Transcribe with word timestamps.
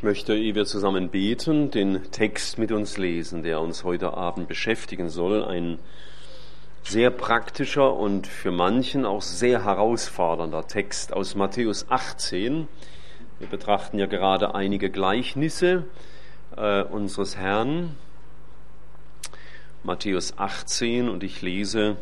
Ich 0.00 0.04
möchte, 0.04 0.36
ehe 0.36 0.54
wir 0.54 0.64
zusammen 0.64 1.08
beten, 1.08 1.72
den 1.72 2.12
Text 2.12 2.56
mit 2.56 2.70
uns 2.70 2.98
lesen, 2.98 3.42
der 3.42 3.60
uns 3.60 3.82
heute 3.82 4.14
Abend 4.14 4.46
beschäftigen 4.46 5.08
soll. 5.08 5.44
Ein 5.44 5.80
sehr 6.84 7.10
praktischer 7.10 7.96
und 7.96 8.28
für 8.28 8.52
manchen 8.52 9.04
auch 9.04 9.22
sehr 9.22 9.64
herausfordernder 9.64 10.68
Text 10.68 11.12
aus 11.12 11.34
Matthäus 11.34 11.90
18. 11.90 12.68
Wir 13.40 13.48
betrachten 13.48 13.98
ja 13.98 14.06
gerade 14.06 14.54
einige 14.54 14.88
Gleichnisse 14.88 15.82
äh, 16.56 16.84
unseres 16.84 17.36
Herrn. 17.36 17.96
Matthäus 19.82 20.38
18 20.38 21.08
und 21.08 21.24
ich 21.24 21.42
lese 21.42 21.96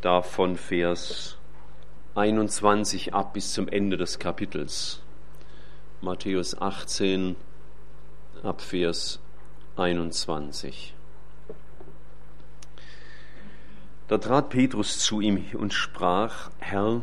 davon 0.00 0.56
Vers 0.56 1.38
21 2.16 3.14
ab 3.14 3.34
bis 3.34 3.52
zum 3.52 3.68
Ende 3.68 3.96
des 3.96 4.18
Kapitels. 4.18 5.00
Matthäus 6.02 6.58
18 6.58 7.36
ab 8.42 8.62
Vers 8.62 9.20
21. 9.76 10.94
Da 14.08 14.16
trat 14.16 14.48
Petrus 14.48 14.98
zu 14.98 15.20
ihm 15.20 15.44
und 15.52 15.74
sprach, 15.74 16.50
Herr, 16.58 17.02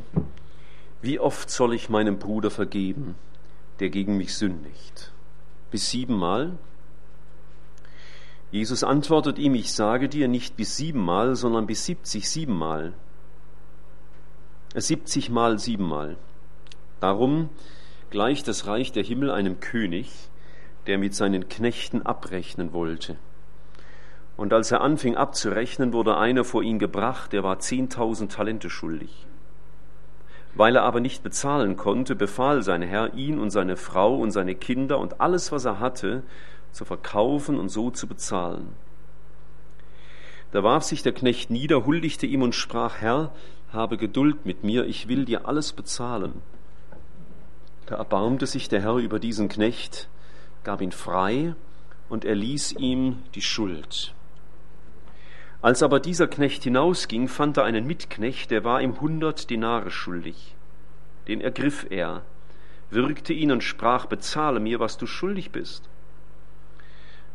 wie 1.04 1.20
oft 1.20 1.52
soll 1.52 1.76
ich 1.76 1.90
meinem 1.90 2.18
Bruder 2.18 2.50
vergeben, 2.50 3.14
der 3.80 3.92
gegen 3.92 4.18
mich 4.18 4.36
sündigt? 4.36 5.12
Bis 5.70 5.92
siebenmal? 5.92 6.58
Jesus 8.50 8.84
antwortet 8.84 9.38
ihm, 9.38 9.54
ich 9.54 9.74
sage 9.74 10.10
dir 10.10 10.28
nicht 10.28 10.58
bis 10.58 10.76
siebenmal, 10.76 11.36
sondern 11.36 11.68
bis 11.68 11.86
siebzig 11.86 12.28
siebenmal. 12.28 12.94
Siebzigmal 14.74 15.60
siebenmal. 15.60 16.18
Darum 17.00 17.52
gleicht 18.10 18.48
das 18.48 18.68
Reich 18.68 18.92
der 18.92 19.04
Himmel 19.04 19.32
einem 19.32 19.60
König, 19.60 20.12
der 20.88 20.98
mit 20.98 21.14
seinen 21.14 21.50
Knechten 21.50 22.06
abrechnen 22.06 22.74
wollte. 22.74 23.18
Und 24.38 24.54
als 24.54 24.72
er 24.72 24.82
anfing 24.82 25.16
abzurechnen, 25.16 25.94
wurde 25.94 26.18
einer 26.18 26.44
vor 26.44 26.64
ihn 26.64 26.80
gebracht, 26.80 27.34
der 27.34 27.44
war 27.44 27.60
zehntausend 27.60 28.32
Talente 28.32 28.70
schuldig. 28.70 29.26
Weil 30.54 30.76
er 30.76 30.84
aber 30.84 31.00
nicht 31.00 31.24
bezahlen 31.24 31.76
konnte, 31.76 32.16
befahl 32.16 32.62
sein 32.64 32.82
Herr, 32.82 33.14
ihn 33.16 33.40
und 33.40 33.50
seine 33.50 33.76
Frau 33.76 34.16
und 34.16 34.32
seine 34.32 34.56
Kinder 34.56 35.00
und 35.00 35.20
alles, 35.20 35.52
was 35.52 35.66
er 35.66 35.80
hatte, 35.80 36.24
zu 36.72 36.86
verkaufen 36.86 37.60
und 37.60 37.70
so 37.70 37.90
zu 37.90 38.08
bezahlen. 38.08 38.74
Da 40.52 40.64
warf 40.64 40.84
sich 40.84 41.04
der 41.04 41.14
Knecht 41.14 41.50
nieder, 41.50 41.86
huldigte 41.86 42.26
ihm 42.26 42.42
und 42.42 42.56
sprach, 42.56 43.02
Herr, 43.02 43.32
habe 43.74 43.98
Geduld 43.98 44.46
mit 44.46 44.64
mir, 44.64 44.86
ich 44.86 45.08
will 45.08 45.26
dir 45.26 45.48
alles 45.48 45.74
bezahlen. 45.74 46.42
Da 47.88 47.96
erbarmte 47.96 48.46
sich 48.46 48.68
der 48.68 48.82
Herr 48.82 48.98
über 48.98 49.18
diesen 49.18 49.48
Knecht, 49.48 50.10
gab 50.66 50.82
ihn 50.82 50.92
frei 50.92 51.56
und 52.10 52.26
erließ 52.26 52.74
ihm 52.74 53.24
die 53.34 53.42
Schuld. 53.42 54.14
Als 55.62 55.82
aber 55.82 56.02
dieser 56.02 56.28
Knecht 56.28 56.64
hinausging, 56.64 57.30
fand 57.30 57.56
er 57.56 57.64
einen 57.64 57.88
Mitknecht, 57.88 58.52
der 58.52 58.66
war 58.66 58.82
ihm 58.82 59.00
hundert 59.00 59.50
Denare 59.50 59.90
schuldig. 59.90 60.56
Den 61.30 61.40
ergriff 61.40 61.88
er, 61.90 62.24
würgte 62.90 63.32
ihn 63.32 63.54
und 63.54 63.64
sprach, 63.64 64.06
bezahle 64.06 64.60
mir, 64.60 64.82
was 64.82 64.98
du 64.98 65.08
schuldig 65.08 65.52
bist. 65.52 65.90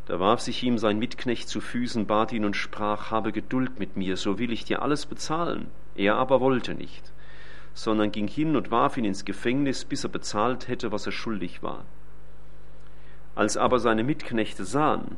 Da 0.05 0.20
warf 0.20 0.41
sich 0.41 0.62
ihm 0.62 0.77
sein 0.77 0.98
Mitknecht 0.98 1.48
zu 1.48 1.62
Füßen, 1.62 2.06
bat 2.06 2.30
ihn 2.30 2.45
und 2.45 2.56
sprach, 2.56 3.11
habe 3.11 3.33
Geduld 3.33 3.78
mit 3.78 3.97
mir, 3.97 4.19
so 4.19 4.39
will 4.39 4.53
ich 4.53 4.67
dir 4.67 4.83
alles 4.83 5.06
bezahlen. 5.06 5.69
Er 5.95 6.17
aber 6.17 6.41
wollte 6.41 6.75
nicht 6.75 7.11
sondern 7.75 8.12
ging 8.12 8.28
hin 8.28 8.56
und 8.56 8.70
warf 8.70 8.97
ihn 8.97 9.05
ins 9.05 9.25
Gefängnis, 9.25 9.84
bis 9.84 10.05
er 10.05 10.11
bezahlt 10.11 10.69
hätte, 10.69 10.92
was 10.92 11.06
er 11.06 11.12
schuldig 11.12 11.62
war. 11.62 11.84
Als 13.34 13.56
aber 13.56 13.79
seine 13.79 14.05
Mitknechte 14.05 14.64
sahen, 14.64 15.17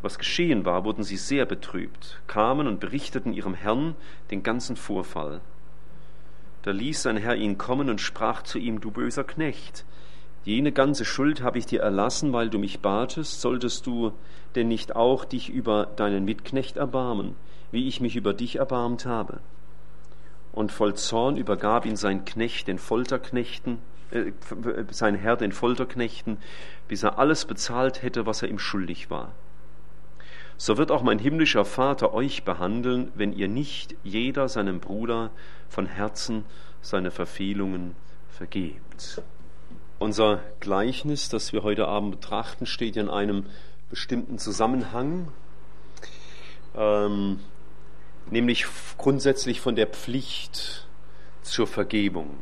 was 0.00 0.18
geschehen 0.18 0.64
war, 0.64 0.84
wurden 0.84 1.04
sie 1.04 1.16
sehr 1.16 1.46
betrübt, 1.46 2.20
kamen 2.26 2.66
und 2.66 2.80
berichteten 2.80 3.32
ihrem 3.32 3.54
Herrn 3.54 3.94
den 4.30 4.42
ganzen 4.42 4.76
Vorfall. 4.76 5.40
Da 6.62 6.70
ließ 6.70 7.02
sein 7.02 7.16
Herr 7.16 7.36
ihn 7.36 7.58
kommen 7.58 7.90
und 7.90 8.00
sprach 8.00 8.42
zu 8.42 8.58
ihm, 8.58 8.80
du 8.80 8.90
böser 8.90 9.24
Knecht, 9.24 9.84
jene 10.44 10.72
ganze 10.72 11.04
Schuld 11.04 11.40
habe 11.42 11.58
ich 11.58 11.66
dir 11.66 11.82
erlassen, 11.82 12.32
weil 12.32 12.50
du 12.50 12.58
mich 12.58 12.80
batest, 12.80 13.40
solltest 13.40 13.86
du 13.86 14.12
denn 14.56 14.68
nicht 14.68 14.96
auch 14.96 15.24
dich 15.24 15.48
über 15.48 15.86
deinen 15.86 16.24
Mitknecht 16.24 16.76
erbarmen, 16.76 17.36
wie 17.70 17.86
ich 17.86 18.00
mich 18.00 18.16
über 18.16 18.34
dich 18.34 18.56
erbarmt 18.56 19.06
habe? 19.06 19.38
Und 20.52 20.70
voll 20.70 20.94
Zorn 20.94 21.36
übergab 21.36 21.86
ihn 21.86 21.96
sein 21.96 22.24
Knecht 22.24 22.68
den 22.68 22.78
Folterknechten, 22.78 23.78
äh, 24.10 24.32
sein 24.90 25.14
Herr 25.14 25.36
den 25.36 25.52
Folterknechten, 25.52 26.38
bis 26.88 27.02
er 27.02 27.18
alles 27.18 27.46
bezahlt 27.46 28.02
hätte, 28.02 28.26
was 28.26 28.42
er 28.42 28.48
ihm 28.48 28.58
schuldig 28.58 29.10
war. 29.10 29.32
So 30.56 30.76
wird 30.76 30.90
auch 30.92 31.02
mein 31.02 31.18
himmlischer 31.18 31.64
Vater 31.64 32.14
euch 32.14 32.44
behandeln, 32.44 33.10
wenn 33.14 33.32
ihr 33.32 33.48
nicht 33.48 33.96
jeder 34.04 34.48
seinem 34.48 34.78
Bruder 34.78 35.30
von 35.68 35.86
Herzen 35.86 36.44
seine 36.82 37.10
Verfehlungen 37.10 37.96
vergebt. 38.28 39.22
Unser 39.98 40.40
Gleichnis, 40.60 41.28
das 41.28 41.52
wir 41.52 41.62
heute 41.62 41.88
Abend 41.88 42.12
betrachten, 42.20 42.66
steht 42.66 42.96
in 42.96 43.08
einem 43.08 43.46
bestimmten 43.88 44.38
Zusammenhang. 44.38 45.28
Ähm, 46.74 47.40
nämlich 48.30 48.66
grundsätzlich 48.98 49.60
von 49.60 49.76
der 49.76 49.86
Pflicht 49.86 50.86
zur 51.42 51.66
Vergebung. 51.66 52.38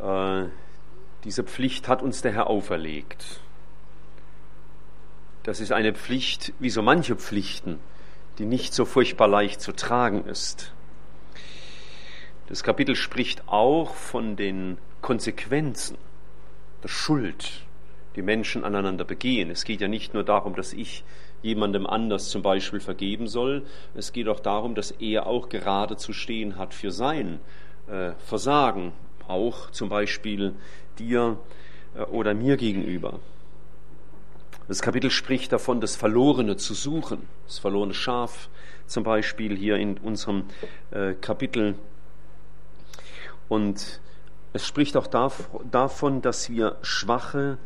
Äh, 0.00 0.44
diese 1.24 1.44
Pflicht 1.44 1.88
hat 1.88 2.02
uns 2.02 2.22
der 2.22 2.32
Herr 2.32 2.46
auferlegt. 2.48 3.40
Das 5.42 5.60
ist 5.60 5.72
eine 5.72 5.94
Pflicht, 5.94 6.52
wie 6.58 6.70
so 6.70 6.82
manche 6.82 7.16
Pflichten, 7.16 7.80
die 8.38 8.44
nicht 8.44 8.74
so 8.74 8.84
furchtbar 8.84 9.28
leicht 9.28 9.60
zu 9.60 9.72
tragen 9.72 10.24
ist. 10.26 10.72
Das 12.48 12.62
Kapitel 12.62 12.96
spricht 12.96 13.48
auch 13.48 13.94
von 13.94 14.36
den 14.36 14.78
Konsequenzen 15.00 15.98
der 16.82 16.88
Schuld, 16.88 17.66
die 18.16 18.22
Menschen 18.22 18.64
aneinander 18.64 19.04
begehen. 19.04 19.50
Es 19.50 19.64
geht 19.64 19.80
ja 19.80 19.88
nicht 19.88 20.14
nur 20.14 20.24
darum, 20.24 20.54
dass 20.54 20.72
ich 20.72 21.04
jemandem 21.42 21.86
anders 21.86 22.28
zum 22.28 22.42
Beispiel 22.42 22.80
vergeben 22.80 23.26
soll. 23.26 23.62
Es 23.94 24.12
geht 24.12 24.28
auch 24.28 24.40
darum, 24.40 24.74
dass 24.74 24.90
er 24.92 25.26
auch 25.26 25.48
gerade 25.48 25.96
zu 25.96 26.12
stehen 26.12 26.56
hat 26.56 26.74
für 26.74 26.90
sein 26.90 27.40
äh, 27.88 28.12
Versagen, 28.18 28.92
auch 29.26 29.70
zum 29.70 29.88
Beispiel 29.88 30.54
dir 30.98 31.38
äh, 31.94 32.02
oder 32.02 32.34
mir 32.34 32.56
gegenüber. 32.56 33.20
Das 34.66 34.82
Kapitel 34.82 35.10
spricht 35.10 35.52
davon, 35.52 35.80
das 35.80 35.96
Verlorene 35.96 36.56
zu 36.56 36.74
suchen, 36.74 37.26
das 37.46 37.58
verlorene 37.58 37.94
Schaf 37.94 38.50
zum 38.86 39.02
Beispiel 39.02 39.56
hier 39.56 39.76
in 39.76 39.96
unserem 39.98 40.44
äh, 40.90 41.14
Kapitel. 41.14 41.74
Und 43.48 44.00
es 44.52 44.66
spricht 44.66 44.96
auch 44.96 45.06
davon, 45.06 46.20
dass 46.20 46.50
wir 46.50 46.76
Schwache 46.82 47.58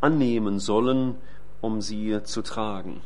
annehmen 0.00 0.58
sollen, 0.58 1.16
um 1.60 1.80
sie 1.80 2.22
zu 2.22 2.42
tragen. 2.42 3.02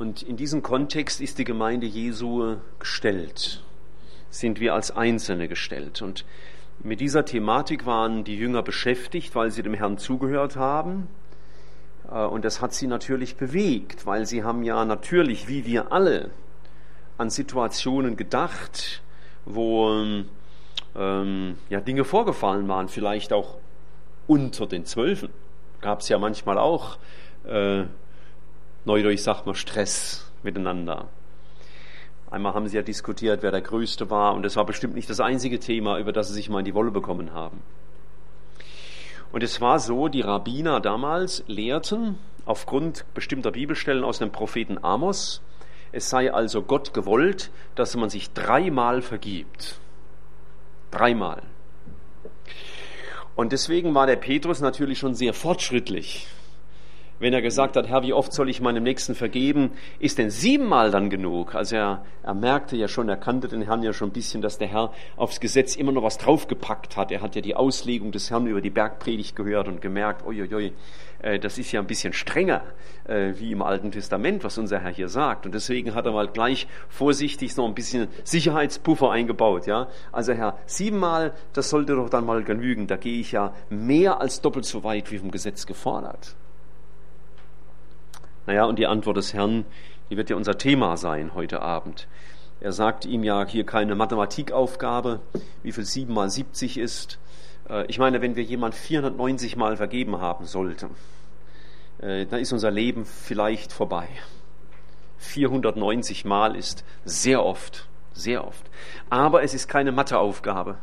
Und 0.00 0.22
in 0.22 0.38
diesem 0.38 0.62
Kontext 0.62 1.20
ist 1.20 1.36
die 1.36 1.44
Gemeinde 1.44 1.86
Jesu 1.86 2.56
gestellt, 2.78 3.62
sind 4.30 4.58
wir 4.58 4.72
als 4.72 4.90
Einzelne 4.90 5.46
gestellt. 5.46 6.00
Und 6.00 6.24
mit 6.82 7.02
dieser 7.02 7.26
Thematik 7.26 7.84
waren 7.84 8.24
die 8.24 8.38
Jünger 8.38 8.62
beschäftigt, 8.62 9.34
weil 9.34 9.50
sie 9.50 9.62
dem 9.62 9.74
Herrn 9.74 9.98
zugehört 9.98 10.56
haben. 10.56 11.06
Äh, 12.10 12.24
und 12.24 12.46
das 12.46 12.62
hat 12.62 12.72
sie 12.72 12.86
natürlich 12.86 13.36
bewegt, 13.36 14.06
weil 14.06 14.24
sie 14.24 14.42
haben 14.42 14.62
ja 14.62 14.86
natürlich, 14.86 15.48
wie 15.48 15.66
wir 15.66 15.92
alle, 15.92 16.30
an 17.18 17.28
Situationen 17.28 18.16
gedacht, 18.16 19.02
wo 19.44 19.90
ähm, 20.96 21.56
ja, 21.68 21.80
Dinge 21.82 22.04
vorgefallen 22.04 22.68
waren, 22.68 22.88
vielleicht 22.88 23.34
auch 23.34 23.58
unter 24.26 24.66
den 24.66 24.86
Zwölfen. 24.86 25.28
Gab 25.82 26.00
es 26.00 26.08
ja 26.08 26.18
manchmal 26.18 26.56
auch 26.56 26.96
äh, 27.44 27.84
Neudeutsch 28.86 29.20
sagt 29.20 29.44
man 29.44 29.54
Stress 29.54 30.30
miteinander. 30.42 31.08
Einmal 32.30 32.54
haben 32.54 32.66
sie 32.66 32.76
ja 32.76 32.82
diskutiert, 32.82 33.42
wer 33.42 33.50
der 33.50 33.60
Größte 33.60 34.08
war, 34.08 34.34
und 34.34 34.42
das 34.42 34.56
war 34.56 34.64
bestimmt 34.64 34.94
nicht 34.94 35.10
das 35.10 35.20
einzige 35.20 35.58
Thema, 35.58 35.98
über 35.98 36.12
das 36.12 36.28
sie 36.28 36.34
sich 36.34 36.48
mal 36.48 36.60
in 36.60 36.64
die 36.64 36.74
Wolle 36.74 36.90
bekommen 36.90 37.34
haben. 37.34 37.60
Und 39.32 39.42
es 39.42 39.60
war 39.60 39.78
so, 39.80 40.08
die 40.08 40.22
Rabbiner 40.22 40.80
damals 40.80 41.44
lehrten 41.46 42.18
aufgrund 42.46 43.04
bestimmter 43.12 43.50
Bibelstellen 43.50 44.02
aus 44.02 44.18
dem 44.18 44.32
Propheten 44.32 44.82
Amos, 44.82 45.42
es 45.92 46.08
sei 46.08 46.32
also 46.32 46.62
Gott 46.62 46.94
gewollt, 46.94 47.50
dass 47.74 47.96
man 47.96 48.08
sich 48.08 48.32
dreimal 48.32 49.02
vergibt. 49.02 49.78
Dreimal. 50.90 51.42
Und 53.36 53.52
deswegen 53.52 53.94
war 53.94 54.06
der 54.06 54.16
Petrus 54.16 54.60
natürlich 54.60 54.98
schon 54.98 55.14
sehr 55.14 55.34
fortschrittlich 55.34 56.28
wenn 57.20 57.34
er 57.34 57.42
gesagt 57.42 57.76
hat, 57.76 57.88
Herr, 57.88 58.02
wie 58.02 58.14
oft 58.14 58.32
soll 58.32 58.48
ich 58.48 58.60
meinem 58.60 58.82
Nächsten 58.82 59.14
vergeben, 59.14 59.72
ist 59.98 60.18
denn 60.18 60.30
siebenmal 60.30 60.90
dann 60.90 61.10
genug? 61.10 61.54
Also 61.54 61.76
er, 61.76 62.04
er 62.22 62.34
merkte 62.34 62.76
ja 62.76 62.88
schon, 62.88 63.08
er 63.10 63.16
kannte 63.16 63.46
den 63.46 63.62
Herrn 63.62 63.82
ja 63.82 63.92
schon 63.92 64.08
ein 64.08 64.12
bisschen, 64.12 64.40
dass 64.40 64.56
der 64.56 64.68
Herr 64.68 64.92
aufs 65.16 65.38
Gesetz 65.38 65.76
immer 65.76 65.92
noch 65.92 66.02
was 66.02 66.16
draufgepackt 66.16 66.96
hat. 66.96 67.12
Er 67.12 67.20
hat 67.20 67.36
ja 67.36 67.42
die 67.42 67.54
Auslegung 67.54 68.10
des 68.10 68.30
Herrn 68.30 68.46
über 68.46 68.62
die 68.62 68.70
Bergpredigt 68.70 69.36
gehört 69.36 69.68
und 69.68 69.82
gemerkt, 69.82 70.26
uiuiui, 70.26 70.72
äh, 71.20 71.38
das 71.38 71.58
ist 71.58 71.70
ja 71.72 71.80
ein 71.80 71.86
bisschen 71.86 72.14
strenger 72.14 72.62
äh, 73.04 73.34
wie 73.36 73.52
im 73.52 73.60
Alten 73.60 73.92
Testament, 73.92 74.42
was 74.42 74.56
unser 74.56 74.80
Herr 74.80 74.90
hier 74.90 75.08
sagt. 75.08 75.44
Und 75.44 75.54
deswegen 75.54 75.94
hat 75.94 76.06
er 76.06 76.12
mal 76.12 76.28
gleich 76.28 76.66
vorsichtig 76.88 77.54
noch 77.56 77.66
ein 77.66 77.74
bisschen 77.74 78.08
Sicherheitspuffer 78.24 79.10
eingebaut. 79.10 79.66
Ja? 79.66 79.88
Also 80.10 80.32
Herr, 80.32 80.56
siebenmal, 80.64 81.34
das 81.52 81.68
sollte 81.68 81.96
doch 81.96 82.08
dann 82.08 82.24
mal 82.24 82.42
genügen. 82.44 82.86
Da 82.86 82.96
gehe 82.96 83.20
ich 83.20 83.32
ja 83.32 83.52
mehr 83.68 84.22
als 84.22 84.40
doppelt 84.40 84.64
so 84.64 84.84
weit 84.84 85.10
wie 85.12 85.18
vom 85.18 85.30
Gesetz 85.30 85.66
gefordert. 85.66 86.34
Naja, 88.50 88.64
und 88.64 88.80
die 88.80 88.88
Antwort 88.88 89.16
des 89.16 89.32
Herrn, 89.32 89.64
die 90.10 90.16
wird 90.16 90.28
ja 90.28 90.34
unser 90.34 90.58
Thema 90.58 90.96
sein 90.96 91.34
heute 91.36 91.62
Abend. 91.62 92.08
Er 92.60 92.72
sagt 92.72 93.04
ihm 93.04 93.22
ja 93.22 93.46
hier 93.46 93.64
keine 93.64 93.94
Mathematikaufgabe, 93.94 95.20
wie 95.62 95.70
viel 95.70 95.84
7 95.84 96.12
mal 96.12 96.28
70 96.28 96.76
ist. 96.76 97.20
Äh, 97.68 97.86
ich 97.86 98.00
meine, 98.00 98.22
wenn 98.22 98.34
wir 98.34 98.42
jemand 98.42 98.74
490 98.74 99.54
Mal 99.54 99.76
vergeben 99.76 100.20
haben 100.20 100.46
sollten, 100.46 100.90
äh, 102.00 102.26
dann 102.26 102.40
ist 102.40 102.52
unser 102.52 102.72
Leben 102.72 103.04
vielleicht 103.04 103.72
vorbei. 103.72 104.08
490 105.18 106.24
Mal 106.24 106.56
ist 106.56 106.84
sehr 107.04 107.44
oft, 107.44 107.86
sehr 108.14 108.44
oft. 108.44 108.68
Aber 109.10 109.44
es 109.44 109.54
ist 109.54 109.68
keine 109.68 109.92
Matheaufgabe. 109.92 110.76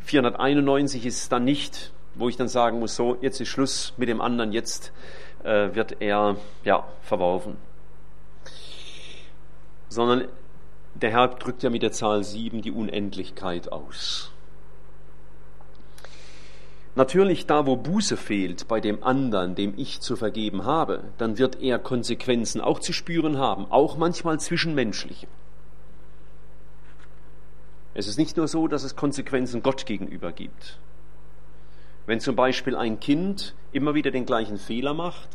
491 0.00 1.06
ist 1.06 1.32
dann 1.32 1.44
nicht, 1.44 1.94
wo 2.14 2.28
ich 2.28 2.36
dann 2.36 2.48
sagen 2.48 2.78
muss, 2.78 2.94
so, 2.94 3.16
jetzt 3.22 3.40
ist 3.40 3.48
Schluss 3.48 3.94
mit 3.96 4.10
dem 4.10 4.20
anderen, 4.20 4.52
jetzt 4.52 4.92
äh, 5.46 5.74
wird 5.74 6.00
er 6.00 6.36
ja, 6.64 6.84
verworfen. 7.02 7.56
Sondern 9.88 10.28
der 10.94 11.10
Herr 11.10 11.28
drückt 11.28 11.62
ja 11.62 11.70
mit 11.70 11.82
der 11.82 11.92
Zahl 11.92 12.24
7 12.24 12.62
die 12.62 12.72
Unendlichkeit 12.72 13.70
aus. 13.70 14.32
Natürlich, 16.94 17.44
da 17.46 17.66
wo 17.66 17.76
Buße 17.76 18.16
fehlt 18.16 18.68
bei 18.68 18.80
dem 18.80 19.04
anderen, 19.04 19.54
dem 19.54 19.74
ich 19.76 20.00
zu 20.00 20.16
vergeben 20.16 20.64
habe, 20.64 21.04
dann 21.18 21.36
wird 21.36 21.60
er 21.60 21.78
Konsequenzen 21.78 22.62
auch 22.62 22.80
zu 22.80 22.94
spüren 22.94 23.36
haben, 23.36 23.70
auch 23.70 23.98
manchmal 23.98 24.40
zwischenmenschliche. 24.40 25.28
Es 27.92 28.08
ist 28.08 28.18
nicht 28.18 28.38
nur 28.38 28.48
so, 28.48 28.66
dass 28.66 28.82
es 28.82 28.96
Konsequenzen 28.96 29.62
Gott 29.62 29.84
gegenüber 29.84 30.32
gibt. 30.32 30.78
Wenn 32.06 32.20
zum 32.20 32.36
Beispiel 32.36 32.76
ein 32.76 33.00
Kind 33.00 33.54
immer 33.72 33.94
wieder 33.94 34.10
den 34.10 34.26
gleichen 34.26 34.58
Fehler 34.58 34.94
macht, 34.94 35.28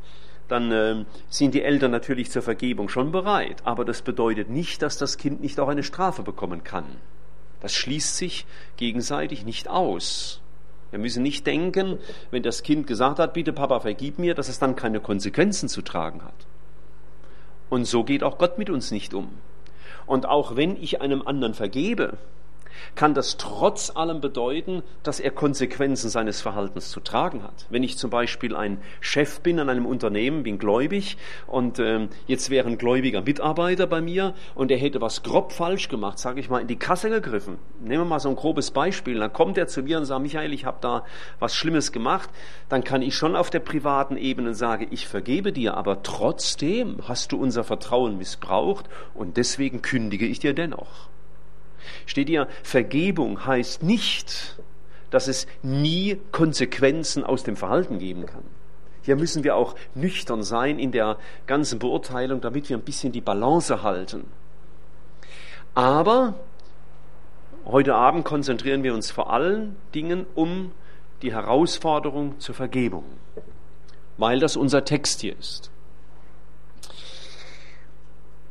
dann 0.47 0.71
äh, 0.71 1.05
sind 1.29 1.53
die 1.53 1.61
Eltern 1.61 1.91
natürlich 1.91 2.31
zur 2.31 2.41
Vergebung 2.41 2.89
schon 2.89 3.11
bereit. 3.11 3.61
Aber 3.63 3.85
das 3.85 4.01
bedeutet 4.01 4.49
nicht, 4.49 4.81
dass 4.81 4.97
das 4.97 5.17
Kind 5.17 5.41
nicht 5.41 5.59
auch 5.59 5.67
eine 5.67 5.83
Strafe 5.83 6.23
bekommen 6.23 6.63
kann. 6.63 6.85
Das 7.61 7.73
schließt 7.73 8.17
sich 8.17 8.45
gegenseitig 8.75 9.45
nicht 9.45 9.69
aus. 9.69 10.41
Wir 10.89 10.99
müssen 10.99 11.23
nicht 11.23 11.47
denken, 11.47 11.99
wenn 12.31 12.43
das 12.43 12.63
Kind 12.63 12.85
gesagt 12.85 13.19
hat, 13.19 13.33
bitte 13.33 13.53
Papa, 13.53 13.79
vergib 13.79 14.19
mir, 14.19 14.35
dass 14.35 14.49
es 14.49 14.59
dann 14.59 14.75
keine 14.75 14.99
Konsequenzen 14.99 15.69
zu 15.69 15.81
tragen 15.81 16.21
hat. 16.23 16.33
Und 17.69 17.85
so 17.85 18.03
geht 18.03 18.23
auch 18.23 18.37
Gott 18.37 18.57
mit 18.57 18.69
uns 18.69 18.91
nicht 18.91 19.13
um. 19.13 19.29
Und 20.05 20.25
auch 20.25 20.57
wenn 20.57 20.75
ich 20.75 20.99
einem 20.99 21.21
anderen 21.21 21.53
vergebe, 21.53 22.17
kann 22.95 23.13
das 23.13 23.37
trotz 23.37 23.95
allem 23.95 24.21
bedeuten, 24.21 24.83
dass 25.03 25.19
er 25.19 25.31
Konsequenzen 25.31 26.09
seines 26.09 26.41
Verhaltens 26.41 26.89
zu 26.89 26.99
tragen 26.99 27.43
hat. 27.43 27.65
Wenn 27.69 27.83
ich 27.83 27.97
zum 27.97 28.09
Beispiel 28.09 28.55
ein 28.55 28.79
Chef 28.99 29.41
bin 29.41 29.59
an 29.59 29.69
einem 29.69 29.85
Unternehmen, 29.85 30.43
bin 30.43 30.57
gläubig 30.57 31.17
und 31.47 31.79
ähm, 31.79 32.09
jetzt 32.27 32.49
wäre 32.49 32.67
ein 32.67 32.77
gläubiger 32.77 33.21
Mitarbeiter 33.21 33.87
bei 33.87 34.01
mir 34.01 34.33
und 34.55 34.71
er 34.71 34.77
hätte 34.77 35.01
was 35.01 35.23
grob 35.23 35.51
falsch 35.51 35.89
gemacht, 35.89 36.19
sage 36.19 36.39
ich 36.39 36.49
mal, 36.49 36.59
in 36.59 36.67
die 36.67 36.75
Kasse 36.75 37.09
gegriffen. 37.09 37.57
Nehmen 37.79 38.03
wir 38.03 38.09
mal 38.09 38.19
so 38.19 38.29
ein 38.29 38.35
grobes 38.35 38.71
Beispiel. 38.71 39.19
Dann 39.19 39.33
kommt 39.33 39.57
er 39.57 39.67
zu 39.67 39.83
mir 39.83 39.97
und 39.97 40.05
sagt, 40.05 40.21
Michael, 40.21 40.53
ich 40.53 40.65
habe 40.65 40.77
da 40.81 41.03
was 41.39 41.55
Schlimmes 41.55 41.91
gemacht. 41.91 42.29
Dann 42.69 42.83
kann 42.83 43.01
ich 43.01 43.15
schon 43.15 43.35
auf 43.35 43.49
der 43.49 43.59
privaten 43.59 44.17
Ebene 44.17 44.53
sagen, 44.53 44.87
ich 44.91 45.07
vergebe 45.07 45.51
dir, 45.51 45.75
aber 45.75 46.03
trotzdem 46.03 46.97
hast 47.07 47.31
du 47.31 47.37
unser 47.37 47.63
Vertrauen 47.63 48.17
missbraucht 48.17 48.89
und 49.13 49.37
deswegen 49.37 49.81
kündige 49.81 50.25
ich 50.25 50.39
dir 50.39 50.53
dennoch. 50.53 51.10
Steht 52.05 52.29
ihr, 52.29 52.47
Vergebung 52.63 53.45
heißt 53.45 53.83
nicht, 53.83 54.57
dass 55.09 55.27
es 55.27 55.47
nie 55.61 56.19
Konsequenzen 56.31 57.23
aus 57.23 57.43
dem 57.43 57.55
Verhalten 57.55 57.99
geben 57.99 58.25
kann. 58.25 58.43
Hier 59.03 59.15
müssen 59.15 59.43
wir 59.43 59.55
auch 59.55 59.75
nüchtern 59.95 60.43
sein 60.43 60.77
in 60.79 60.91
der 60.91 61.17
ganzen 61.47 61.79
Beurteilung, 61.79 62.39
damit 62.41 62.69
wir 62.69 62.77
ein 62.77 62.83
bisschen 62.83 63.11
die 63.11 63.21
Balance 63.21 63.83
halten. 63.83 64.25
Aber 65.73 66.35
heute 67.65 67.95
Abend 67.95 68.25
konzentrieren 68.25 68.83
wir 68.83 68.93
uns 68.93 69.09
vor 69.09 69.31
allen 69.31 69.75
Dingen 69.95 70.25
um 70.35 70.71
die 71.21 71.33
Herausforderung 71.33 72.39
zur 72.39 72.55
Vergebung, 72.55 73.05
weil 74.17 74.39
das 74.39 74.55
unser 74.55 74.85
Text 74.85 75.21
hier 75.21 75.37
ist. 75.37 75.70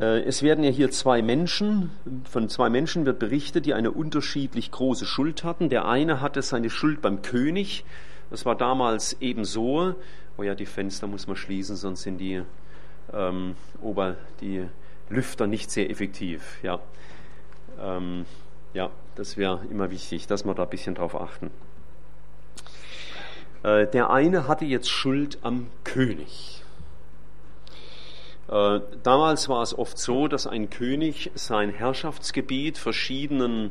Äh, 0.01 0.23
es 0.23 0.43
werden 0.43 0.65
ja 0.65 0.71
hier 0.71 0.91
zwei 0.91 1.23
Menschen, 1.23 1.91
von 2.29 2.49
zwei 2.49 2.71
Menschen 2.71 3.05
wird 3.05 3.19
berichtet, 3.19 3.67
die 3.67 3.75
eine 3.75 3.93
unterschiedlich 3.93 4.71
große 4.71 5.05
Schuld 5.05 5.45
hatten. 5.45 5.69
Der 5.69 5.87
eine 5.87 6.21
hatte 6.21 6.43
seine 6.43 6.71
Schuld 6.71 7.03
beim 7.03 7.23
König. 7.23 7.85
Das 8.31 8.47
war 8.47 8.57
damals 8.57 9.21
eben 9.21 9.45
so. 9.45 9.95
Oh 10.39 10.43
ja, 10.43 10.55
die 10.55 10.67
Fenster 10.67 11.07
muss 11.07 11.27
man 11.27 11.37
schließen, 11.37 11.77
sonst 11.77 12.03
sind 12.03 12.19
die, 12.19 12.43
ähm, 13.13 13.57
Ober, 13.83 14.17
die 14.41 14.65
Lüfter 15.11 15.47
nicht 15.47 15.71
sehr 15.71 15.91
effektiv. 15.91 16.59
Ja, 16.63 16.81
ähm, 17.79 18.25
ja 18.73 18.91
das 19.17 19.37
wäre 19.37 19.61
immer 19.71 19.91
wichtig, 19.91 20.27
dass 20.27 20.45
wir 20.45 20.55
da 20.55 20.63
ein 20.63 20.71
bisschen 20.71 20.95
drauf 20.95 21.15
achten. 21.15 21.51
Äh, 23.63 23.87
der 23.89 24.09
eine 24.09 24.49
hatte 24.49 24.65
jetzt 24.65 24.89
Schuld 24.89 25.39
am 25.43 25.67
König. 25.85 26.60
Äh, 28.51 28.81
damals 29.05 29.49
war 29.49 29.63
es 29.63 29.79
oft 29.79 29.97
so, 29.97 30.27
dass 30.27 30.47
ein 30.47 30.71
König 30.71 31.31
sein 31.35 31.71
Herrschaftsgebiet 31.71 32.79
verschiedenen, 32.79 33.71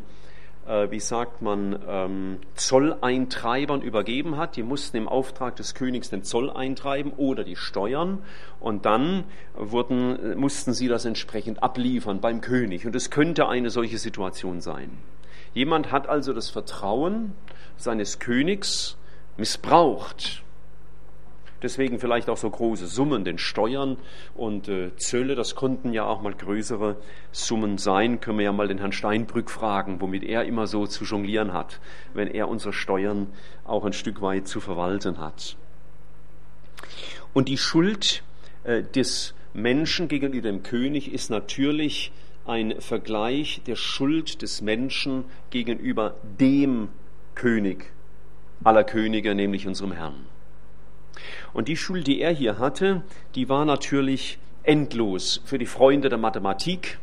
äh, 0.66 0.90
wie 0.90 1.02
sagt 1.02 1.42
man, 1.42 1.78
ähm, 1.86 2.38
Zolleintreibern 2.56 3.81
übergeben 3.81 4.38
hat. 4.38 4.56
Die 4.56 4.64
mussten 4.64 4.96
im 4.96 5.10
Auftrag 5.10 5.58
des 5.58 5.76
Königs 5.76 6.10
den 6.10 6.24
Zoll 6.24 6.50
eintreiben 6.50 7.12
oder 7.18 7.44
die 7.44 7.58
Steuern 7.58 8.20
und 8.62 8.86
dann 8.86 9.26
wurden, 9.54 10.40
mussten 10.40 10.72
sie 10.72 10.88
das 10.88 11.04
entsprechend 11.04 11.62
abliefern 11.62 12.22
beim 12.22 12.40
König. 12.40 12.86
Und 12.86 12.96
es 12.96 13.10
könnte 13.10 13.50
eine 13.50 13.72
solche 13.72 13.98
Situation 13.98 14.62
sein. 14.62 14.98
Jemand 15.54 15.92
hat 15.92 16.08
also 16.08 16.31
das 16.31 16.50
Vertrauen 16.50 17.34
seines 17.76 18.20
Königs 18.20 18.98
missbraucht 19.36 20.44
Deswegen 21.62 22.00
vielleicht 22.00 22.30
auch 22.30 22.38
so 22.38 22.50
große 22.50 22.88
Summen, 22.88 23.26
denn 23.26 23.38
Steuern 23.38 23.98
und 24.36 24.69
äh, 24.69 24.95
Zölle, 24.95 25.36
das 25.36 25.56
konnten 25.56 25.92
ja 25.92 26.06
auch 26.06 26.22
mal 26.22 26.33
größere 26.33 26.98
Summen 27.31 27.78
sein. 27.78 28.22
Können 28.22 28.38
wir 28.38 28.45
ja 28.45 28.52
mal 28.54 28.68
den 28.68 28.78
Herrn 28.78 28.94
Steinbrück 28.94 29.52
fragen, 29.52 30.00
womit 30.00 30.24
er 30.24 30.45
immer 30.45 30.68
so 30.68 30.88
zu 30.88 31.04
jonglieren 31.04 31.52
hat, 31.52 31.80
wenn 32.14 32.30
er 32.30 32.48
unsere 32.48 32.72
Steuern 32.72 33.28
auch 33.66 33.83
ein 33.83 33.94
Stück 33.94 34.22
weit 34.22 34.48
zu 34.48 34.62
verwalten 34.62 35.19
hat. 35.19 35.57
Und 37.33 37.50
die 37.50 37.57
Schuld 37.57 38.24
äh, 38.64 38.83
des 38.83 39.33
Menschen 39.54 40.07
gegenüber 40.07 40.50
dem 40.50 40.64
König 40.64 41.12
ist 41.12 41.30
natürlich 41.30 42.12
ein 42.45 42.80
Vergleich 42.80 43.62
der 43.68 43.76
Schuld 43.76 44.42
des 44.42 44.62
Menschen 44.62 45.26
gegenüber 45.50 46.16
dem 46.40 46.90
König 47.36 47.92
aller 48.64 48.83
Könige, 48.83 49.36
nämlich 49.36 49.68
unserem 49.68 49.92
Herrn. 49.92 50.26
Und 51.54 51.68
die 51.68 51.78
Schuld, 51.78 52.07
die 52.07 52.21
er 52.21 52.31
hier 52.31 52.59
hatte, 52.59 53.04
die 53.35 53.49
war 53.49 53.66
natürlich 53.66 54.40
endlos 54.64 55.42
für 55.45 55.57
die 55.57 55.66
Freunde 55.66 56.09
der 56.09 56.18
Mathematik, 56.18 56.99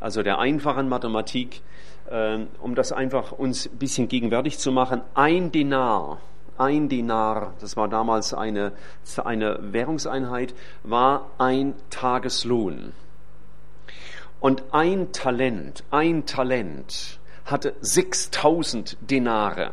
also 0.00 0.22
der 0.22 0.38
einfachen 0.38 0.88
Mathematik, 0.88 1.62
äh, 2.10 2.38
um 2.60 2.74
das 2.74 2.92
einfach 2.92 3.32
uns 3.32 3.66
ein 3.66 3.78
bisschen 3.78 4.08
gegenwärtig 4.08 4.58
zu 4.58 4.72
machen. 4.72 5.02
Ein 5.14 5.50
Denar, 5.50 6.20
ein 6.56 6.88
Denar, 6.88 7.54
das 7.60 7.76
war 7.76 7.88
damals 7.88 8.34
eine, 8.34 8.72
eine 9.24 9.58
Währungseinheit, 9.72 10.54
war 10.82 11.30
ein 11.38 11.74
Tageslohn. 11.90 12.92
Und 14.40 14.62
ein 14.70 15.12
Talent, 15.12 15.82
ein 15.90 16.26
Talent 16.26 17.18
hatte 17.44 17.74
6000 17.80 18.96
Denare. 19.00 19.72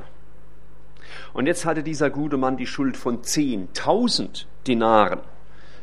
Und 1.33 1.47
jetzt 1.47 1.65
hatte 1.65 1.83
dieser 1.83 2.09
gute 2.09 2.37
Mann 2.37 2.57
die 2.57 2.67
Schuld 2.67 2.97
von 2.97 3.21
10.000 3.21 4.45
Dinaren. 4.67 5.19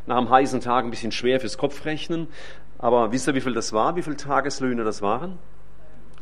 Nach 0.06 0.16
einem 0.16 0.30
heißen 0.30 0.60
Tag 0.60 0.84
ein 0.84 0.90
bisschen 0.90 1.12
schwer 1.12 1.40
fürs 1.40 1.58
Kopfrechnen. 1.58 2.28
Aber 2.78 3.12
wisst 3.12 3.28
ihr, 3.28 3.34
wie 3.34 3.40
viel 3.40 3.54
das 3.54 3.72
war? 3.72 3.96
Wie 3.96 4.02
viele 4.02 4.16
Tageslöhne 4.16 4.84
das 4.84 5.02
waren? 5.02 5.38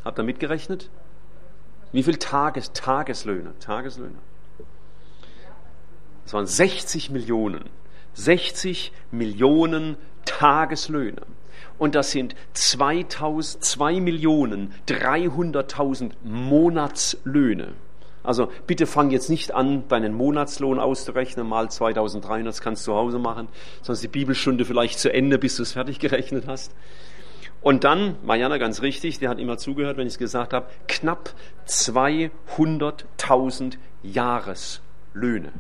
Habt 0.05 0.19
ihr 0.19 0.23
mitgerechnet? 0.23 0.91
Wie 1.93 2.03
viele 2.03 2.19
Tages 2.19 2.73
Tageslöhne? 2.73 3.53
Tageslöhne. 3.59 4.19
Das 6.25 6.35
waren 6.35 6.47
60 6.47 7.11
Millionen. 7.11 7.65
60 8.15 8.93
Millionen 9.11 9.97
Tageslöhne. 10.25 11.23
Und 11.79 11.95
das 11.95 12.11
sind 12.11 12.35
2000, 12.53 13.65
2 13.65 14.01
Millionen 14.01 14.75
300.000 14.87 16.13
Monatslöhne. 16.23 17.73
Also 18.23 18.53
bitte 18.67 18.87
fang 18.87 19.11
jetzt 19.11 19.31
nicht 19.31 19.55
an, 19.55 19.89
deinen 19.89 20.13
Monatslohn 20.15 20.79
auszurechnen, 20.79 21.49
mal 21.49 21.71
2300, 21.71 22.47
das 22.47 22.61
kannst 22.61 22.87
du 22.87 22.93
zu 22.93 22.97
Hause 22.97 23.19
machen, 23.19 23.49
sonst 23.83 24.03
die 24.03 24.09
Bibelstunde 24.09 24.67
vielleicht 24.67 24.99
zu 24.99 25.11
Ende, 25.13 25.39
bis 25.39 25.57
du 25.57 25.63
es 25.63 25.73
fertig 25.73 25.99
gerechnet 25.99 26.47
hast. 26.47 26.75
Und 27.63 27.85
dann, 27.85 28.17
Mariana 28.23 28.59
ganz 28.59 28.83
richtig, 28.83 29.19
der 29.19 29.29
hat 29.29 29.39
immer 29.39 29.59
zugehört, 29.59 29.97
wenn 29.97 30.07
ich 30.07 30.15
es 30.15 30.19
gesagt 30.19 30.53
habe, 30.53 30.67
knapp 30.89 31.35
200.000 31.67 33.77
Jahreslöhne. 34.03 35.53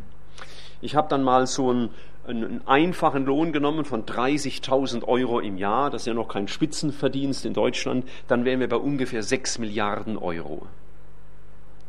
Ich 0.80 0.94
habe 0.94 1.08
dann 1.08 1.22
mal 1.22 1.46
so 1.46 1.70
einen, 1.70 1.90
einen 2.26 2.66
einfachen 2.66 3.26
Lohn 3.26 3.52
genommen 3.52 3.84
von 3.84 4.06
30.000 4.06 5.04
Euro 5.04 5.40
im 5.40 5.58
Jahr, 5.58 5.90
das 5.90 6.02
ist 6.02 6.06
ja 6.06 6.14
noch 6.14 6.28
kein 6.28 6.48
Spitzenverdienst 6.48 7.44
in 7.44 7.52
Deutschland, 7.52 8.08
dann 8.28 8.46
wären 8.46 8.60
wir 8.60 8.68
bei 8.68 8.76
ungefähr 8.76 9.22
6 9.22 9.58
Milliarden 9.58 10.16
Euro. 10.16 10.66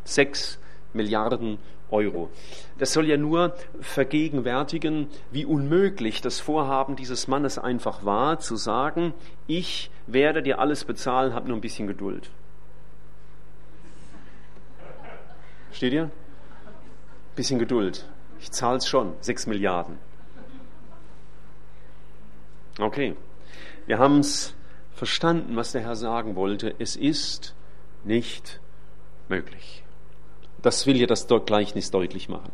6 0.04 0.60
Milliarden 0.94 1.58
Euro. 1.90 2.30
Das 2.78 2.94
soll 2.94 3.08
ja 3.08 3.18
nur 3.18 3.54
vergegenwärtigen, 3.80 5.08
wie 5.32 5.46
unmöglich 5.46 6.22
das 6.22 6.40
Vorhaben 6.40 6.96
dieses 6.96 7.28
Mannes 7.28 7.58
einfach 7.58 8.06
war, 8.06 8.40
zu 8.40 8.56
sagen, 8.56 9.14
ich 9.48 9.92
werde 10.08 10.42
dir 10.42 10.60
alles 10.60 10.86
bezahlen, 10.86 11.34
hab 11.34 11.48
nur 11.48 11.58
ein 11.58 11.62
bisschen 11.62 11.88
Geduld. 11.88 12.30
Steht 15.72 15.94
ihr? 15.94 16.12
Bisschen 17.36 17.60
Geduld. 17.60 18.06
Ich 18.40 18.52
zahl's 18.52 18.88
schon. 18.88 19.14
Sechs 19.22 19.48
Milliarden. 19.48 19.98
Okay. 22.80 23.16
Wir 23.86 24.00
haben 24.00 24.20
es 24.20 24.54
verstanden, 24.94 25.56
was 25.56 25.72
der 25.72 25.82
Herr 25.82 25.96
sagen 25.96 26.36
wollte. 26.36 26.76
Es 26.80 26.96
ist 26.96 27.56
nicht 28.04 28.60
möglich. 29.30 29.84
Das 30.62 30.86
will 30.86 30.98
ja 30.98 31.08
das 31.08 31.28
Gleichnis 31.46 31.90
deutlich 31.90 32.30
machen. 32.30 32.52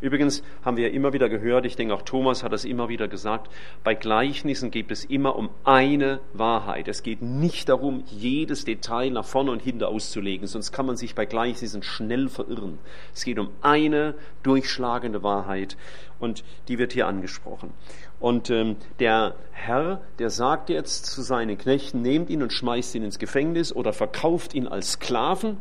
Übrigens 0.00 0.44
haben 0.64 0.76
wir 0.76 0.88
ja 0.88 0.94
immer 0.94 1.12
wieder 1.12 1.28
gehört, 1.28 1.66
ich 1.66 1.74
denke 1.74 1.92
auch 1.92 2.02
Thomas 2.02 2.44
hat 2.44 2.52
es 2.52 2.64
immer 2.64 2.88
wieder 2.88 3.08
gesagt, 3.08 3.50
bei 3.82 3.94
Gleichnissen 3.94 4.70
geht 4.70 4.90
es 4.90 5.04
immer 5.04 5.34
um 5.34 5.50
eine 5.64 6.20
Wahrheit. 6.34 6.86
Es 6.86 7.02
geht 7.02 7.20
nicht 7.20 7.68
darum, 7.68 8.04
jedes 8.06 8.64
Detail 8.64 9.10
nach 9.10 9.24
vorne 9.24 9.50
und 9.50 9.60
hinten 9.60 9.82
auszulegen, 9.82 10.46
sonst 10.46 10.70
kann 10.70 10.86
man 10.86 10.96
sich 10.96 11.16
bei 11.16 11.26
Gleichnissen 11.26 11.82
schnell 11.82 12.28
verirren. 12.28 12.78
Es 13.12 13.24
geht 13.24 13.38
um 13.40 13.50
eine 13.60 14.14
durchschlagende 14.44 15.24
Wahrheit 15.24 15.76
und 16.20 16.44
die 16.68 16.78
wird 16.78 16.92
hier 16.92 17.08
angesprochen. 17.08 17.72
Und 18.20 18.50
ähm, 18.50 18.76
der 18.98 19.34
Herr, 19.52 20.00
der 20.18 20.30
sagt 20.30 20.70
jetzt 20.70 21.06
zu 21.06 21.22
seinen 21.22 21.56
Knechten, 21.58 22.02
nehmt 22.02 22.30
ihn 22.30 22.42
und 22.42 22.52
schmeißt 22.52 22.94
ihn 22.94 23.04
ins 23.04 23.18
Gefängnis 23.18 23.72
oder 23.72 23.92
verkauft 23.92 24.54
ihn 24.54 24.66
als 24.66 24.92
Sklaven 24.92 25.58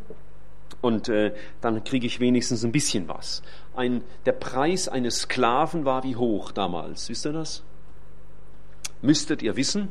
und 0.81 1.09
äh, 1.09 1.33
dann 1.61 1.83
kriege 1.83 2.05
ich 2.05 2.19
wenigstens 2.19 2.63
ein 2.63 2.71
bisschen 2.71 3.07
was. 3.07 3.41
Ein, 3.75 4.03
der 4.25 4.33
Preis 4.33 4.87
eines 4.87 5.21
Sklaven 5.21 5.85
war 5.85 6.03
wie 6.03 6.15
hoch 6.15 6.51
damals, 6.51 7.09
wisst 7.09 7.25
ihr 7.25 7.33
das? 7.33 7.63
Müsstet 9.01 9.41
ihr 9.41 9.55
wissen? 9.55 9.89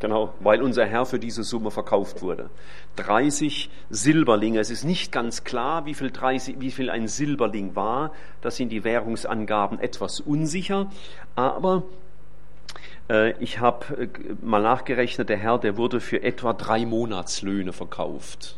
Genau, 0.00 0.34
weil 0.40 0.62
unser 0.62 0.84
Herr 0.84 1.06
für 1.06 1.20
diese 1.20 1.44
Summe 1.44 1.70
verkauft 1.70 2.22
wurde. 2.22 2.50
30 2.96 3.70
Silberlinge. 3.88 4.58
Es 4.58 4.68
ist 4.68 4.82
nicht 4.82 5.12
ganz 5.12 5.44
klar, 5.44 5.86
wie 5.86 5.94
viel, 5.94 6.10
30, 6.10 6.56
wie 6.58 6.72
viel 6.72 6.90
ein 6.90 7.06
Silberling 7.06 7.76
war. 7.76 8.12
Da 8.40 8.50
sind 8.50 8.70
die 8.70 8.82
Währungsangaben 8.82 9.78
etwas 9.78 10.18
unsicher. 10.18 10.90
Aber 11.36 11.84
äh, 13.08 13.30
ich 13.40 13.60
habe 13.60 13.96
äh, 13.96 14.08
mal 14.40 14.60
nachgerechnet, 14.60 15.28
der 15.28 15.36
Herr, 15.36 15.58
der 15.58 15.76
wurde 15.76 16.00
für 16.00 16.20
etwa 16.20 16.52
drei 16.52 16.84
Monatslöhne 16.84 17.72
verkauft 17.72 18.56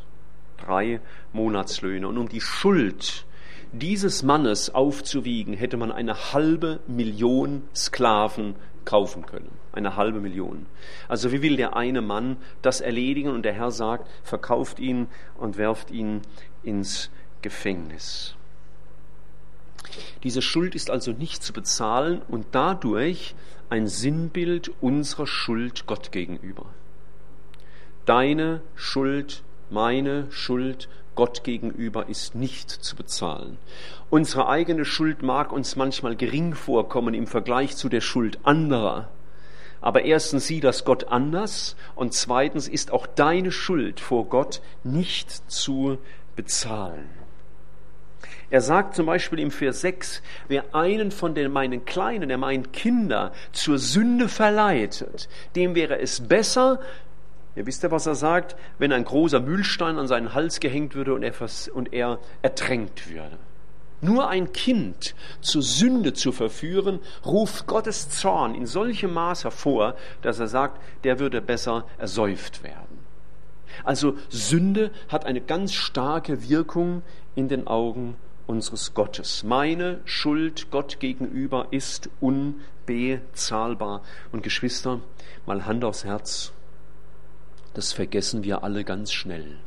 drei 0.56 1.00
Monatslöhne. 1.32 2.06
Und 2.08 2.18
um 2.18 2.28
die 2.28 2.40
Schuld 2.40 3.26
dieses 3.72 4.22
Mannes 4.22 4.74
aufzuwiegen, 4.74 5.54
hätte 5.54 5.76
man 5.76 5.90
eine 5.90 6.32
halbe 6.32 6.80
Million 6.86 7.62
Sklaven 7.74 8.54
kaufen 8.84 9.26
können. 9.26 9.50
Eine 9.72 9.96
halbe 9.96 10.20
Million. 10.20 10.66
Also 11.08 11.32
wie 11.32 11.42
will 11.42 11.56
der 11.56 11.76
eine 11.76 12.00
Mann 12.00 12.36
das 12.62 12.80
erledigen? 12.80 13.30
Und 13.30 13.42
der 13.42 13.54
Herr 13.54 13.70
sagt, 13.70 14.08
verkauft 14.22 14.78
ihn 14.78 15.08
und 15.36 15.56
werft 15.56 15.90
ihn 15.90 16.22
ins 16.62 17.10
Gefängnis. 17.42 18.36
Diese 20.22 20.42
Schuld 20.42 20.74
ist 20.74 20.90
also 20.90 21.12
nicht 21.12 21.42
zu 21.42 21.52
bezahlen 21.52 22.22
und 22.28 22.46
dadurch 22.52 23.34
ein 23.68 23.86
Sinnbild 23.86 24.70
unserer 24.80 25.26
Schuld 25.26 25.86
Gott 25.86 26.12
gegenüber. 26.12 26.66
Deine 28.04 28.62
Schuld 28.74 29.42
meine 29.70 30.26
Schuld 30.30 30.88
Gott 31.14 31.44
gegenüber 31.44 32.08
ist 32.08 32.34
nicht 32.34 32.70
zu 32.70 32.96
bezahlen. 32.96 33.58
Unsere 34.10 34.48
eigene 34.48 34.84
Schuld 34.84 35.22
mag 35.22 35.52
uns 35.52 35.76
manchmal 35.76 36.16
gering 36.16 36.54
vorkommen 36.54 37.14
im 37.14 37.26
Vergleich 37.26 37.76
zu 37.76 37.88
der 37.88 38.00
Schuld 38.00 38.38
anderer. 38.42 39.08
Aber 39.80 40.04
erstens 40.04 40.46
sieht 40.46 40.64
das 40.64 40.84
Gott 40.84 41.08
anders 41.08 41.76
und 41.94 42.14
zweitens 42.14 42.68
ist 42.68 42.90
auch 42.90 43.06
deine 43.06 43.52
Schuld 43.52 44.00
vor 44.00 44.26
Gott 44.28 44.62
nicht 44.82 45.50
zu 45.50 45.98
bezahlen. 46.36 47.08
Er 48.50 48.60
sagt 48.60 48.94
zum 48.94 49.06
Beispiel 49.06 49.40
im 49.40 49.50
Vers 49.50 49.80
6, 49.80 50.22
wer 50.48 50.74
einen 50.74 51.10
von 51.10 51.34
den 51.34 51.50
meinen 51.50 51.84
Kleinen, 51.84 52.28
der 52.28 52.38
meinen 52.38 52.72
Kinder 52.72 53.32
zur 53.52 53.78
Sünde 53.78 54.28
verleitet, 54.28 55.28
dem 55.56 55.74
wäre 55.74 55.98
es 55.98 56.20
besser, 56.28 56.80
Ihr 57.56 57.66
wisst 57.66 57.82
ja, 57.82 57.90
was 57.90 58.06
er 58.06 58.14
sagt, 58.14 58.56
wenn 58.78 58.92
ein 58.92 59.04
großer 59.04 59.40
Mühlstein 59.40 59.98
an 59.98 60.08
seinen 60.08 60.34
Hals 60.34 60.60
gehängt 60.60 60.94
würde 60.94 61.14
und 61.14 61.22
er, 61.22 61.34
und 61.72 61.92
er 61.92 62.18
ertränkt 62.42 63.08
würde. 63.08 63.38
Nur 64.00 64.28
ein 64.28 64.52
Kind 64.52 65.14
zur 65.40 65.62
Sünde 65.62 66.12
zu 66.12 66.32
verführen, 66.32 66.98
ruft 67.24 67.66
Gottes 67.66 68.10
Zorn 68.10 68.54
in 68.54 68.66
solchem 68.66 69.14
Maß 69.14 69.44
hervor, 69.44 69.94
dass 70.20 70.40
er 70.40 70.48
sagt, 70.48 70.82
der 71.04 71.20
würde 71.20 71.40
besser 71.40 71.86
ersäuft 71.96 72.62
werden. 72.62 72.98
Also 73.82 74.16
Sünde 74.28 74.90
hat 75.08 75.24
eine 75.24 75.40
ganz 75.40 75.72
starke 75.72 76.48
Wirkung 76.48 77.02
in 77.34 77.48
den 77.48 77.66
Augen 77.66 78.16
unseres 78.46 78.94
Gottes. 78.94 79.42
Meine 79.42 80.00
Schuld 80.04 80.70
Gott 80.70 81.00
gegenüber 81.00 81.68
ist 81.70 82.10
unbezahlbar. 82.20 84.02
Und 84.32 84.42
Geschwister, 84.42 85.00
mal 85.46 85.64
Hand 85.66 85.84
aufs 85.84 86.04
Herz 86.04 86.52
das 87.74 87.92
vergessen 87.92 88.44
wir 88.44 88.64
alle 88.64 88.84
ganz 88.84 89.12
schnell. 89.12 89.58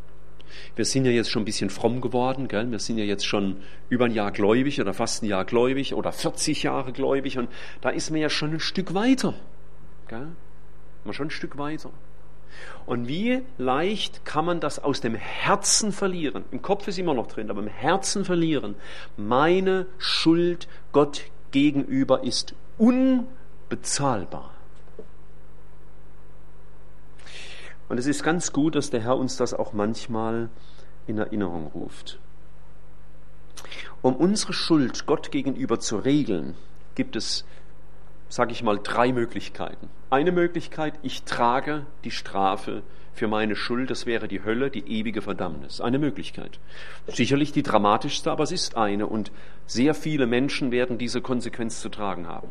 Wir 0.75 0.85
sind 0.85 1.05
ja 1.05 1.11
jetzt 1.11 1.29
schon 1.29 1.43
ein 1.43 1.45
bisschen 1.45 1.69
fromm 1.69 2.01
geworden, 2.01 2.47
gell? 2.47 2.69
wir 2.71 2.79
sind 2.79 2.97
ja 2.97 3.03
jetzt 3.03 3.25
schon 3.25 3.57
über 3.89 4.05
ein 4.05 4.11
Jahr 4.11 4.31
gläubig 4.31 4.81
oder 4.81 4.93
fast 4.93 5.21
ein 5.21 5.27
Jahr 5.27 5.45
gläubig 5.45 5.93
oder 5.93 6.11
40 6.11 6.63
Jahre 6.63 6.93
gläubig 6.93 7.37
und 7.37 7.49
da 7.81 7.89
ist 7.89 8.09
man 8.09 8.19
ja 8.19 8.29
schon 8.29 8.53
ein 8.53 8.59
Stück 8.59 8.93
weiter. 8.93 9.33
Gell? 10.07 10.29
Man 11.03 11.13
schon 11.13 11.27
ein 11.27 11.31
Stück 11.31 11.57
weiter. 11.57 11.91
Und 12.85 13.07
wie 13.07 13.41
leicht 13.57 14.25
kann 14.25 14.45
man 14.45 14.59
das 14.59 14.79
aus 14.79 15.01
dem 15.01 15.15
Herzen 15.15 15.91
verlieren? 15.91 16.45
Im 16.51 16.61
Kopf 16.61 16.87
ist 16.87 16.97
immer 16.97 17.13
noch 17.13 17.27
drin, 17.27 17.49
aber 17.49 17.61
im 17.61 17.67
Herzen 17.67 18.25
verlieren. 18.25 18.75
Meine 19.15 19.85
Schuld 19.97 20.67
Gott 20.91 21.25
gegenüber 21.51 22.23
ist 22.23 22.55
unbezahlbar. 22.77 24.56
Und 27.89 27.97
es 27.97 28.07
ist 28.07 28.23
ganz 28.23 28.51
gut, 28.51 28.75
dass 28.75 28.89
der 28.89 29.01
Herr 29.01 29.17
uns 29.17 29.37
das 29.37 29.53
auch 29.53 29.73
manchmal 29.73 30.49
in 31.07 31.17
Erinnerung 31.17 31.67
ruft. 31.67 32.19
Um 34.01 34.15
unsere 34.15 34.53
Schuld 34.53 35.05
Gott 35.05 35.31
gegenüber 35.31 35.79
zu 35.79 35.97
regeln, 35.97 36.55
gibt 36.95 37.15
es, 37.15 37.45
sage 38.29 38.51
ich 38.51 38.61
mal, 38.61 38.79
drei 38.81 39.11
Möglichkeiten. 39.11 39.89
Eine 40.09 40.31
Möglichkeit, 40.31 40.93
ich 41.01 41.23
trage 41.23 41.85
die 42.03 42.11
Strafe 42.11 42.83
für 43.13 43.27
meine 43.27 43.55
Schuld, 43.55 43.89
das 43.89 44.05
wäre 44.05 44.27
die 44.27 44.43
Hölle, 44.43 44.69
die 44.69 44.87
ewige 44.87 45.21
Verdammnis. 45.21 45.81
Eine 45.81 45.97
Möglichkeit. 45.97 46.59
Sicherlich 47.07 47.51
die 47.51 47.63
dramatischste, 47.63 48.31
aber 48.31 48.43
es 48.43 48.51
ist 48.51 48.77
eine 48.77 49.07
und 49.07 49.31
sehr 49.65 49.93
viele 49.95 50.27
Menschen 50.27 50.71
werden 50.71 50.97
diese 50.97 51.21
Konsequenz 51.21 51.81
zu 51.81 51.89
tragen 51.89 52.27
haben. 52.27 52.49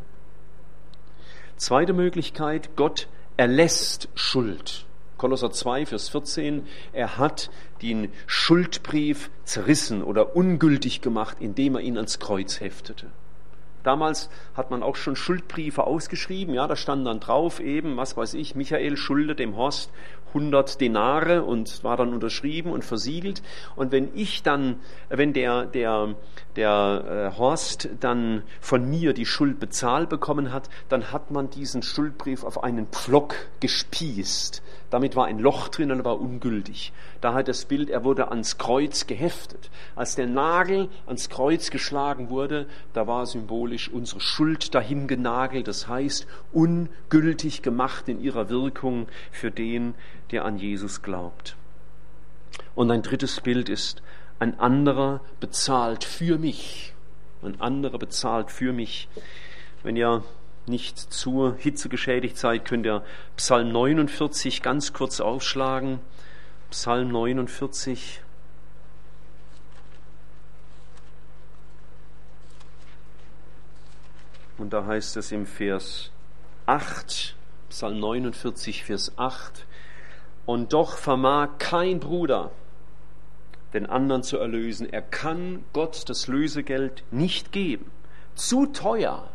Zweite 1.55 1.93
Möglichkeit, 1.93 2.75
Gott 2.75 3.07
erlässt 3.37 4.09
Schuld. 4.13 4.86
Kolosser 5.17 5.51
2, 5.51 5.85
Vers 5.85 6.09
14, 6.09 6.65
er 6.93 7.17
hat 7.17 7.49
den 7.81 8.09
Schuldbrief 8.25 9.29
zerrissen 9.43 10.03
oder 10.03 10.35
ungültig 10.35 11.01
gemacht, 11.01 11.37
indem 11.39 11.75
er 11.75 11.81
ihn 11.81 11.97
ans 11.97 12.19
Kreuz 12.19 12.59
heftete. 12.59 13.07
Damals 13.83 14.29
hat 14.53 14.69
man 14.69 14.83
auch 14.83 14.97
schon 14.97 15.15
Schuldbriefe 15.15 15.85
ausgeschrieben, 15.85 16.53
ja, 16.53 16.67
da 16.67 16.75
stand 16.75 17.07
dann 17.07 17.21
drauf 17.21 17.61
eben, 17.61 17.95
was 17.95 18.17
weiß 18.17 18.33
ich, 18.33 18.53
Michael 18.53 18.97
schuldet 18.97 19.39
dem 19.39 19.55
Horst 19.55 19.91
100 20.33 20.81
Denare 20.81 21.43
und 21.43 21.83
war 21.83 21.95
dann 21.95 22.13
unterschrieben 22.13 22.71
und 22.71 22.83
versiegelt. 22.83 23.41
Und 23.75 23.91
wenn 23.91 24.09
ich 24.13 24.43
dann, 24.43 24.81
wenn 25.09 25.33
der, 25.33 25.65
der, 25.65 26.15
der 26.57 27.31
äh, 27.33 27.37
Horst 27.37 27.87
dann 27.99 28.43
von 28.59 28.89
mir 28.89 29.13
die 29.13 29.25
Schuld 29.25 29.59
bezahlt 29.59 30.09
bekommen 30.09 30.51
hat, 30.51 30.69
dann 30.89 31.11
hat 31.11 31.31
man 31.31 31.49
diesen 31.49 31.83
Schuldbrief 31.83 32.43
auf 32.43 32.63
einen 32.63 32.87
Pflock 32.87 33.35
gespießt. 33.59 34.63
Damit 34.89 35.15
war 35.15 35.25
ein 35.25 35.39
Loch 35.39 35.67
drin 35.67 35.91
und 35.91 36.03
war 36.03 36.19
ungültig. 36.19 36.93
Da 37.21 37.33
hat 37.33 37.47
das 37.47 37.65
Bild, 37.65 37.89
er 37.89 38.03
wurde 38.03 38.29
ans 38.29 38.57
Kreuz 38.57 39.05
geheftet. 39.05 39.69
Als 39.95 40.15
der 40.15 40.27
Nagel 40.27 40.89
ans 41.05 41.29
Kreuz 41.29 41.69
geschlagen 41.69 42.29
wurde, 42.29 42.67
da 42.93 43.05
war 43.05 43.25
symbolisch 43.25 43.89
unsere 43.89 44.19
Schuld 44.19 44.73
dahin 44.73 45.07
genagelt. 45.07 45.67
Das 45.67 45.87
heißt, 45.87 46.25
ungültig 46.53 47.61
gemacht 47.61 48.09
in 48.09 48.19
ihrer 48.19 48.49
Wirkung 48.49 49.07
für 49.31 49.51
den, 49.51 49.93
der 50.31 50.45
an 50.45 50.57
Jesus 50.57 51.01
glaubt. 51.01 51.55
Und 52.75 52.89
ein 52.91 53.01
drittes 53.01 53.41
Bild 53.41 53.69
ist, 53.69 54.01
ein 54.39 54.59
anderer 54.59 55.21
bezahlt 55.39 56.03
für 56.03 56.37
mich. 56.37 56.93
Ein 57.41 57.59
anderer 57.61 57.97
bezahlt 57.97 58.51
für 58.51 58.73
mich. 58.73 59.07
Wenn 59.83 59.95
ihr 59.95 60.23
nicht 60.65 60.97
zur 60.97 61.55
Hitze 61.55 61.89
geschädigt 61.89 62.37
seid, 62.37 62.65
könnt 62.65 62.85
ihr 62.85 63.03
Psalm 63.37 63.71
49 63.71 64.61
ganz 64.61 64.93
kurz 64.93 65.19
aufschlagen. 65.19 65.99
Psalm 66.69 67.09
49. 67.09 68.21
Und 74.57 74.73
da 74.73 74.85
heißt 74.85 75.17
es 75.17 75.31
im 75.31 75.45
Vers 75.45 76.11
8, 76.65 77.35
Psalm 77.69 77.99
49, 77.99 78.83
Vers 78.83 79.13
8, 79.17 79.65
und 80.45 80.73
doch 80.73 80.97
vermag 80.97 81.59
kein 81.59 81.99
Bruder, 81.99 82.51
den 83.73 83.85
anderen 83.85 84.23
zu 84.23 84.37
erlösen. 84.37 84.91
Er 84.91 85.01
kann 85.01 85.63
Gott 85.73 86.07
das 86.07 86.27
Lösegeld 86.27 87.03
nicht 87.11 87.51
geben. 87.51 87.91
Zu 88.35 88.67
teuer 88.67 89.29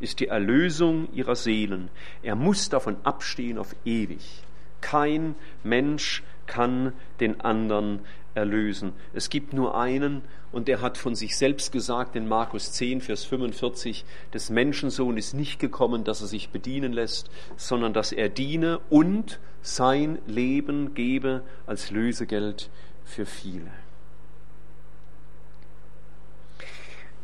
ist 0.00 0.20
die 0.20 0.28
Erlösung 0.28 1.12
ihrer 1.12 1.36
Seelen. 1.36 1.90
Er 2.22 2.36
muss 2.36 2.68
davon 2.68 2.96
abstehen 3.02 3.58
auf 3.58 3.74
ewig. 3.84 4.42
Kein 4.80 5.34
Mensch 5.62 6.22
kann 6.46 6.92
den 7.20 7.40
anderen 7.40 8.00
erlösen. 8.36 8.92
Es 9.14 9.30
gibt 9.30 9.52
nur 9.52 9.76
einen 9.76 10.22
und 10.52 10.68
der 10.68 10.80
hat 10.80 10.98
von 10.98 11.14
sich 11.14 11.36
selbst 11.36 11.72
gesagt 11.72 12.14
in 12.16 12.28
Markus 12.28 12.72
10, 12.72 13.00
Vers 13.00 13.24
45, 13.24 14.04
des 14.32 14.50
Menschensohn 14.50 15.16
ist 15.16 15.34
nicht 15.34 15.58
gekommen, 15.58 16.04
dass 16.04 16.20
er 16.20 16.26
sich 16.26 16.50
bedienen 16.50 16.92
lässt, 16.92 17.30
sondern 17.56 17.92
dass 17.92 18.12
er 18.12 18.28
diene 18.28 18.80
und 18.90 19.40
sein 19.62 20.18
Leben 20.26 20.94
gebe 20.94 21.42
als 21.66 21.90
Lösegeld 21.90 22.70
für 23.04 23.26
viele. 23.26 23.70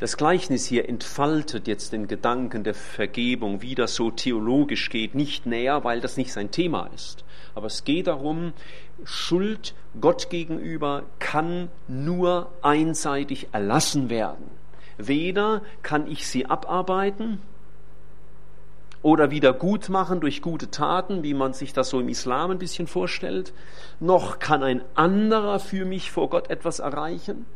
Das 0.03 0.17
Gleichnis 0.17 0.67
hier 0.67 0.89
entfaltet 0.89 1.69
jetzt 1.69 1.93
den 1.93 2.09
Gedanken 2.09 2.65
der 2.65 2.75
Vergebung, 2.75 3.63
wie 3.63 3.77
das 3.77 3.95
so 3.95 4.11
theologisch 4.11 4.91
geht, 4.91 5.15
nicht 5.15 5.47
näher, 5.47 5.85
weil 5.85 6.01
das 6.01 6.17
nicht 6.17 6.33
sein 6.33 6.51
Thema 6.51 6.91
ist. 6.93 7.25
Aber 7.55 7.67
es 7.67 7.85
geht 7.85 8.07
darum, 8.07 8.53
Schuld 9.05 9.75
Gott 10.01 10.31
gegenüber 10.31 11.05
kann 11.19 11.69
nur 11.89 12.51
einseitig 12.63 13.49
erlassen 13.53 14.11
werden. 14.11 14.51
Weder 14.99 15.63
kann 15.83 16.11
ich 16.11 16.27
sie 16.27 16.47
abarbeiten 16.47 17.41
oder 19.03 19.31
wieder 19.31 19.53
gut 19.53 19.89
machen 19.89 20.21
durch 20.21 20.43
gute 20.43 20.71
Taten, 20.71 21.23
wie 21.23 21.35
man 21.35 21.53
sich 21.53 21.73
das 21.73 21.91
so 21.91 22.01
im 22.01 22.09
Islam 22.09 22.53
ein 22.53 22.59
bisschen 22.59 22.87
vorstellt, 22.87 23.53
noch 24.01 24.39
kann 24.39 24.63
ein 24.63 24.83
anderer 24.95 25.59
für 25.59 25.85
mich 25.85 26.11
vor 26.11 26.31
Gott 26.31 26.51
etwas 26.51 26.79
erreichen. 26.79 27.47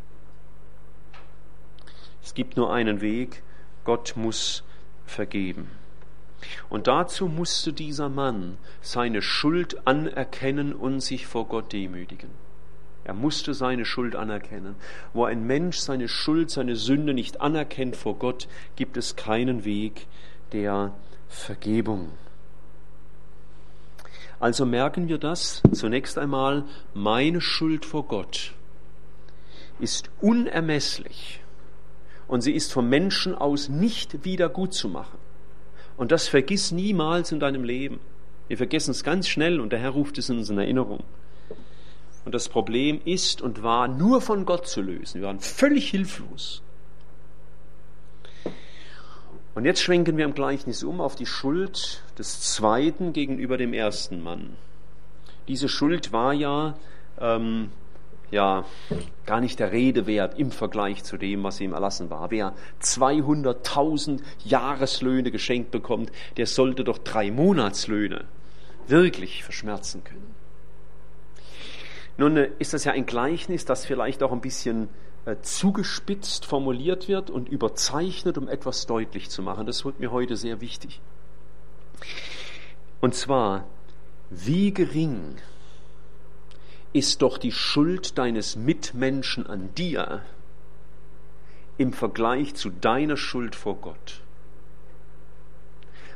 Es 2.23 2.35
gibt 2.35 2.57
nur 2.57 2.73
einen 2.73 3.01
Weg, 3.01 3.45
Gott 3.85 4.15
muss 4.17 4.65
vergeben. 5.07 5.71
Und 6.69 6.87
dazu 6.87 7.27
musste 7.27 7.73
dieser 7.73 8.09
Mann 8.09 8.59
seine 8.81 9.23
Schuld 9.23 9.87
anerkennen 9.87 10.73
und 10.73 11.01
sich 11.01 11.27
vor 11.27 11.47
Gott 11.47 11.73
demütigen. 11.73 12.31
Er 13.05 13.15
musste 13.15 13.55
seine 13.55 13.85
Schuld 13.85 14.17
anerkennen. 14.17 14.75
Wo 15.13 15.25
ein 15.25 15.47
Mensch 15.47 15.79
seine 15.79 16.09
Schuld, 16.09 16.51
seine 16.51 16.75
Sünde 16.75 17.15
nicht 17.15 17.41
anerkennt 17.41 17.95
vor 17.95 18.19
Gott, 18.19 18.49
gibt 18.75 18.97
es 18.97 19.15
keinen 19.15 19.65
Weg 19.65 20.07
der 20.53 20.93
Vergebung. 21.29 22.11
Also 24.41 24.67
merken 24.67 25.09
wir 25.09 25.19
das 25.19 25.63
zunächst 25.73 26.19
einmal, 26.19 26.65
meine 26.95 27.41
Schuld 27.41 27.85
vor 27.85 28.07
Gott 28.07 28.53
ist 29.79 30.11
unermesslich 30.21 31.41
und 32.29 32.41
sie 32.41 32.53
ist 32.53 32.73
vom 32.73 32.89
Menschen 32.89 33.35
aus 33.35 33.69
nicht 33.69 34.25
wieder 34.25 34.49
gut 34.49 34.75
zu 34.75 34.89
machen. 34.89 35.16
Und 35.97 36.13
das 36.13 36.29
vergiss 36.29 36.73
niemals 36.73 37.33
in 37.33 37.41
deinem 37.41 37.65
Leben. 37.65 38.01
Wir 38.49 38.57
vergessen 38.57 38.91
es 38.91 39.03
ganz 39.03 39.29
schnell 39.29 39.61
und 39.61 39.71
der 39.73 39.79
Herr 39.79 39.91
ruft 39.91 40.19
es 40.19 40.29
in 40.29 40.39
uns 40.39 40.51
in 40.51 40.59
Erinnerung. 40.59 41.03
Und 42.25 42.35
das 42.35 42.49
Problem 42.49 43.01
ist 43.05 43.41
und 43.41 43.63
war 43.63 43.89
nur 43.89 44.21
von 44.21 44.45
Gott 44.47 44.67
zu 44.67 44.83
lösen. 44.83 45.21
Wir 45.21 45.29
waren 45.29 45.41
völlig 45.41 45.91
hilflos. 45.91 46.63
Und 49.55 49.65
jetzt 49.65 49.81
schwenken 49.81 50.19
wir 50.19 50.27
im 50.27 50.35
Gleichnis 50.35 50.85
um 50.85 51.01
auf 51.01 51.17
die 51.17 51.25
Schuld 51.25 52.03
des 52.19 52.41
Zweiten 52.43 53.13
gegenüber 53.13 53.57
dem 53.57 53.73
ersten 53.73 54.23
Mann. 54.23 54.57
Diese 55.49 55.69
Schuld 55.69 56.13
war 56.13 56.35
ja, 56.35 56.77
ähm, 57.19 57.71
ja 58.31 58.65
gar 59.25 59.41
nicht 59.41 59.59
der 59.59 59.73
Rede 59.73 60.07
wert 60.07 60.39
im 60.39 60.51
Vergleich 60.51 61.05
zu 61.05 61.17
dem, 61.17 61.43
was 61.43 61.61
ihm 61.61 61.73
erlassen 61.73 62.11
war. 62.11 62.31
Wer 62.31 62.55
200.000 62.83 64.21
Jahreslöhne 64.45 65.31
geschenkt 65.31 65.71
bekommt, 65.71 66.11
der 66.37 66.47
sollte 66.47 66.85
doch 66.85 66.99
drei 66.99 67.31
Monatslöhne 67.31 68.25
wirklich 68.89 69.45
verschmerzen 69.45 70.05
können. 70.05 70.35
Nun 72.17 72.37
äh, 72.37 72.51
ist 72.59 72.75
das 72.75 72.85
ja 72.85 72.93
ein 72.93 73.07
Gleichnis, 73.07 73.65
das 73.65 73.85
vielleicht 73.85 74.23
auch 74.23 74.33
ein 74.33 74.41
bisschen 74.41 74.89
äh, 75.27 75.37
zugespitzt 75.43 76.47
formuliert 76.47 77.09
wird 77.09 77.31
und 77.31 77.49
überzeichnet, 77.49 78.39
um 78.39 78.49
etwas 78.49 78.87
deutlich 78.87 79.29
zu 79.29 79.43
machen. 79.43 79.67
Das 79.67 79.85
wird 79.85 80.01
mir 80.01 80.13
heute 80.13 80.37
sehr 80.37 80.61
wichtig. 80.61 81.01
Und 83.01 83.15
zwar, 83.15 83.67
wie 84.31 84.73
gering 84.73 85.37
ist 86.97 87.21
doch 87.21 87.37
die 87.37 87.53
Schuld 87.53 88.17
deines 88.17 88.57
Mitmenschen 88.57 89.47
an 89.47 89.69
dir 89.77 90.23
im 91.77 91.93
Vergleich 91.93 92.55
zu 92.55 92.71
deiner 92.71 93.19
Schuld 93.19 93.55
vor 93.55 93.77
Gott. 93.77 94.23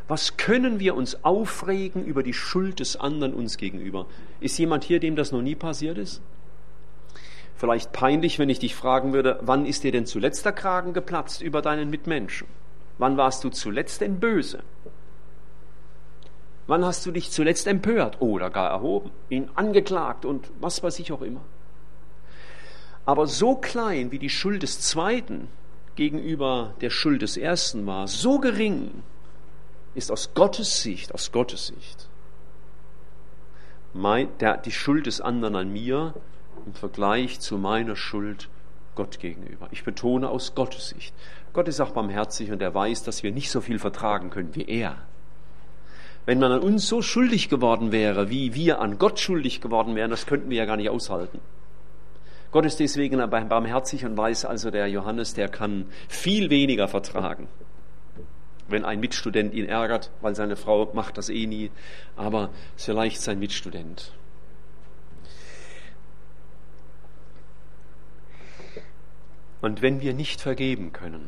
Was 0.09 0.39
können 0.39 0.81
wir 0.81 0.95
uns 0.95 1.23
aufregen 1.23 2.03
über 2.07 2.23
die 2.23 2.33
Schuld 2.33 2.81
des 2.81 2.97
anderen 2.97 3.35
uns 3.35 3.59
gegenüber? 3.59 4.07
Ist 4.41 4.59
jemand 4.59 4.83
hier, 4.85 5.01
dem 5.01 5.17
das 5.17 5.33
noch 5.33 5.43
nie 5.43 5.55
passiert 5.55 5.99
ist? 5.99 6.23
Vielleicht 7.57 7.93
peinlich, 7.93 8.39
wenn 8.39 8.49
ich 8.49 8.59
dich 8.59 8.75
fragen 8.75 9.13
würde, 9.13 9.39
wann 9.43 9.67
ist 9.67 9.85
dir 9.85 9.93
denn 9.93 10.07
zuletzt 10.07 10.47
der 10.47 10.53
Kragen 10.53 10.95
geplatzt 10.95 11.43
über 11.43 11.61
deinen 11.61 11.91
Mitmenschen? 11.91 12.49
Wann 12.97 13.19
warst 13.19 13.45
du 13.45 13.51
zuletzt 13.51 14.01
denn 14.01 14.19
böse? 14.19 14.63
Wann 16.67 16.85
hast 16.85 17.05
du 17.05 17.11
dich 17.11 17.31
zuletzt 17.31 17.67
empört 17.67 18.21
oder 18.21 18.51
gar 18.51 18.71
erhoben, 18.71 19.11
ihn 19.29 19.51
angeklagt 19.55 20.25
und 20.25 20.51
was 20.61 20.83
weiß 20.83 20.99
ich 21.01 21.13
auch 21.13 21.23
immer? 21.23 21.41
Aber 23.05 23.27
so 23.27 23.57
klein 23.57 24.13
wie 24.13 24.19
die 24.19 24.31
Schuld 24.31 24.63
des 24.63 24.81
Zweiten 24.81 25.49
gegenüber 25.97 26.75
der 26.81 26.91
Schuld 26.91 27.23
des 27.23 27.37
Ersten 27.37 27.87
war, 27.87 28.07
so 28.07 28.39
gering 28.39 29.03
ist 29.95 30.13
aus 30.13 30.33
Gottes 30.35 30.83
Sicht, 30.83 31.13
aus 31.13 31.33
Gottes 31.33 31.69
Sicht, 31.69 32.09
mein, 33.93 34.29
der, 34.39 34.57
die 34.57 34.71
Schuld 34.71 35.07
des 35.07 35.21
anderen 35.21 35.57
an 35.57 35.73
mir 35.73 36.15
im 36.65 36.75
Vergleich 36.75 37.41
zu 37.41 37.59
meiner 37.59 37.97
Schuld 37.97 38.49
Gott 38.95 39.19
gegenüber. 39.19 39.69
Ich 39.73 39.85
betone 39.85 40.29
aus 40.29 40.55
Gottes 40.55 40.91
Sicht. 40.91 41.15
Gott 41.53 41.69
ist 41.69 41.81
auch 41.81 41.91
barmherzig 41.91 42.53
und 42.53 42.63
er 42.63 42.75
weiß, 42.75 43.03
dass 43.03 43.23
wir 43.23 43.33
nicht 43.33 43.51
so 43.51 43.61
viel 43.61 43.79
vertragen 43.79 44.31
können 44.31 44.55
wie 44.55 44.65
er. 44.65 44.97
Wenn 46.31 46.39
man 46.39 46.53
an 46.53 46.61
uns 46.61 46.87
so 46.87 47.03
schuldig 47.03 47.49
geworden 47.49 47.91
wäre, 47.91 48.31
wie 48.31 48.55
wir 48.55 48.81
an 48.81 48.99
Gott 48.99 49.19
schuldig 49.19 49.61
geworden 49.61 49.97
wären, 49.97 50.13
das 50.13 50.27
könnten 50.27 50.49
wir 50.49 50.59
ja 50.59 50.65
gar 50.65 50.77
nicht 50.77 50.89
aushalten. 50.89 51.41
Gott 52.53 52.65
ist 52.65 52.79
deswegen 52.79 53.19
barmherzig 53.29 54.05
und 54.05 54.17
weiß 54.17 54.45
also, 54.45 54.71
der 54.71 54.87
Johannes, 54.87 55.35
der 55.35 55.49
kann 55.49 55.87
viel 56.09 56.49
weniger 56.49 56.87
vertragen. 56.87 57.49
Wenn 58.69 58.85
ein 58.85 59.01
Mitstudent 59.01 59.55
ihn 59.55 59.67
ärgert, 59.67 60.13
weil 60.21 60.37
seine 60.37 60.55
Frau 60.55 60.93
macht 60.95 61.19
das 61.19 61.31
eh 61.31 61.49
nie, 61.49 61.73
aber 62.15 62.51
vielleicht 62.77 63.21
sein 63.21 63.41
Mitstudent. 63.41 64.13
Und 69.63 69.83
wenn 69.83 70.01
wir 70.01 70.15
nicht 70.15 70.41
vergeben 70.41 70.93
können, 70.93 71.27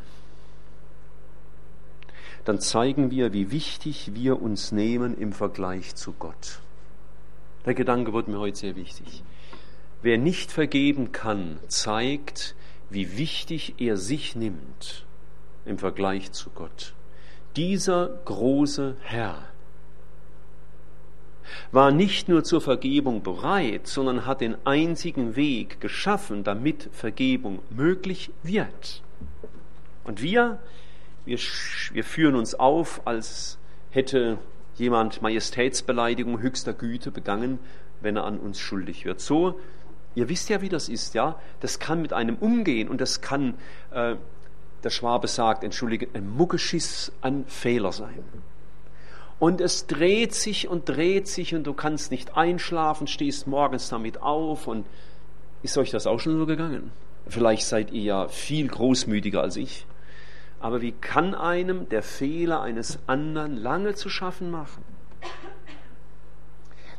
dann 2.44 2.60
zeigen 2.60 3.10
wir, 3.10 3.32
wie 3.32 3.50
wichtig 3.50 4.12
wir 4.14 4.42
uns 4.42 4.72
nehmen 4.72 5.16
im 5.16 5.32
Vergleich 5.32 5.94
zu 5.94 6.12
Gott. 6.12 6.60
Der 7.66 7.74
Gedanke 7.74 8.12
wird 8.12 8.28
mir 8.28 8.38
heute 8.38 8.58
sehr 8.58 8.76
wichtig. 8.76 9.22
Wer 10.02 10.18
nicht 10.18 10.50
vergeben 10.50 11.12
kann, 11.12 11.58
zeigt, 11.68 12.56
wie 12.90 13.16
wichtig 13.16 13.74
er 13.78 13.96
sich 13.96 14.34
nimmt 14.34 15.06
im 15.64 15.78
Vergleich 15.78 16.32
zu 16.32 16.50
Gott. 16.50 16.94
Dieser 17.54 18.08
große 18.24 18.96
Herr 19.02 19.44
war 21.70 21.90
nicht 21.90 22.28
nur 22.28 22.44
zur 22.44 22.60
Vergebung 22.60 23.22
bereit, 23.22 23.86
sondern 23.86 24.26
hat 24.26 24.40
den 24.40 24.56
einzigen 24.66 25.36
Weg 25.36 25.80
geschaffen, 25.80 26.44
damit 26.44 26.88
Vergebung 26.92 27.60
möglich 27.70 28.30
wird. 28.42 29.02
Und 30.04 30.22
wir, 30.22 30.58
wir, 31.24 31.38
wir 31.38 32.04
führen 32.04 32.34
uns 32.34 32.54
auf, 32.54 33.02
als 33.06 33.58
hätte 33.90 34.38
jemand 34.76 35.22
Majestätsbeleidigung 35.22 36.40
höchster 36.40 36.72
Güte 36.72 37.10
begangen, 37.10 37.58
wenn 38.00 38.16
er 38.16 38.24
an 38.24 38.38
uns 38.38 38.58
schuldig 38.58 39.04
wird. 39.04 39.20
So, 39.20 39.58
ihr 40.14 40.28
wisst 40.28 40.48
ja, 40.48 40.62
wie 40.62 40.68
das 40.68 40.88
ist, 40.88 41.14
ja. 41.14 41.38
Das 41.60 41.78
kann 41.78 42.02
mit 42.02 42.12
einem 42.12 42.36
umgehen 42.36 42.88
und 42.88 43.00
das 43.00 43.20
kann 43.20 43.54
äh, 43.92 44.16
der 44.82 44.90
Schwabe 44.90 45.28
sagt, 45.28 45.62
entschuldige, 45.62 46.08
ein 46.14 46.28
Muckeschiss 46.28 47.12
an 47.20 47.44
Fehler 47.46 47.92
sein. 47.92 48.24
Und 49.38 49.60
es 49.60 49.86
dreht 49.86 50.34
sich 50.34 50.68
und 50.68 50.88
dreht 50.88 51.28
sich 51.28 51.54
und 51.54 51.64
du 51.64 51.72
kannst 51.72 52.10
nicht 52.10 52.36
einschlafen, 52.36 53.06
stehst 53.06 53.46
morgens 53.46 53.88
damit 53.88 54.22
auf 54.22 54.66
und 54.66 54.86
ist 55.62 55.76
euch 55.78 55.90
das 55.90 56.06
auch 56.06 56.18
schon 56.18 56.38
so 56.38 56.46
gegangen? 56.46 56.92
Vielleicht 57.26 57.66
seid 57.66 57.92
ihr 57.92 58.02
ja 58.02 58.28
viel 58.28 58.68
großmütiger 58.68 59.40
als 59.40 59.56
ich. 59.56 59.86
Aber 60.62 60.80
wie 60.80 60.92
kann 60.92 61.34
einem 61.34 61.88
der 61.88 62.02
Fehler 62.04 62.62
eines 62.62 63.00
anderen 63.08 63.56
lange 63.56 63.94
zu 63.94 64.08
schaffen 64.08 64.48
machen? 64.52 64.84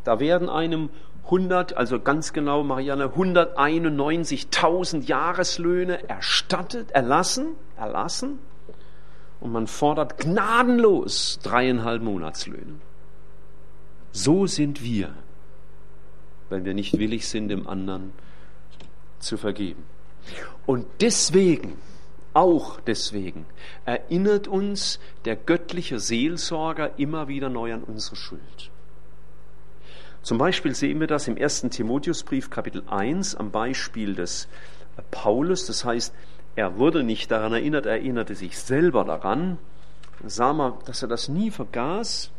Da 0.04 0.20
werden 0.20 0.50
einem 0.50 0.90
100, 1.24 1.78
also 1.78 2.02
ganz 2.02 2.34
genau, 2.34 2.64
Marianne, 2.64 3.06
191.000 3.08 5.06
Jahreslöhne 5.06 6.10
erstattet, 6.10 6.92
erlassen, 6.92 7.56
erlassen. 7.78 8.40
Und 9.40 9.54
man 9.54 9.68
fordert 9.68 10.18
gnadenlos 10.18 11.40
dreieinhalb 11.42 12.04
Monatslöhne. 12.04 12.82
So 14.12 14.46
sind 14.46 14.84
wir, 14.84 15.14
wenn 16.50 16.66
wir 16.66 16.74
nicht 16.74 17.00
willig 17.00 17.30
sind, 17.30 17.48
dem 17.48 17.66
anderen 17.66 18.12
zu 19.20 19.38
vergeben. 19.38 19.86
Und 20.66 20.86
deswegen, 21.00 21.78
auch 22.34 22.80
deswegen, 22.80 23.46
erinnert 23.86 24.48
uns 24.48 25.00
der 25.26 25.36
göttliche 25.36 26.00
Seelsorger 26.00 26.98
immer 26.98 27.28
wieder 27.28 27.50
neu 27.50 27.74
an 27.74 27.84
unsere 27.84 28.16
Schuld. 28.16 28.72
Zum 30.24 30.38
Beispiel 30.38 30.74
sehen 30.74 31.00
wir 31.00 31.08
das 31.08 31.28
im 31.28 31.36
ersten 31.36 31.70
Timotheusbrief 31.70 32.50
Kapitel 32.50 32.84
1 32.88 33.36
am 33.36 33.52
Beispiel 33.52 34.16
des 34.16 34.48
Paulus. 35.12 35.66
Das 35.66 35.84
heißt, 35.84 36.14
er 36.56 36.78
wurde 36.78 37.04
nicht 37.04 37.30
daran 37.30 37.52
erinnert, 37.52 37.86
er 37.86 37.94
erinnerte 37.94 38.36
sich 38.36 38.58
selber 38.58 39.04
daran. 39.04 39.58
Sah 40.24 40.54
mal, 40.54 40.78
dass 40.86 41.02
er 41.02 41.10
das 41.10 41.28
nie 41.28 41.52
vergaß. 41.52 42.32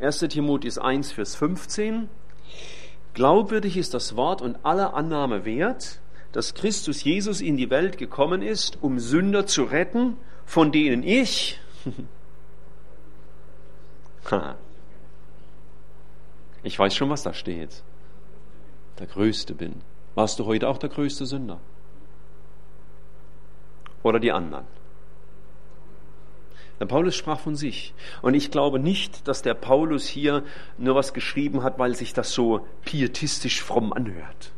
1. 0.00 0.18
Timotheus 0.28 0.78
1, 0.78 1.12
Vers 1.12 1.34
15. 1.34 2.08
Glaubwürdig 3.14 3.76
ist 3.76 3.94
das 3.94 4.14
Wort 4.14 4.42
und 4.42 4.64
aller 4.64 4.94
Annahme 4.94 5.44
wert, 5.44 6.00
dass 6.34 6.52
Christus 6.54 7.04
Jesus 7.04 7.40
in 7.40 7.56
die 7.56 7.70
Welt 7.70 7.96
gekommen 7.96 8.42
ist, 8.42 8.82
um 8.82 8.98
Sünder 8.98 9.46
zu 9.46 9.62
retten, 9.62 10.16
von 10.44 10.72
denen 10.72 11.02
ich 11.04 11.60
Ich 16.62 16.78
weiß 16.78 16.94
schon, 16.96 17.10
was 17.10 17.22
da 17.22 17.34
steht. 17.34 17.82
Der 18.98 19.06
Größte 19.06 19.54
bin. 19.54 19.82
Warst 20.14 20.38
du 20.38 20.46
heute 20.46 20.68
auch 20.68 20.78
der 20.78 20.88
größte 20.88 21.26
Sünder? 21.26 21.60
Oder 24.02 24.18
die 24.18 24.32
anderen? 24.32 24.64
Der 26.80 26.86
Paulus 26.86 27.14
sprach 27.16 27.38
von 27.38 27.54
sich. 27.54 27.92
Und 28.22 28.32
ich 28.34 28.50
glaube 28.50 28.78
nicht, 28.78 29.28
dass 29.28 29.42
der 29.42 29.52
Paulus 29.54 30.06
hier 30.06 30.42
nur 30.78 30.94
was 30.94 31.12
geschrieben 31.12 31.62
hat, 31.62 31.78
weil 31.78 31.94
sich 31.94 32.14
das 32.14 32.32
so 32.32 32.66
pietistisch 32.84 33.62
fromm 33.62 33.92
anhört. 33.92 34.53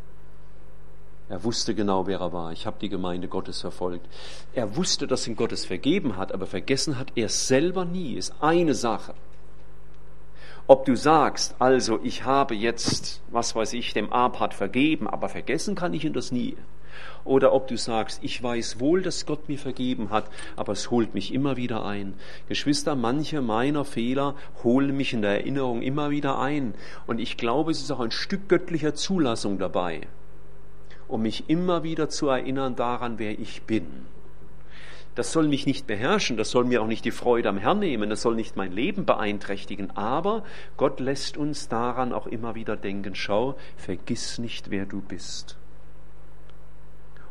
Er 1.29 1.43
wusste 1.43 1.75
genau, 1.75 2.07
wer 2.07 2.21
er 2.21 2.33
war. 2.33 2.53
Ich 2.53 2.67
habe 2.67 2.77
die 2.81 2.89
Gemeinde 2.89 3.27
Gottes 3.27 3.61
verfolgt. 3.61 4.07
Er 4.55 4.77
wusste, 4.77 5.07
dass 5.07 5.27
ihm 5.27 5.35
Gottes 5.35 5.65
vergeben 5.65 6.17
hat, 6.17 6.33
aber 6.33 6.47
vergessen 6.47 6.99
hat 6.99 7.13
er 7.17 7.29
selber 7.29 7.85
nie. 7.85 8.15
Ist 8.15 8.35
eine 8.41 8.75
Sache. 8.75 9.15
Ob 10.69 10.85
du 10.85 10.97
sagst, 10.97 11.55
also 11.59 12.01
ich 12.03 12.25
habe 12.25 12.55
jetzt, 12.55 13.23
was 13.31 13.55
weiß 13.55 13.73
ich, 13.73 13.93
dem 13.93 14.13
Abhat 14.13 14.55
vergeben, 14.55 15.09
aber 15.09 15.29
vergessen 15.29 15.75
kann 15.75 15.95
ich 15.95 16.05
ihn 16.05 16.13
das 16.13 16.33
nie. 16.33 16.57
Oder 17.25 17.53
ob 17.53 17.69
du 17.69 17.77
sagst, 17.77 18.21
ich 18.23 18.41
weiß 18.43 18.81
wohl, 18.81 19.03
dass 19.03 19.27
Gott 19.27 19.49
mir 19.49 19.59
vergeben 19.59 20.11
hat, 20.11 20.31
aber 20.55 20.73
es 20.73 20.91
holt 20.91 21.15
mich 21.15 21.35
immer 21.35 21.57
wieder 21.57 21.85
ein. 21.85 22.15
Geschwister, 22.49 22.95
manche 22.95 23.43
meiner 23.43 23.85
Fehler 23.85 24.35
holen 24.63 24.97
mich 24.97 25.13
in 25.13 25.23
der 25.23 25.33
Erinnerung 25.33 25.83
immer 25.83 26.11
wieder 26.11 26.39
ein. 26.39 26.75
Und 27.07 27.21
ich 27.21 27.37
glaube, 27.37 27.73
es 27.73 27.81
ist 27.81 27.91
auch 27.91 28.01
ein 28.01 28.13
Stück 28.13 28.49
göttlicher 28.49 28.95
Zulassung 28.95 29.59
dabei, 29.59 30.03
um 31.09 31.23
mich 31.23 31.49
immer 31.49 31.83
wieder 31.83 32.09
zu 32.09 32.29
erinnern 32.29 32.77
daran, 32.77 33.19
wer 33.19 33.39
ich 33.39 33.63
bin 33.63 34.07
das 35.17 35.33
soll 35.33 35.49
mich 35.49 35.67
nicht 35.67 35.87
beherrschen, 35.87 36.37
das 36.37 36.51
soll 36.51 36.65
mir 36.65 36.83
auch 36.83 36.87
nicht 36.87 37.05
die 37.05 37.11
Freude 37.11 37.49
am 37.49 37.57
Herrn 37.57 37.81
nehmen, 37.81 38.11
das 38.11 38.21
soll 38.21 38.37
nicht 38.37 38.55
mein 38.55 38.71
Leben 38.71 39.07
beeinträchtigen, 39.07 39.91
aber 39.97 40.45
Gott 40.77 41.01
lässt 41.01 41.39
uns 41.39 41.69
daran 41.69 42.13
auch 42.13 42.27
immer 42.27 42.55
wieder 42.55 42.77
denken, 42.77 43.15
schau, 43.15 43.57
vergiss 43.77 44.39
nicht, 44.39 44.71
wer 44.71 44.85
du 44.85 45.01
bist. 45.01 45.57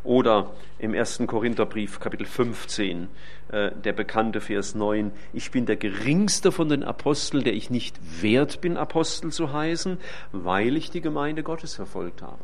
Oder 0.03 0.51
im 0.79 0.93
ersten 0.93 1.25
Korintherbrief, 1.27 1.99
Kapitel 1.99 2.25
15, 2.25 3.07
äh, 3.51 3.71
der 3.71 3.93
bekannte 3.93 4.41
Vers 4.41 4.75
9, 4.75 5.11
ich 5.33 5.51
bin 5.51 5.65
der 5.67 5.77
geringste 5.77 6.51
von 6.51 6.69
den 6.69 6.83
Aposteln, 6.83 7.43
der 7.43 7.53
ich 7.53 7.69
nicht 7.69 7.99
wert 8.21 8.61
bin, 8.61 8.77
Apostel 8.77 9.31
zu 9.31 9.53
heißen, 9.53 9.99
weil 10.31 10.75
ich 10.75 10.89
die 10.89 11.01
Gemeinde 11.01 11.43
Gottes 11.43 11.75
verfolgt 11.75 12.23
habe. 12.23 12.43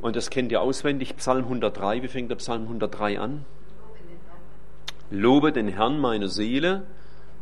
Und 0.00 0.16
das 0.16 0.30
kennt 0.30 0.52
ihr 0.52 0.60
auswendig, 0.60 1.16
Psalm 1.16 1.44
103. 1.44 2.02
Wie 2.02 2.08
fängt 2.08 2.30
der 2.30 2.36
Psalm 2.36 2.62
103 2.62 3.18
an? 3.18 3.44
Lobe 5.10 5.52
den 5.52 5.68
Herrn 5.68 5.98
meine 5.98 6.28
Seele 6.28 6.86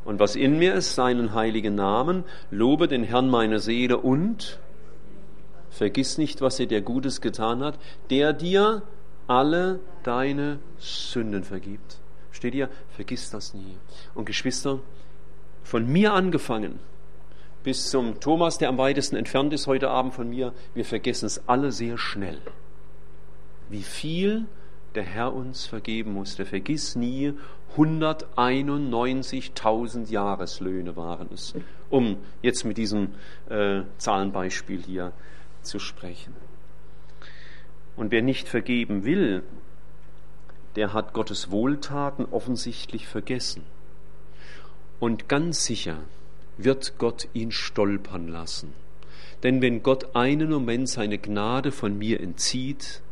und 0.04 0.20
was 0.20 0.36
in 0.36 0.58
mir 0.58 0.74
ist, 0.74 0.94
seinen 0.94 1.34
heiligen 1.34 1.74
Namen. 1.74 2.24
Lobe 2.50 2.86
den 2.86 3.02
Herrn 3.02 3.28
meine 3.28 3.58
Seele 3.58 3.98
und 3.98 4.60
vergiss 5.70 6.16
nicht, 6.16 6.40
was 6.40 6.60
er 6.60 6.66
dir 6.66 6.80
Gutes 6.80 7.20
getan 7.20 7.62
hat, 7.62 7.78
der 8.08 8.32
dir 8.32 8.82
alle 9.26 9.80
deine 10.04 10.60
Sünden 10.78 11.42
vergibt. 11.42 11.98
Steht 12.30 12.54
ihr? 12.54 12.68
Vergiss 12.90 13.30
das 13.30 13.52
nie. 13.52 13.76
Und 14.14 14.26
Geschwister, 14.26 14.78
von 15.64 15.86
mir 15.86 16.12
angefangen, 16.12 16.78
bis 17.66 17.90
zum 17.90 18.18
Thomas, 18.20 18.56
der 18.58 18.68
am 18.68 18.78
weitesten 18.78 19.16
entfernt 19.16 19.52
ist 19.52 19.66
heute 19.66 19.90
Abend 19.90 20.14
von 20.14 20.30
mir. 20.30 20.54
Wir 20.74 20.84
vergessen 20.84 21.26
es 21.26 21.48
alle 21.48 21.72
sehr 21.72 21.98
schnell. 21.98 22.40
Wie 23.68 23.82
viel 23.82 24.46
der 24.94 25.02
Herr 25.02 25.34
uns 25.34 25.66
vergeben 25.66 26.12
musste. 26.12 26.44
Vergiss 26.44 26.94
nie, 26.94 27.32
191.000 27.76 30.08
Jahreslöhne 30.08 30.94
waren 30.94 31.26
es, 31.34 31.56
um 31.90 32.18
jetzt 32.40 32.64
mit 32.64 32.78
diesem 32.78 33.16
äh, 33.48 33.80
Zahlenbeispiel 33.98 34.80
hier 34.80 35.10
zu 35.62 35.80
sprechen. 35.80 36.36
Und 37.96 38.12
wer 38.12 38.22
nicht 38.22 38.48
vergeben 38.48 39.04
will, 39.04 39.42
der 40.76 40.92
hat 40.92 41.14
Gottes 41.14 41.50
Wohltaten 41.50 42.26
offensichtlich 42.26 43.08
vergessen. 43.08 43.64
Und 45.00 45.28
ganz 45.28 45.64
sicher, 45.64 45.96
wird 46.58 46.98
Gott 46.98 47.28
ihn 47.32 47.52
stolpern 47.52 48.28
lassen. 48.28 48.72
Denn 49.42 49.60
wenn 49.60 49.82
Gott 49.82 50.16
einen 50.16 50.50
Moment 50.50 50.88
seine 50.88 51.18
Gnade 51.18 51.72
von 51.72 51.98
mir 51.98 52.20
entzieht, 52.20 53.02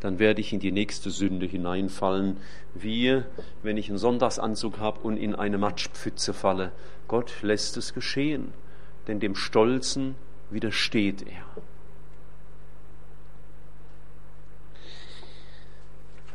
dann 0.00 0.18
werde 0.18 0.42
ich 0.42 0.52
in 0.52 0.60
die 0.60 0.72
nächste 0.72 1.10
Sünde 1.10 1.46
hineinfallen, 1.46 2.36
wie 2.74 3.22
wenn 3.62 3.78
ich 3.78 3.88
einen 3.88 3.96
Sonntagsanzug 3.96 4.78
habe 4.78 5.00
und 5.00 5.16
in 5.16 5.34
eine 5.34 5.56
Matschpfütze 5.56 6.34
falle. 6.34 6.72
Gott 7.08 7.32
lässt 7.40 7.78
es 7.78 7.94
geschehen, 7.94 8.52
denn 9.06 9.20
dem 9.20 9.34
Stolzen 9.34 10.14
widersteht 10.50 11.26
er. 11.26 11.44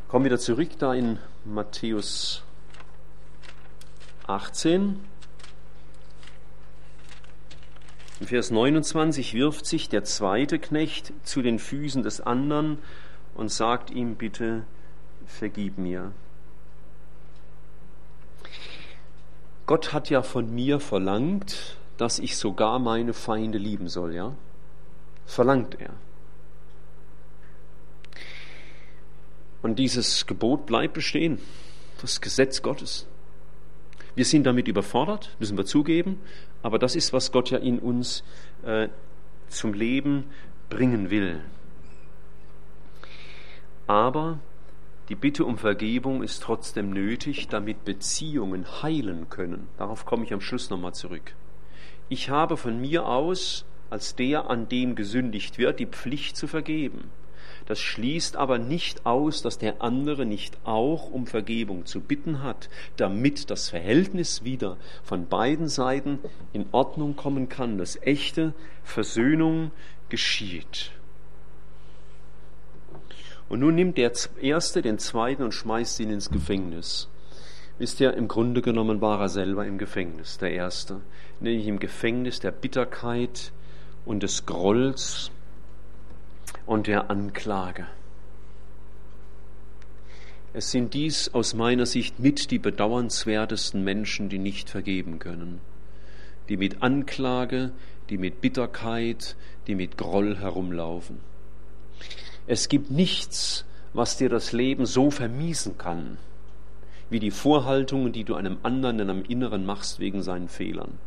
Kommen 0.07 0.25
wir 0.25 0.31
wieder 0.31 0.39
zurück 0.39 0.71
da 0.79 0.95
in 0.95 1.19
Matthäus 1.45 2.43
18. 4.25 4.99
In 8.19 8.27
Vers 8.27 8.51
29 8.51 9.33
wirft 9.33 9.65
sich 9.65 9.87
der 9.87 10.03
zweite 10.03 10.59
Knecht 10.59 11.13
zu 11.23 11.41
den 11.41 11.57
Füßen 11.57 12.03
des 12.03 12.19
anderen 12.19 12.79
und 13.33 13.49
sagt 13.49 13.91
ihm, 13.91 14.15
bitte 14.15 14.65
vergib 15.25 15.77
mir. 15.77 16.11
Gott 19.65 19.93
hat 19.93 20.09
ja 20.09 20.21
von 20.21 20.53
mir 20.53 20.79
verlangt, 20.79 21.77
dass 21.97 22.19
ich 22.19 22.35
sogar 22.37 22.79
meine 22.79 23.13
Feinde 23.13 23.57
lieben 23.57 23.87
soll, 23.87 24.13
ja? 24.15 24.35
Verlangt 25.25 25.79
er. 25.79 25.93
Und 29.61 29.77
dieses 29.77 30.25
Gebot 30.25 30.65
bleibt 30.65 30.93
bestehen, 30.93 31.39
das 32.01 32.19
Gesetz 32.19 32.61
Gottes. 32.61 33.05
Wir 34.15 34.25
sind 34.25 34.45
damit 34.45 34.67
überfordert, 34.67 35.35
müssen 35.39 35.57
wir 35.57 35.65
zugeben, 35.65 36.19
aber 36.61 36.79
das 36.79 36.95
ist, 36.95 37.13
was 37.13 37.31
Gott 37.31 37.49
ja 37.51 37.57
in 37.57 37.79
uns 37.79 38.23
äh, 38.63 38.89
zum 39.47 39.73
Leben 39.73 40.25
bringen 40.69 41.09
will. 41.09 41.41
Aber 43.87 44.39
die 45.09 45.15
Bitte 45.15 45.45
um 45.45 45.57
Vergebung 45.57 46.21
ist 46.21 46.43
trotzdem 46.43 46.91
nötig, 46.91 47.47
damit 47.47 47.83
Beziehungen 47.83 48.83
heilen 48.83 49.29
können. 49.29 49.67
Darauf 49.77 50.05
komme 50.05 50.23
ich 50.23 50.33
am 50.33 50.41
Schluss 50.41 50.69
nochmal 50.69 50.93
zurück. 50.93 51.33
Ich 52.09 52.29
habe 52.29 52.57
von 52.57 52.79
mir 52.79 53.07
aus, 53.07 53.65
als 53.89 54.15
der, 54.15 54.49
an 54.49 54.69
dem 54.69 54.95
gesündigt 54.95 55.57
wird, 55.57 55.79
die 55.79 55.87
Pflicht 55.87 56.37
zu 56.37 56.47
vergeben. 56.47 57.09
Das 57.69 57.79
schließt 57.79 58.35
aber 58.35 58.57
nicht 58.57 59.05
aus, 59.05 59.43
dass 59.43 59.59
der 59.59 59.83
andere 59.83 60.25
nicht 60.25 60.57
auch 60.63 61.11
um 61.11 61.27
Vergebung 61.27 61.85
zu 61.85 62.01
bitten 62.01 62.41
hat, 62.41 62.67
damit 62.97 63.51
das 63.51 63.69
Verhältnis 63.69 64.43
wieder 64.43 64.77
von 65.03 65.27
beiden 65.27 65.67
Seiten 65.67 66.17
in 66.51 66.65
Ordnung 66.71 67.15
kommen 67.15 67.47
kann, 67.47 67.77
dass 67.77 68.01
echte 68.01 68.55
Versöhnung 68.83 69.69
geschieht. 70.09 70.93
Und 73.49 73.59
nun 73.59 73.75
nimmt 73.75 73.99
der 73.99 74.13
Erste 74.41 74.81
den 74.81 74.97
Zweiten 74.97 75.43
und 75.43 75.53
schmeißt 75.53 75.99
ihn 75.99 76.09
ins 76.09 76.31
Gefängnis. 76.31 77.07
Wisst 77.77 77.99
ihr, 77.99 78.15
im 78.15 78.27
Grunde 78.27 78.63
genommen 78.63 78.99
war 78.99 79.21
er 79.21 79.29
selber 79.29 79.67
im 79.67 79.77
Gefängnis, 79.77 80.39
der 80.39 80.53
Erste. 80.53 81.01
Nämlich 81.39 81.67
im 81.67 81.77
Gefängnis 81.77 82.39
der 82.39 82.51
Bitterkeit 82.51 83.51
und 84.05 84.23
des 84.23 84.47
Grolls 84.47 85.29
und 86.69 86.85
der 86.85 87.09
Anklage. 87.09 87.87
Es 90.53 90.69
sind 90.69 90.93
dies 90.93 91.33
aus 91.33 91.55
meiner 91.55 91.87
Sicht 91.87 92.19
mit 92.19 92.51
die 92.51 92.59
bedauernswertesten 92.59 93.83
Menschen, 93.83 94.29
die 94.29 94.37
nicht 94.37 94.69
vergeben 94.69 95.17
können, 95.17 95.61
die 96.47 96.57
mit 96.57 96.83
Anklage, 96.83 97.71
die 98.11 98.19
mit 98.19 98.39
Bitterkeit, 98.39 99.35
die 99.65 99.73
mit 99.73 99.97
Groll 99.97 100.37
herumlaufen. 100.37 101.21
Es 102.45 102.69
gibt 102.69 102.91
nichts, 102.91 103.65
was 103.93 104.17
dir 104.17 104.29
das 104.29 104.51
Leben 104.51 104.85
so 104.85 105.09
vermiesen 105.09 105.79
kann, 105.79 106.19
wie 107.09 107.19
die 107.19 107.31
Vorhaltungen, 107.31 108.13
die 108.13 108.25
du 108.25 108.35
einem 108.35 108.59
anderen 108.61 108.99
in 108.99 109.09
einem 109.09 109.23
Inneren 109.23 109.65
machst 109.65 109.99
wegen 109.99 110.21
seinen 110.21 110.49
Fehlern. 110.49 110.99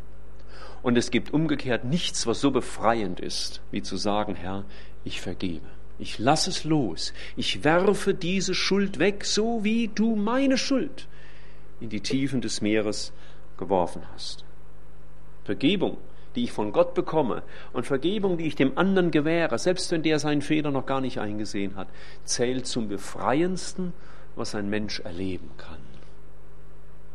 Und 0.81 0.97
es 0.97 1.11
gibt 1.11 1.33
umgekehrt 1.33 1.85
nichts, 1.85 2.27
was 2.27 2.41
so 2.41 2.51
befreiend 2.51 3.19
ist, 3.19 3.61
wie 3.71 3.81
zu 3.81 3.97
sagen, 3.97 4.35
Herr, 4.35 4.65
ich 5.03 5.21
vergebe. 5.21 5.65
Ich 5.99 6.19
lasse 6.19 6.49
es 6.49 6.63
los. 6.63 7.13
Ich 7.35 7.63
werfe 7.63 8.13
diese 8.13 8.53
Schuld 8.53 8.99
weg, 8.99 9.25
so 9.25 9.63
wie 9.63 9.89
du 9.93 10.15
meine 10.15 10.57
Schuld 10.57 11.07
in 11.79 11.89
die 11.89 12.01
Tiefen 12.01 12.41
des 12.41 12.61
Meeres 12.61 13.13
geworfen 13.57 14.03
hast. 14.13 14.43
Vergebung, 15.43 15.97
die 16.35 16.45
ich 16.45 16.51
von 16.51 16.71
Gott 16.71 16.93
bekomme 16.93 17.43
und 17.73 17.85
Vergebung, 17.85 18.37
die 18.37 18.47
ich 18.47 18.55
dem 18.55 18.77
anderen 18.77 19.11
gewähre, 19.11 19.59
selbst 19.59 19.91
wenn 19.91 20.03
der 20.03 20.19
seinen 20.19 20.41
Fehler 20.41 20.71
noch 20.71 20.85
gar 20.85 21.01
nicht 21.01 21.19
eingesehen 21.19 21.75
hat, 21.75 21.87
zählt 22.23 22.65
zum 22.65 22.87
befreiendsten, 22.87 23.93
was 24.35 24.55
ein 24.55 24.69
Mensch 24.69 24.99
erleben 25.01 25.51
kann. 25.57 25.77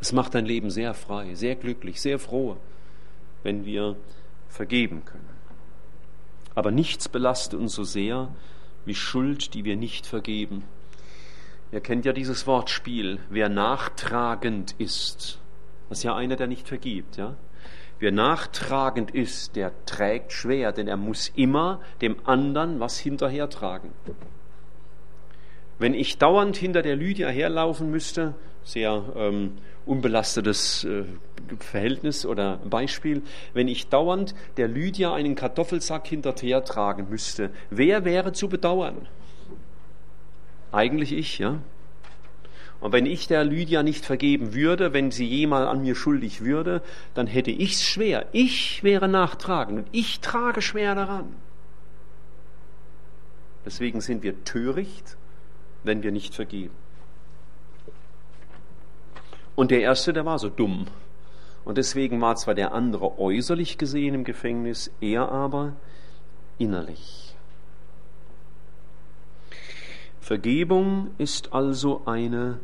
Es 0.00 0.12
macht 0.12 0.34
dein 0.34 0.46
Leben 0.46 0.70
sehr 0.70 0.94
frei, 0.94 1.34
sehr 1.34 1.56
glücklich, 1.56 2.00
sehr 2.00 2.18
froh, 2.18 2.56
wenn 3.42 3.64
wir 3.64 3.96
vergeben 4.48 5.04
können. 5.04 5.28
Aber 6.54 6.70
nichts 6.70 7.08
belastet 7.08 7.58
uns 7.58 7.74
so 7.74 7.84
sehr 7.84 8.34
wie 8.84 8.94
Schuld, 8.94 9.54
die 9.54 9.64
wir 9.64 9.76
nicht 9.76 10.06
vergeben. 10.06 10.64
Ihr 11.70 11.80
kennt 11.80 12.04
ja 12.04 12.12
dieses 12.12 12.46
Wortspiel, 12.46 13.20
wer 13.28 13.48
nachtragend 13.48 14.74
ist. 14.78 15.38
Das 15.88 15.98
ist 15.98 16.04
ja 16.04 16.16
einer, 16.16 16.36
der 16.36 16.46
nicht 16.46 16.66
vergibt, 16.66 17.16
ja. 17.16 17.36
Wer 17.98 18.12
nachtragend 18.12 19.10
ist, 19.10 19.56
der 19.56 19.72
trägt 19.84 20.32
schwer, 20.32 20.72
denn 20.72 20.86
er 20.86 20.96
muss 20.96 21.28
immer 21.34 21.80
dem 22.00 22.16
anderen 22.26 22.78
was 22.78 22.98
hinterhertragen. 22.98 23.90
Wenn 25.78 25.94
ich 25.94 26.18
dauernd 26.18 26.56
hinter 26.56 26.82
der 26.82 26.96
Lydia 26.96 27.28
herlaufen 27.28 27.90
müsste, 27.90 28.34
sehr 28.64 29.04
ähm, 29.16 29.58
unbelastetes 29.86 30.84
äh, 30.84 31.04
Verhältnis 31.60 32.26
oder 32.26 32.58
Beispiel, 32.58 33.22
wenn 33.54 33.68
ich 33.68 33.88
dauernd 33.88 34.34
der 34.56 34.68
Lydia 34.68 35.14
einen 35.14 35.34
Kartoffelsack 35.34 36.06
hinterher 36.06 36.64
tragen 36.64 37.08
müsste, 37.08 37.50
wer 37.70 38.04
wäre 38.04 38.32
zu 38.32 38.48
bedauern? 38.48 39.08
Eigentlich 40.72 41.12
ich, 41.12 41.38
ja. 41.38 41.60
Und 42.80 42.92
wenn 42.92 43.06
ich 43.06 43.26
der 43.26 43.44
Lydia 43.44 43.82
nicht 43.82 44.04
vergeben 44.04 44.54
würde, 44.54 44.92
wenn 44.92 45.10
sie 45.10 45.26
jemals 45.26 45.68
an 45.68 45.82
mir 45.82 45.94
schuldig 45.94 46.44
würde, 46.44 46.82
dann 47.14 47.26
hätte 47.26 47.50
ich's 47.50 47.82
schwer. 47.82 48.26
Ich 48.32 48.84
wäre 48.84 49.08
nachtragend 49.08 49.78
und 49.78 49.88
ich 49.90 50.20
trage 50.20 50.62
schwer 50.62 50.94
daran. 50.94 51.34
Deswegen 53.64 54.00
sind 54.00 54.22
wir 54.22 54.44
töricht, 54.44 55.16
wenn 55.84 56.02
wir 56.02 56.12
nicht 56.12 56.34
vergeben. 56.34 56.74
Und 59.54 59.70
der 59.70 59.80
erste, 59.80 60.12
der 60.12 60.24
war 60.24 60.38
so 60.38 60.48
dumm. 60.48 60.86
Und 61.64 61.78
deswegen 61.78 62.20
war 62.20 62.36
zwar 62.36 62.54
der 62.54 62.72
andere 62.72 63.18
äußerlich 63.18 63.76
gesehen 63.76 64.14
im 64.14 64.24
Gefängnis, 64.24 64.90
er 65.00 65.30
aber 65.30 65.74
innerlich. 66.58 67.34
Vergebung 70.20 71.10
ist 71.18 71.52
also 71.52 72.02
eine 72.06 72.60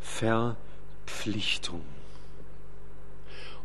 Verpflichtung. 0.00 1.80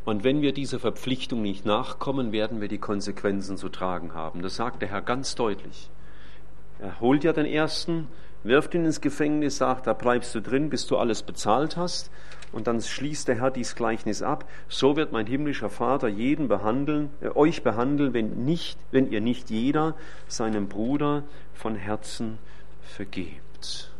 Und 0.03 0.23
wenn 0.23 0.41
wir 0.41 0.53
dieser 0.53 0.79
Verpflichtung 0.79 1.41
nicht 1.41 1.65
nachkommen, 1.65 2.31
werden 2.31 2.61
wir 2.61 2.67
die 2.67 2.79
Konsequenzen 2.79 3.57
zu 3.57 3.69
tragen 3.69 4.13
haben. 4.13 4.41
Das 4.41 4.55
sagt 4.55 4.81
der 4.81 4.89
Herr 4.89 5.01
ganz 5.01 5.35
deutlich. 5.35 5.89
Er 6.79 6.99
holt 6.99 7.23
ja 7.23 7.33
den 7.33 7.45
ersten, 7.45 8.07
wirft 8.43 8.73
ihn 8.73 8.85
ins 8.85 9.01
Gefängnis, 9.01 9.57
sagt, 9.57 9.87
da 9.87 9.93
bleibst 9.93 10.33
du 10.35 10.41
drin, 10.41 10.69
bis 10.69 10.87
du 10.87 10.97
alles 10.97 11.23
bezahlt 11.23 11.77
hast. 11.77 12.11
Und 12.51 12.67
dann 12.67 12.81
schließt 12.81 13.27
der 13.27 13.35
Herr 13.35 13.51
dies 13.51 13.75
Gleichnis 13.75 14.21
ab. 14.21 14.49
So 14.67 14.97
wird 14.97 15.13
mein 15.13 15.25
himmlischer 15.25 15.69
Vater 15.69 16.09
jeden 16.09 16.47
behandeln, 16.47 17.09
äh, 17.21 17.29
euch 17.29 17.63
behandeln, 17.63 18.13
wenn 18.13 18.43
nicht, 18.43 18.77
wenn 18.91 19.09
ihr 19.09 19.21
nicht 19.21 19.49
jeder 19.49 19.95
seinem 20.27 20.67
Bruder 20.67 21.23
von 21.53 21.75
Herzen 21.75 22.39
vergebt. 22.81 23.91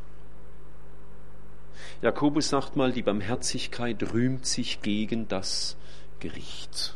Jakobus 2.02 2.50
sagt 2.50 2.76
mal, 2.76 2.92
die 2.92 3.04
Barmherzigkeit 3.04 4.12
rühmt 4.12 4.46
sich 4.46 4.82
gegen 4.82 5.28
das 5.28 5.78
Gericht. 6.20 6.96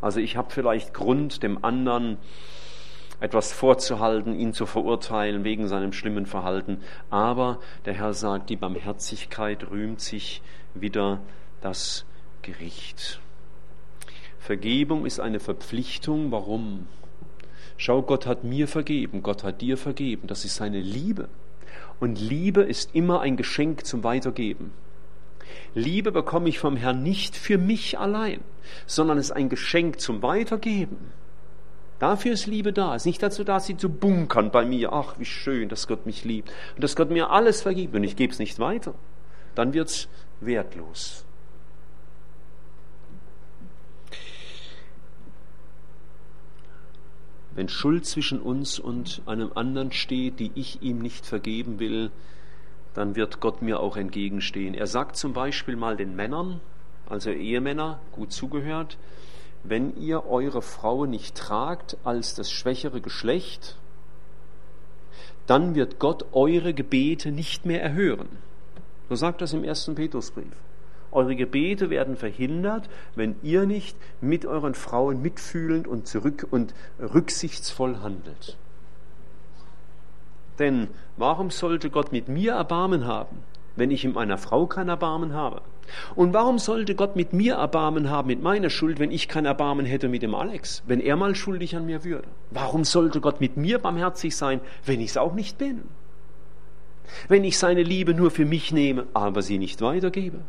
Also 0.00 0.20
ich 0.20 0.36
habe 0.36 0.50
vielleicht 0.52 0.94
Grund, 0.94 1.42
dem 1.42 1.64
anderen 1.64 2.18
etwas 3.20 3.52
vorzuhalten, 3.52 4.38
ihn 4.38 4.52
zu 4.52 4.66
verurteilen 4.66 5.44
wegen 5.44 5.68
seinem 5.68 5.92
schlimmen 5.92 6.26
Verhalten. 6.26 6.80
Aber 7.10 7.58
der 7.84 7.94
Herr 7.94 8.14
sagt, 8.14 8.50
die 8.50 8.56
Barmherzigkeit 8.56 9.70
rühmt 9.70 10.00
sich 10.00 10.42
wieder 10.74 11.20
das 11.60 12.04
Gericht. 12.42 13.20
Vergebung 14.38 15.04
ist 15.04 15.20
eine 15.20 15.40
Verpflichtung. 15.40 16.30
Warum? 16.30 16.86
Schau, 17.76 18.02
Gott 18.02 18.26
hat 18.26 18.44
mir 18.44 18.66
vergeben, 18.66 19.22
Gott 19.22 19.44
hat 19.44 19.60
dir 19.60 19.76
vergeben. 19.76 20.26
Das 20.26 20.44
ist 20.44 20.56
seine 20.56 20.80
Liebe. 20.80 21.28
Und 22.00 22.20
Liebe 22.20 22.62
ist 22.62 22.94
immer 22.94 23.20
ein 23.20 23.36
Geschenk 23.36 23.84
zum 23.84 24.04
Weitergeben. 24.04 24.72
Liebe 25.74 26.12
bekomme 26.12 26.48
ich 26.48 26.58
vom 26.58 26.76
Herrn 26.76 27.02
nicht 27.02 27.36
für 27.36 27.58
mich 27.58 27.98
allein, 27.98 28.40
sondern 28.86 29.18
es 29.18 29.26
ist 29.26 29.32
ein 29.32 29.48
Geschenk 29.48 30.00
zum 30.00 30.22
Weitergeben. 30.22 31.12
Dafür 31.98 32.32
ist 32.32 32.46
Liebe 32.46 32.72
da. 32.72 32.94
Es 32.94 33.02
ist 33.02 33.06
nicht 33.06 33.22
dazu 33.22 33.42
da, 33.44 33.58
sie 33.58 33.76
zu 33.76 33.88
bunkern 33.88 34.50
bei 34.50 34.64
mir. 34.64 34.92
Ach, 34.92 35.18
wie 35.18 35.24
schön, 35.24 35.68
dass 35.68 35.88
Gott 35.88 36.06
mich 36.06 36.24
liebt. 36.24 36.50
Und 36.76 36.84
dass 36.84 36.94
Gott 36.94 37.10
mir 37.10 37.30
alles 37.30 37.62
vergibt 37.62 37.94
und 37.94 38.04
ich 38.04 38.16
gebe 38.16 38.32
es 38.32 38.38
nicht 38.38 38.58
weiter. 38.58 38.94
Dann 39.54 39.72
wird 39.72 39.88
es 39.88 40.08
wertlos. 40.40 41.24
Wenn 47.58 47.68
Schuld 47.68 48.06
zwischen 48.06 48.40
uns 48.40 48.78
und 48.78 49.22
einem 49.26 49.50
anderen 49.52 49.90
steht, 49.90 50.38
die 50.38 50.52
ich 50.54 50.80
ihm 50.80 51.00
nicht 51.00 51.26
vergeben 51.26 51.80
will, 51.80 52.12
dann 52.94 53.16
wird 53.16 53.40
Gott 53.40 53.62
mir 53.62 53.80
auch 53.80 53.96
entgegenstehen. 53.96 54.74
Er 54.74 54.86
sagt 54.86 55.16
zum 55.16 55.32
Beispiel 55.32 55.74
mal 55.74 55.96
den 55.96 56.14
Männern, 56.14 56.60
also 57.08 57.30
Ehemänner, 57.30 57.98
gut 58.12 58.32
zugehört, 58.32 58.96
wenn 59.64 59.96
ihr 59.96 60.26
eure 60.26 60.62
Frau 60.62 61.06
nicht 61.06 61.36
tragt 61.36 61.96
als 62.04 62.34
das 62.34 62.50
schwächere 62.50 63.00
Geschlecht, 63.00 63.76
dann 65.46 65.74
wird 65.74 65.98
Gott 65.98 66.26
eure 66.32 66.74
Gebete 66.74 67.32
nicht 67.32 67.64
mehr 67.64 67.82
erhören. 67.82 68.28
So 69.08 69.14
sagt 69.14 69.40
das 69.40 69.52
im 69.52 69.64
ersten 69.64 69.94
Petrusbrief. 69.94 70.52
Eure 71.10 71.34
Gebete 71.36 71.88
werden 71.88 72.16
verhindert, 72.16 72.88
wenn 73.14 73.36
ihr 73.42 73.64
nicht 73.64 73.96
mit 74.20 74.44
euren 74.44 74.74
Frauen 74.74 75.22
mitfühlend 75.22 75.88
und 75.88 76.06
zurück 76.06 76.46
und 76.50 76.74
rücksichtsvoll 77.00 78.00
handelt. 78.00 78.58
Denn 80.58 80.88
warum 81.16 81.50
sollte 81.50 81.88
Gott 81.88 82.12
mit 82.12 82.28
mir 82.28 82.52
Erbarmen 82.52 83.06
haben, 83.06 83.38
wenn 83.78 83.90
ich 83.90 84.04
mit 84.04 84.14
meiner 84.14 84.38
Frau 84.38 84.66
kein 84.66 84.88
Erbarmen 84.88 85.32
habe? 85.32 85.62
Und 86.14 86.34
warum 86.34 86.58
sollte 86.58 86.94
Gott 86.94 87.16
mit 87.16 87.32
mir 87.32 87.54
Erbarmen 87.54 88.10
haben, 88.10 88.28
mit 88.28 88.42
meiner 88.42 88.70
Schuld, 88.70 88.98
wenn 88.98 89.10
ich 89.10 89.28
kein 89.28 89.46
Erbarmen 89.46 89.86
hätte 89.86 90.08
mit 90.08 90.22
dem 90.22 90.34
Alex, 90.34 90.82
wenn 90.86 91.00
er 91.00 91.16
mal 91.16 91.34
schuldig 91.34 91.76
an 91.76 91.86
mir 91.86 92.04
würde? 92.04 92.28
Warum 92.50 92.84
sollte 92.84 93.20
Gott 93.20 93.40
mit 93.40 93.56
mir 93.56 93.78
barmherzig 93.78 94.36
sein, 94.36 94.60
wenn 94.84 95.00
ich 95.00 95.10
es 95.10 95.16
auch 95.16 95.34
nicht 95.34 95.58
bin? 95.58 95.82
Wenn 97.28 97.44
ich 97.44 97.58
seine 97.58 97.82
Liebe 97.82 98.14
nur 98.14 98.30
für 98.30 98.44
mich 98.44 98.72
nehme, 98.72 99.06
aber 99.14 99.42
sie 99.42 99.58
nicht 99.58 99.80
weitergebe? 99.80 100.40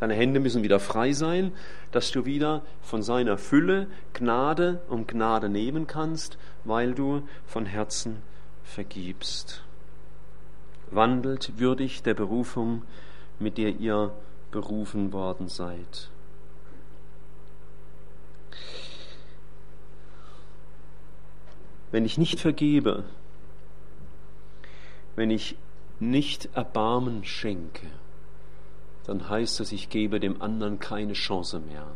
Deine 0.00 0.14
Hände 0.14 0.40
müssen 0.40 0.62
wieder 0.62 0.80
frei 0.80 1.12
sein, 1.12 1.52
dass 1.90 2.10
du 2.10 2.24
wieder 2.24 2.62
von 2.82 3.02
seiner 3.02 3.38
Fülle 3.38 3.86
Gnade 4.12 4.82
um 4.88 5.06
Gnade 5.06 5.48
nehmen 5.48 5.86
kannst, 5.86 6.36
weil 6.64 6.94
du 6.94 7.22
von 7.46 7.64
Herzen 7.64 8.18
vergibst. 8.64 9.64
Wandelt 10.94 11.58
würdig 11.58 12.02
der 12.02 12.14
Berufung, 12.14 12.82
mit 13.38 13.58
der 13.58 13.76
ihr 13.76 14.12
berufen 14.50 15.12
worden 15.12 15.48
seid. 15.48 16.10
Wenn 21.90 22.04
ich 22.04 22.18
nicht 22.18 22.40
vergebe, 22.40 23.04
wenn 25.16 25.30
ich 25.30 25.56
nicht 26.00 26.48
Erbarmen 26.54 27.24
schenke, 27.24 27.86
dann 29.06 29.28
heißt 29.28 29.60
es, 29.60 29.72
ich 29.72 29.90
gebe 29.90 30.18
dem 30.18 30.42
anderen 30.42 30.78
keine 30.78 31.12
Chance 31.12 31.60
mehr. 31.60 31.86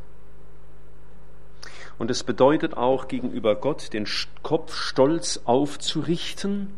Und 1.98 2.10
es 2.10 2.22
bedeutet 2.22 2.76
auch 2.76 3.08
gegenüber 3.08 3.56
Gott 3.56 3.92
den 3.92 4.06
Kopf 4.42 4.74
stolz 4.76 5.40
aufzurichten, 5.44 6.72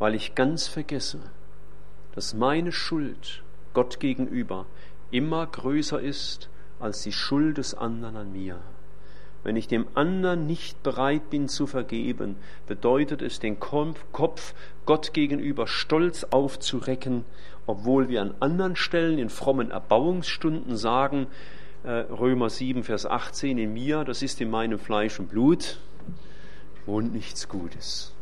weil 0.00 0.14
ich 0.14 0.34
ganz 0.34 0.66
vergesse, 0.66 1.20
dass 2.14 2.34
meine 2.34 2.72
Schuld 2.72 3.44
Gott 3.74 4.00
gegenüber 4.00 4.66
immer 5.12 5.46
größer 5.46 6.00
ist 6.00 6.48
als 6.80 7.02
die 7.02 7.12
Schuld 7.12 7.58
des 7.58 7.74
anderen 7.74 8.16
an 8.16 8.32
mir. 8.32 8.58
Wenn 9.44 9.56
ich 9.56 9.68
dem 9.68 9.86
anderen 9.94 10.46
nicht 10.46 10.82
bereit 10.82 11.28
bin 11.28 11.48
zu 11.48 11.66
vergeben, 11.66 12.36
bedeutet 12.66 13.20
es, 13.20 13.40
den 13.40 13.60
Kopf 13.60 14.54
Gott 14.86 15.12
gegenüber 15.12 15.66
stolz 15.66 16.24
aufzurecken, 16.24 17.24
obwohl 17.66 18.08
wir 18.08 18.22
an 18.22 18.34
anderen 18.40 18.76
Stellen 18.76 19.18
in 19.18 19.28
frommen 19.28 19.70
Erbauungsstunden 19.70 20.76
sagen, 20.76 21.26
äh, 21.84 21.90
Römer 21.90 22.48
7, 22.48 22.84
Vers 22.84 23.04
18, 23.04 23.58
in 23.58 23.74
mir, 23.74 24.04
das 24.04 24.22
ist 24.22 24.40
in 24.40 24.50
meinem 24.50 24.78
Fleisch 24.78 25.20
und 25.20 25.28
Blut, 25.28 25.78
wohnt 26.86 27.12
nichts 27.12 27.48
Gutes. 27.48 28.14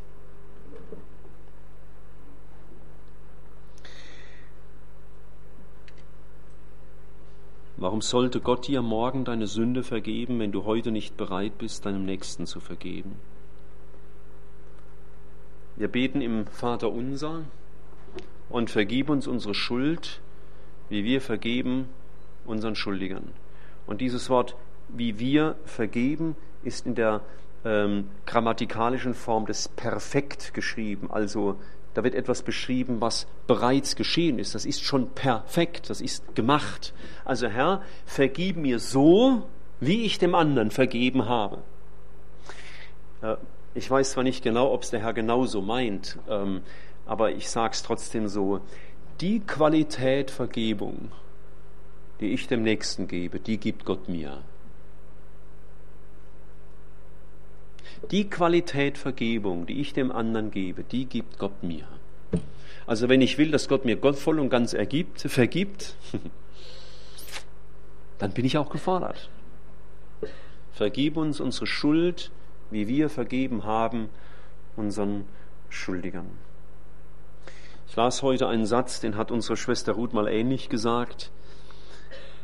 Warum 7.81 8.01
sollte 8.01 8.41
Gott 8.41 8.67
dir 8.67 8.83
morgen 8.83 9.25
deine 9.25 9.47
Sünde 9.47 9.85
vergeben, 9.85 10.41
wenn 10.41 10.51
du 10.51 10.65
heute 10.65 10.91
nicht 10.91 11.17
bereit 11.17 11.59
bist, 11.59 11.87
deinem 11.87 12.05
Nächsten 12.05 12.45
zu 12.45 12.59
vergeben? 12.59 13.15
Wir 15.77 15.87
beten 15.87 16.21
im 16.21 16.49
Vater 16.49 16.91
unser 16.91 17.43
und 18.49 18.69
vergib 18.69 19.09
uns 19.09 19.29
unsere 19.29 19.55
Schuld, 19.55 20.21
wie 20.89 21.05
wir 21.05 21.21
vergeben 21.21 21.89
unseren 22.47 22.75
Schuldigern. 22.75 23.31
Und 23.87 24.01
dieses 24.01 24.29
Wort, 24.29 24.57
wie 24.89 25.21
wir 25.21 25.55
vergeben, 25.65 26.35
ist 26.65 26.85
in 26.85 26.97
der 26.97 27.21
ähm, 27.65 28.09
grammatikalischen 28.27 29.15
Form 29.15 29.47
des 29.47 29.69
Perfekt 29.69 30.53
geschrieben, 30.53 31.13
also 31.13 31.57
da 31.99 32.05
wird 32.05 32.15
etwas 32.15 32.43
beschrieben, 32.43 33.01
was 33.01 33.27
bereits 33.49 33.97
geschehen 33.97 34.39
ist. 34.39 34.55
Das 34.55 34.65
ist 34.65 34.85
schon 34.85 35.09
perfekt, 35.11 35.91
das 35.91 36.01
ist 36.01 36.37
gemacht. 36.37 36.95
Also 37.25 37.49
Herr, 37.49 37.83
vergib 38.07 38.57
mir 38.57 38.79
so, 38.79 39.49
wie 39.81 40.05
ich 40.05 40.21
dem 40.21 40.37
anderen 40.37 40.71
vergeben 40.71 41.29
habe. 41.29 41.59
Äh, 43.21 43.35
ich 43.75 43.91
weiß 43.91 44.13
zwar 44.13 44.23
nicht 44.23 44.45
genau, 44.45 44.73
ob 44.73 44.85
es 44.85 44.91
der 44.91 45.01
Herr 45.01 45.13
genauso 45.13 45.61
meint, 45.61 46.21
ähm, 46.29 46.61
aber 47.05 47.33
ich 47.33 47.51
sage 47.51 47.73
es 47.73 47.83
trotzdem 47.83 48.29
so. 48.29 48.61
Die 49.21 49.41
Qualität 49.41 50.31
Vergebung, 50.31 51.11
die 52.21 52.33
ich 52.33 52.47
dem 52.47 52.63
Nächsten 52.63 53.09
gebe, 53.09 53.41
die 53.41 53.59
gibt 53.59 53.85
Gott 53.85 54.09
mir. 54.09 54.39
Die 58.11 58.31
Qualität 58.31 58.99
Vergebung, 58.99 59.67
die 59.67 59.81
ich 59.81 59.93
dem 59.93 60.11
anderen 60.11 60.51
gebe, 60.51 60.85
die 60.85 61.07
gibt 61.07 61.39
Gott 61.39 61.63
mir. 61.63 61.87
Also 62.87 63.09
wenn 63.09 63.21
ich 63.21 63.37
will, 63.37 63.51
dass 63.51 63.69
Gott 63.69 63.85
mir 63.85 63.97
Gott 63.97 64.17
voll 64.17 64.41
und 64.41 64.49
ganz 64.49 64.73
ergibt, 64.73 65.21
vergibt, 65.21 65.95
dann 68.19 68.33
bin 68.33 68.45
ich 68.45 68.57
auch 68.57 68.71
gefordert. 68.71 69.29
Vergib 70.73 71.17
uns 71.17 71.41
unsere 71.41 71.67
Schuld, 71.67 72.31
wie 72.71 72.89
wir 72.89 73.11
vergeben 73.11 73.65
haben 73.65 74.09
unseren 74.77 75.25
Schuldigern. 75.69 76.31
Ich 77.89 77.97
las 77.97 78.23
heute 78.23 78.47
einen 78.47 78.67
Satz, 78.67 79.01
den 79.01 79.17
hat 79.17 79.31
unsere 79.31 79.57
Schwester 79.57 79.93
Ruth 79.93 80.13
mal 80.13 80.29
ähnlich 80.29 80.69
gesagt. 80.69 81.31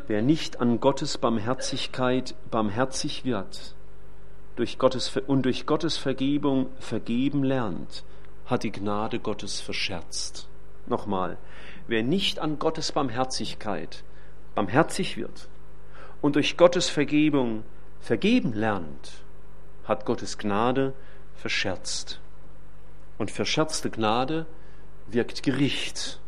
Wer 0.07 0.21
nicht 0.21 0.61
an 0.61 0.81
Gottes 0.81 1.17
Barmherzigkeit 1.17 2.35
barmherzig 2.51 3.25
wird, 3.25 3.75
durch 4.57 4.79
Gottes, 4.79 5.17
und 5.27 5.43
durch 5.43 5.67
Gottes 5.67 5.97
Vergebung 5.97 6.69
vergeben 6.79 7.43
lernt, 7.43 8.05
hat 8.47 8.63
die 8.63 8.73
Gnade 8.73 9.19
Gottes 9.19 9.61
verscherzt. 9.61 10.49
Nochmal, 10.87 11.39
wer 11.87 12.03
nicht 12.03 12.39
an 12.39 12.59
Gottes 12.59 12.93
Barmherzigkeit 12.93 14.05
barmherzig 14.55 15.17
wird 15.17 15.49
und 16.21 16.37
durch 16.37 16.57
Gottes 16.57 16.89
Vergebung 16.89 17.65
vergeben 18.01 18.53
lernt, 18.53 19.25
hat 19.85 20.05
Gottes 20.05 20.39
Gnade 20.39 20.93
verscherzt. 21.35 22.21
Und 23.19 23.31
verscherzte 23.31 23.91
Gnade 23.91 24.47
wirkt 25.07 25.43
Gericht. 25.43 26.21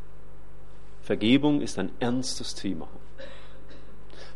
Vergebung 1.03 1.61
ist 1.61 1.79
ein 1.79 1.91
ernstes 2.01 2.55
Thema. 2.55 2.89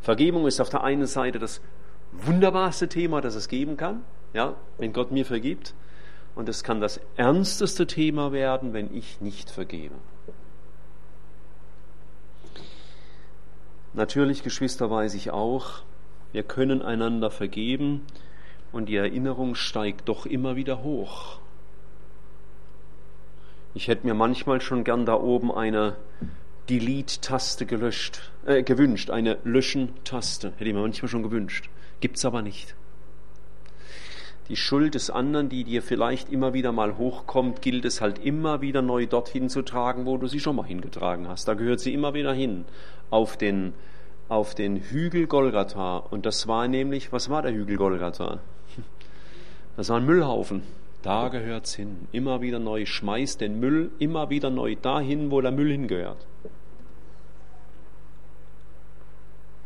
Vergebung 0.03 0.47
ist 0.47 0.61
auf 0.61 0.69
der 0.69 0.83
einen 0.83 1.07
Seite 1.07 1.39
das 1.39 1.61
wunderbarste 2.13 2.89
Thema, 2.89 3.21
das 3.21 3.35
es 3.35 3.49
geben 3.49 3.77
kann, 3.77 4.03
ja, 4.33 4.55
wenn 4.79 4.93
Gott 4.93 5.11
mir 5.11 5.25
vergibt. 5.25 5.75
Und 6.35 6.49
es 6.49 6.63
kann 6.63 6.81
das 6.81 7.01
ernsteste 7.17 7.87
Thema 7.87 8.33
werden, 8.33 8.73
wenn 8.73 8.95
ich 8.95 9.21
nicht 9.21 9.51
vergebe. 9.51 9.95
Natürlich, 13.93 14.45
Geschwister, 14.45 14.91
weiß 14.91 15.15
ich 15.15 15.33
auch, 15.33 15.83
wir 16.33 16.45
können 16.45 16.81
einander 16.81 17.31
vergeben 17.31 18.07
und 18.71 18.89
die 18.89 18.97
Erinnerung 18.97 19.57
steigt 19.57 20.09
doch 20.09 20.27
immer 20.27 20.55
wieder 20.55 20.85
hoch. 20.85 21.41
Ich 23.75 23.89
hätte 23.89 24.07
mir 24.07 24.15
manchmal 24.15 24.61
schon 24.61 24.85
gern 24.85 25.07
da 25.07 25.15
oben 25.15 25.53
eine 25.53 25.97
Delete-Taste 26.69 27.67
gelöscht, 27.67 28.31
äh, 28.47 28.63
gewünscht, 28.63 29.11
eine 29.11 29.39
Löschen-Taste, 29.43 30.53
hätte 30.53 30.65
ich 30.65 30.75
mir 30.75 30.81
manchmal 30.81 31.09
schon 31.09 31.25
gewünscht. 31.25 31.69
Gibt's 32.01 32.25
aber 32.25 32.43
nicht. 32.43 32.75
Die 34.49 34.57
Schuld 34.57 34.97
des 34.97 35.11
anderen, 35.11 35.49
die 35.49 35.63
dir 35.63 35.81
vielleicht 35.81 36.29
immer 36.29 36.53
wieder 36.55 36.73
mal 36.73 36.99
hochkommt, 36.99 37.63
gilt 37.63 37.85
es 37.85 38.01
halt 38.01 38.19
immer 38.19 38.61
wieder 38.61 38.83
neu 38.83 39.07
dorthin 39.07 39.49
zu 39.49 39.63
tragen, 39.63 40.07
wo 40.07 40.17
du 40.17 40.27
sie 40.27 40.41
schon 40.41 40.57
mal 40.57 40.67
hingetragen 40.67 41.29
hast. 41.29 41.47
Da 41.47 41.55
gehört 41.55 41.79
sie 41.79 41.95
immer 41.95 42.15
wieder 42.15 42.33
hin, 42.33 42.65
auf 43.11 43.37
den, 43.37 43.75
auf 44.29 44.57
den 44.57 44.77
Hügel 44.77 45.29
Golgatha. 45.29 45.99
Und 45.99 46.27
das 46.27 46.49
war 46.49 46.67
nämlich, 46.67 47.13
was 47.13 47.31
war 47.31 47.43
der 47.43 47.53
Hügel 47.53 47.77
Golgatha? 47.77 48.41
Das 49.77 49.89
war 49.89 49.99
ein 49.99 50.05
Müllhaufen. 50.05 50.63
Da 51.03 51.29
gehört's 51.29 51.75
hin. 51.75 52.09
Immer 52.13 52.41
wieder 52.41 52.59
neu. 52.59 52.85
Schmeiß 52.87 53.39
den 53.39 53.61
Müll 53.61 53.91
immer 53.99 54.31
wieder 54.31 54.51
neu 54.51 54.75
dahin, 54.75 55.31
wo 55.31 55.41
der 55.41 55.53
Müll 55.53 55.71
hingehört. 55.71 56.27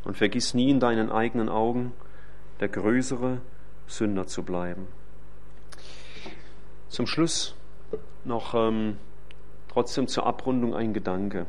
Und 0.04 0.16
vergiss 0.16 0.52
nie 0.52 0.70
in 0.70 0.78
deinen 0.78 1.10
eigenen 1.10 1.48
Augen, 1.48 1.92
der 2.60 2.68
größere 2.68 3.40
Sünder 3.86 4.26
zu 4.26 4.42
bleiben. 4.42 4.86
Zum 6.88 7.06
Schluss 7.06 7.54
noch 8.24 8.54
ähm, 8.54 8.98
trotzdem 9.68 10.08
zur 10.08 10.26
Abrundung 10.26 10.74
ein 10.74 10.94
Gedanke. 10.94 11.46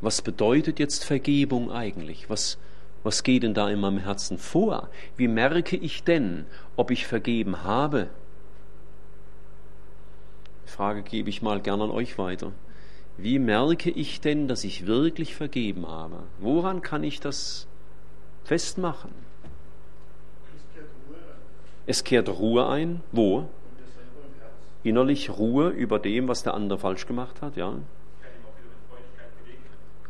Was 0.00 0.22
bedeutet 0.22 0.78
jetzt 0.78 1.04
Vergebung 1.04 1.70
eigentlich? 1.70 2.28
Was, 2.28 2.58
was 3.04 3.22
geht 3.22 3.42
denn 3.42 3.54
da 3.54 3.68
in 3.70 3.80
meinem 3.80 3.98
Herzen 3.98 4.38
vor? 4.38 4.88
Wie 5.16 5.28
merke 5.28 5.76
ich 5.76 6.02
denn, 6.02 6.46
ob 6.76 6.90
ich 6.90 7.06
vergeben 7.06 7.62
habe? 7.62 8.08
Die 10.66 10.70
Frage 10.70 11.02
gebe 11.02 11.28
ich 11.28 11.42
mal 11.42 11.60
gern 11.60 11.82
an 11.82 11.90
euch 11.90 12.18
weiter. 12.18 12.52
Wie 13.18 13.38
merke 13.38 13.90
ich 13.90 14.20
denn, 14.20 14.48
dass 14.48 14.64
ich 14.64 14.86
wirklich 14.86 15.36
vergeben 15.36 15.86
habe? 15.86 16.24
Woran 16.38 16.80
kann 16.80 17.04
ich 17.04 17.20
das 17.20 17.68
festmachen? 18.44 19.12
Es 21.86 22.04
kehrt 22.04 22.28
Ruhe 22.28 22.68
ein. 22.68 23.02
Wo? 23.12 23.48
Innerlich 24.82 25.30
Ruhe 25.30 25.68
über 25.68 25.98
dem, 25.98 26.28
was 26.28 26.42
der 26.42 26.54
andere 26.54 26.78
falsch 26.78 27.06
gemacht 27.06 27.42
hat, 27.42 27.56
ja. 27.56 27.74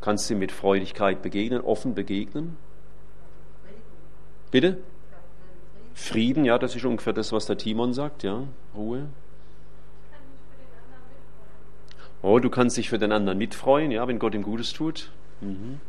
Kannst 0.01 0.29
du 0.31 0.35
mit 0.35 0.51
Freudigkeit 0.51 1.23
begegnen, 1.23 1.61
offen 1.61 1.95
begegnen? 1.95 2.57
Bitte? 4.51 4.79
Frieden, 5.95 6.45
ja, 6.45 6.59
das 6.59 6.75
ist 6.75 6.85
ungefähr 6.85 7.13
das, 7.13 7.33
was 7.33 7.47
der 7.47 7.57
Timon 7.57 7.93
sagt, 7.93 8.23
ja. 8.23 8.45
Ruhe. 8.75 9.07
Oh, 12.23 12.39
du 12.39 12.51
kannst 12.51 12.77
dich 12.77 12.89
für 12.89 12.99
den 12.99 13.13
anderen 13.13 13.39
mitfreuen, 13.39 13.91
ja, 13.91 14.07
wenn 14.09 14.19
Gott 14.19 14.35
ihm 14.35 14.43
Gutes 14.43 14.73
tut. 14.73 15.11
Mhm. 15.41 15.81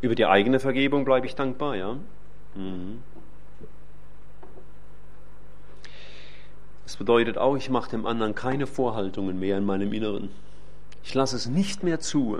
Über 0.00 0.14
die 0.14 0.26
eigene 0.26 0.60
Vergebung 0.60 1.04
bleibe 1.04 1.26
ich 1.26 1.34
dankbar, 1.34 1.76
ja. 1.76 1.96
Mhm. 2.54 3.02
Das 6.84 6.96
bedeutet 6.96 7.36
auch, 7.36 7.56
ich 7.56 7.68
mache 7.68 7.90
dem 7.90 8.06
anderen 8.06 8.34
keine 8.34 8.66
Vorhaltungen 8.66 9.38
mehr 9.38 9.58
in 9.58 9.64
meinem 9.64 9.92
Inneren. 9.92 10.30
Ich 11.04 11.14
lasse 11.14 11.36
es 11.36 11.46
nicht 11.46 11.82
mehr 11.82 12.00
zu, 12.00 12.38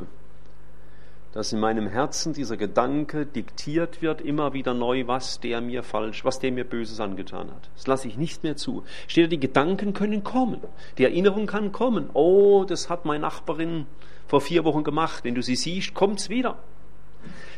dass 1.33 1.53
in 1.53 1.61
meinem 1.61 1.87
Herzen 1.87 2.33
dieser 2.33 2.57
Gedanke 2.57 3.27
diktiert 3.27 4.01
wird, 4.01 4.21
immer 4.21 4.55
wieder 4.55 4.73
neu, 4.73 5.07
was 5.07 5.41
der 5.41 5.61
mir 5.61 5.83
falsch, 5.83 6.25
was 6.25 6.39
der 6.39 6.53
mir 6.53 6.65
Böses 6.65 7.01
angetan 7.01 7.51
hat. 7.51 7.69
Das 7.75 7.87
lasse 7.87 8.09
ich 8.09 8.17
nicht 8.17 8.43
mehr 8.43 8.57
zu. 8.57 8.85
Steht 9.07 9.33
die 9.33 9.41
Gedanken 9.41 9.93
können 9.93 10.25
kommen. 10.25 10.61
Die 10.97 11.05
Erinnerung 11.05 11.47
kann 11.47 11.71
kommen. 11.73 12.09
Oh, 12.15 12.65
das 12.67 12.89
hat 12.89 13.05
meine 13.05 13.21
Nachbarin 13.21 13.87
vor 14.27 14.41
vier 14.41 14.65
Wochen 14.65 14.85
gemacht. 14.85 15.25
Wenn 15.25 15.35
du 15.35 15.43
sie 15.43 15.57
siehst, 15.57 15.95
kommt's 15.95 16.31
wieder. 16.31 16.57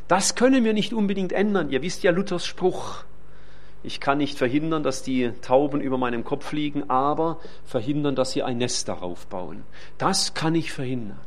Das 0.08 0.34
können 0.34 0.64
wir 0.64 0.72
nicht 0.72 0.92
unbedingt 0.92 1.32
ändern. 1.32 1.70
Ihr 1.70 1.82
wisst 1.82 2.02
ja 2.02 2.10
Luthers 2.10 2.46
Spruch. 2.46 3.04
Ich 3.82 4.00
kann 4.00 4.18
nicht 4.18 4.36
verhindern, 4.36 4.82
dass 4.82 5.02
die 5.02 5.32
Tauben 5.40 5.80
über 5.80 5.96
meinem 5.96 6.24
Kopf 6.24 6.52
liegen, 6.52 6.90
aber 6.90 7.38
verhindern, 7.64 8.14
dass 8.14 8.32
sie 8.32 8.42
ein 8.42 8.58
Nest 8.58 8.88
darauf 8.88 9.26
bauen. 9.26 9.62
Das 9.96 10.34
kann 10.34 10.54
ich 10.54 10.72
verhindern. 10.72 11.20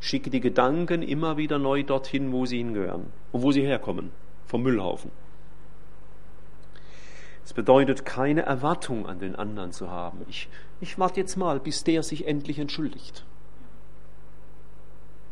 Schicke 0.00 0.30
die 0.30 0.40
Gedanken 0.40 1.02
immer 1.02 1.36
wieder 1.36 1.58
neu 1.58 1.82
dorthin, 1.82 2.32
wo 2.32 2.46
sie 2.46 2.58
hingehören 2.58 3.12
und 3.32 3.42
wo 3.42 3.52
sie 3.52 3.62
herkommen, 3.62 4.10
vom 4.46 4.62
Müllhaufen. 4.62 5.10
Es 7.44 7.52
bedeutet, 7.52 8.04
keine 8.04 8.42
Erwartung 8.42 9.06
an 9.06 9.20
den 9.20 9.36
anderen 9.36 9.70
zu 9.70 9.88
haben. 9.88 10.24
Ich, 10.28 10.48
ich 10.80 10.98
warte 10.98 11.20
jetzt 11.20 11.36
mal, 11.36 11.60
bis 11.60 11.84
der 11.84 12.02
sich 12.02 12.26
endlich 12.26 12.58
entschuldigt. 12.58 13.24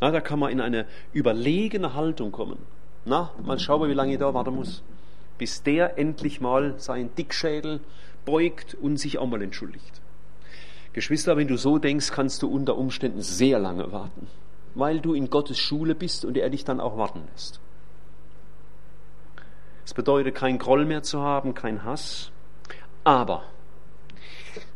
Na, 0.01 0.11
da 0.11 0.21
kann 0.21 0.39
man 0.39 0.51
in 0.51 0.61
eine 0.61 0.87
überlegene 1.13 1.95
Haltung 1.95 2.33
kommen. 2.33 2.59
Na, 3.05 3.31
mal 3.43 3.59
schauen, 3.59 3.89
wie 3.89 3.95
lange 3.95 4.13
ich 4.13 4.19
da 4.19 4.33
warten 4.35 4.55
muss. 4.55 4.83
Bis 5.39 5.63
der 5.63 5.99
endlich 5.99 6.41
mal 6.41 6.75
seinen 6.79 7.15
Dickschädel 7.15 7.81
beugt 8.25 8.75
und 8.75 8.97
sich 8.97 9.19
auch 9.19 9.27
mal 9.27 9.43
entschuldigt. 9.43 10.01
Geschwister, 10.93 11.37
wenn 11.37 11.49
du 11.49 11.57
so 11.57 11.79
denkst, 11.79 12.13
kannst 12.13 12.43
du 12.43 12.49
unter 12.49 12.77
Umständen 12.77 13.21
sehr 13.21 13.59
lange 13.59 13.91
warten, 13.93 14.29
weil 14.75 15.01
du 15.01 15.13
in 15.13 15.29
Gottes 15.29 15.59
Schule 15.59 15.95
bist 15.95 16.25
und 16.25 16.37
er 16.37 16.49
dich 16.51 16.65
dann 16.65 16.81
auch 16.81 16.97
warten 16.97 17.25
lässt. 17.33 17.61
Es 19.85 19.93
bedeutet, 19.93 20.35
kein 20.35 20.59
Groll 20.59 20.87
mehr 20.87 21.03
zu 21.03 21.21
haben, 21.21 21.55
kein 21.55 21.85
Hass. 21.85 22.31
Aber 23.03 23.43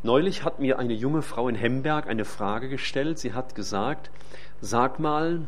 neulich 0.02 0.44
hat 0.44 0.58
mir 0.58 0.78
eine 0.78 0.92
junge 0.92 1.22
Frau 1.22 1.48
in 1.48 1.54
Hemberg 1.54 2.08
eine 2.08 2.24
Frage 2.24 2.68
gestellt. 2.68 3.18
Sie 3.18 3.32
hat 3.32 3.54
gesagt, 3.54 4.10
sag 4.60 4.98
mal, 4.98 5.42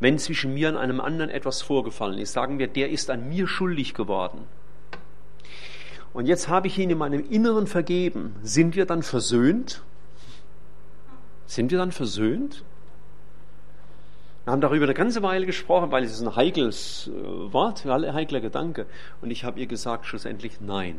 wenn 0.00 0.18
zwischen 0.18 0.54
mir 0.54 0.70
und 0.70 0.76
einem 0.76 1.00
anderen 1.00 1.30
etwas 1.30 1.62
vorgefallen 1.62 2.18
ist, 2.18 2.32
sagen 2.32 2.58
wir, 2.58 2.68
der 2.68 2.90
ist 2.90 3.10
an 3.10 3.28
mir 3.28 3.46
schuldig 3.46 3.94
geworden. 3.94 4.44
Und 6.12 6.26
jetzt 6.26 6.48
habe 6.48 6.66
ich 6.66 6.78
ihn 6.78 6.90
in 6.90 6.98
meinem 6.98 7.24
Inneren 7.30 7.66
vergeben. 7.66 8.34
Sind 8.42 8.74
wir 8.74 8.86
dann 8.86 9.02
versöhnt? 9.02 9.82
Sind 11.46 11.70
wir 11.70 11.78
dann 11.78 11.92
versöhnt? 11.92 12.64
Wir 14.44 14.52
haben 14.52 14.60
darüber 14.60 14.86
eine 14.86 14.94
ganze 14.94 15.22
Weile 15.22 15.46
gesprochen, 15.46 15.92
weil 15.92 16.02
es 16.02 16.12
ist 16.12 16.22
ein 16.22 16.34
heikles 16.34 17.08
äh, 17.08 17.52
Wort, 17.52 17.86
ein 17.86 18.14
heikler 18.14 18.40
Gedanke. 18.40 18.86
Und 19.20 19.30
ich 19.30 19.44
habe 19.44 19.60
ihr 19.60 19.66
gesagt, 19.66 20.06
schlussendlich 20.06 20.60
nein. 20.60 20.98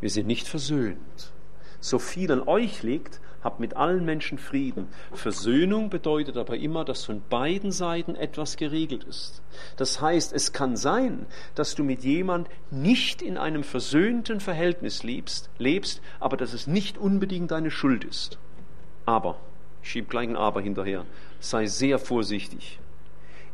Wir 0.00 0.10
sind 0.10 0.26
nicht 0.26 0.46
versöhnt. 0.46 1.32
So 1.80 1.98
viel 1.98 2.30
an 2.30 2.42
euch 2.42 2.82
liegt, 2.82 3.20
habt 3.46 3.60
mit 3.60 3.76
allen 3.76 4.04
Menschen 4.04 4.38
Frieden. 4.38 4.88
Versöhnung 5.12 5.88
bedeutet 5.88 6.36
aber 6.36 6.56
immer, 6.56 6.84
dass 6.84 7.04
von 7.04 7.22
beiden 7.30 7.70
Seiten 7.70 8.16
etwas 8.16 8.56
geregelt 8.56 9.04
ist. 9.04 9.40
Das 9.76 10.00
heißt, 10.00 10.32
es 10.32 10.52
kann 10.52 10.76
sein, 10.76 11.26
dass 11.54 11.76
du 11.76 11.84
mit 11.84 12.02
jemand 12.02 12.48
nicht 12.72 13.22
in 13.22 13.38
einem 13.38 13.62
versöhnten 13.62 14.40
Verhältnis 14.40 15.04
lebst, 15.04 15.48
lebst, 15.58 16.02
aber 16.18 16.36
dass 16.36 16.52
es 16.52 16.66
nicht 16.66 16.98
unbedingt 16.98 17.52
deine 17.52 17.70
Schuld 17.70 18.04
ist. 18.04 18.36
Aber, 19.04 19.38
ich 19.82 19.90
schiebe 19.90 20.08
gleich 20.08 20.28
ein 20.28 20.36
Aber 20.36 20.60
hinterher, 20.60 21.06
sei 21.38 21.66
sehr 21.66 22.00
vorsichtig. 22.00 22.80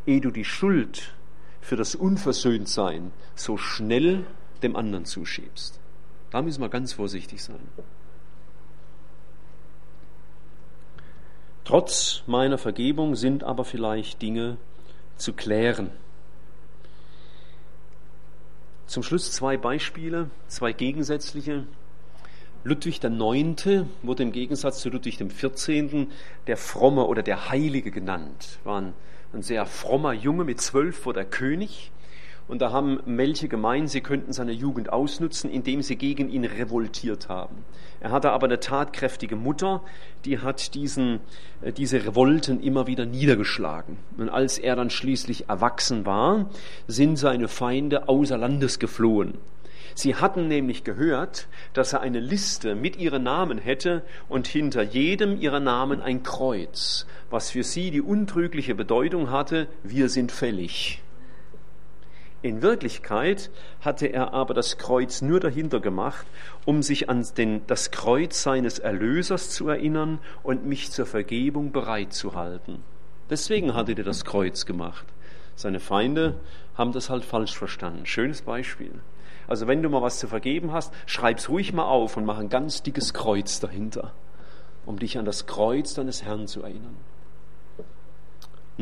Ehe 0.07 0.23
du 0.23 0.31
die 0.31 0.47
Schuld 0.47 1.15
für 1.61 1.77
das 1.77 1.95
Unversöhntsein 1.95 3.13
so 3.35 3.59
schnell 3.59 4.25
dem 4.63 4.75
anderen 4.75 5.05
zuschiebst. 5.05 5.79
Da 6.31 6.41
müssen 6.41 6.63
wir 6.63 6.71
ganz 6.71 6.95
vorsichtig 6.95 7.43
sein. 7.43 7.61
Trotz 11.65 12.23
meiner 12.27 12.59
Vergebung 12.59 13.15
sind 13.15 13.45
aber 13.45 13.65
vielleicht 13.65 14.21
Dinge 14.21 14.57
zu 15.17 15.33
klären. 15.33 15.91
Zum 18.87 19.03
Schluss 19.03 19.33
zwei 19.33 19.57
Beispiele, 19.57 20.29
zwei 20.49 20.73
gegensätzliche. 20.73 21.65
Ludwig 22.65 23.03
IX. 23.03 23.87
wurde 24.03 24.23
im 24.23 24.33
Gegensatz 24.33 24.81
zu 24.81 24.91
Ludwig 24.91 25.19
XIV. 25.19 26.09
der 26.47 26.57
Fromme 26.57 27.07
oder 27.07 27.23
der 27.23 27.49
Heilige 27.49 27.91
genannt. 27.91 28.59
War 28.65 28.81
ein, 28.81 28.93
ein 29.33 29.43
sehr 29.43 29.67
frommer 29.67 30.13
Junge, 30.13 30.45
mit 30.45 30.61
zwölf 30.61 31.07
wurde 31.07 31.21
er 31.21 31.27
König 31.27 31.91
und 32.49 32.61
da 32.61 32.71
haben 32.73 33.01
Melche 33.07 33.49
gemeint, 33.49 33.91
sie 33.91 34.01
könnten 34.01 34.33
seine 34.33 34.53
Jugend 34.53 34.93
ausnutzen, 34.93 35.51
indem 35.51 35.83
sie 35.83 35.97
gegen 35.97 36.29
ihn 36.29 36.45
revoltiert 36.45 37.29
haben. 37.29 37.65
Er 38.01 38.11
hatte 38.11 38.33
aber 38.33 38.47
eine 38.47 38.61
tatkräftige 38.61 39.37
Mutter, 39.37 39.81
die 40.25 40.41
hat 40.41 40.75
diesen, 40.75 41.21
äh, 41.61 41.73
diese 41.73 42.05
Revolten 42.05 42.61
immer 42.61 42.87
wieder 42.87 43.07
niedergeschlagen. 43.07 43.97
Und 44.19 44.29
als 44.29 44.59
er 44.59 44.75
dann 44.75 44.91
schließlich 44.91 45.49
erwachsen 45.49 46.05
war, 46.05 46.51
sind 46.89 47.17
seine 47.17 47.49
Feinde 47.49 48.09
außer 48.09 48.37
Landes 48.37 48.79
geflohen. 48.79 49.39
Sie 49.95 50.15
hatten 50.15 50.49
nämlich 50.49 50.85
gehört, 50.85 51.49
dass 51.75 51.93
er 51.93 52.01
eine 52.01 52.21
Liste 52.21 52.75
mit 52.75 52.97
ihren 52.97 53.23
Namen 53.23 53.59
hätte 53.59 54.03
und 54.29 54.47
hinter 54.47 54.83
jedem 54.83 55.41
ihrer 55.41 55.61
Namen 55.61 56.01
ein 56.01 56.23
Kreuz, 56.23 57.07
was 57.31 57.51
für 57.51 57.63
sie 57.63 57.91
die 57.91 58.01
untrügliche 58.01 58.75
Bedeutung 58.75 59.31
hatte, 59.31 59.69
wir 59.83 60.09
sind 60.09 60.33
fällig. 60.33 61.03
In 62.43 62.61
Wirklichkeit 62.61 63.51
hatte 63.81 64.09
er 64.09 64.35
aber 64.35 64.53
das 64.53 64.77
Kreuz 64.77 65.23
nur 65.23 65.39
dahinter 65.39 65.79
gemacht, 65.79 66.27
um 66.65 66.83
sich 66.83 67.09
an 67.09 67.25
den, 67.37 67.65
das 67.69 67.93
Kreuz 67.93 68.43
seines 68.43 68.81
Erlösers 68.81 69.51
zu 69.51 69.69
erinnern 69.69 70.19
und 70.43 70.67
mich 70.67 70.91
zur 70.91 71.07
Vergebung 71.07 71.71
bereit 71.71 72.13
zu 72.13 72.35
halten. 72.35 72.83
Deswegen 73.31 73.75
hatte 73.75 73.93
er 73.93 74.03
das 74.03 74.25
Kreuz 74.25 74.67
gemacht. 74.67 75.07
Seine 75.55 75.79
Feinde 75.79 76.35
haben 76.75 76.93
das 76.93 77.11
halt 77.11 77.25
falsch 77.25 77.57
verstanden. 77.57 78.07
Schönes 78.07 78.43
Beispiel. 78.43 78.93
Also 79.47 79.69
wenn 79.69 79.83
du 79.83 79.89
mal 79.89 80.03
was 80.03 80.19
zu 80.19 80.27
vergeben 80.27 80.73
hast, 80.73 80.93
schreib's 81.07 81.49
ruhig 81.49 81.73
mal 81.73 81.85
auf 81.85 82.17
und 82.17 82.25
mach 82.25 82.39
ein 82.39 82.49
ganz 82.49 82.83
dickes 82.83 83.15
Kreuz 83.15 83.61
dahinter, 83.61 84.13
um 84.85 84.99
dich 84.99 85.17
an 85.17 85.25
das 85.25 85.47
Kreuz 85.47 85.95
deines 85.95 86.25
Herrn 86.25 86.49
zu 86.49 86.63
erinnern. 86.63 86.97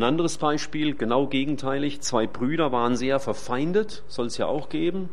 Ein 0.00 0.04
anderes 0.04 0.38
Beispiel, 0.38 0.94
genau 0.94 1.26
gegenteilig, 1.26 2.00
zwei 2.00 2.26
Brüder 2.26 2.72
waren 2.72 2.96
sehr 2.96 3.20
verfeindet, 3.20 4.02
soll 4.08 4.28
es 4.28 4.38
ja 4.38 4.46
auch 4.46 4.70
geben, 4.70 5.10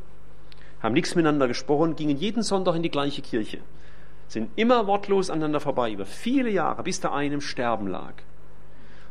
haben 0.79 0.93
nichts 0.93 1.13
miteinander 1.13 1.49
gesprochen, 1.49 1.97
gingen 1.97 2.15
jeden 2.15 2.41
Sonntag 2.41 2.73
in 2.73 2.83
die 2.83 2.89
gleiche 2.89 3.21
Kirche, 3.21 3.59
sind 4.29 4.49
immer 4.55 4.87
wortlos 4.87 5.29
aneinander 5.29 5.59
vorbei, 5.59 5.91
über 5.91 6.05
viele 6.05 6.49
Jahre, 6.49 6.83
bis 6.83 7.01
der 7.01 7.11
eine 7.11 7.33
im 7.33 7.41
Sterben 7.41 7.87
lag. 7.87 8.13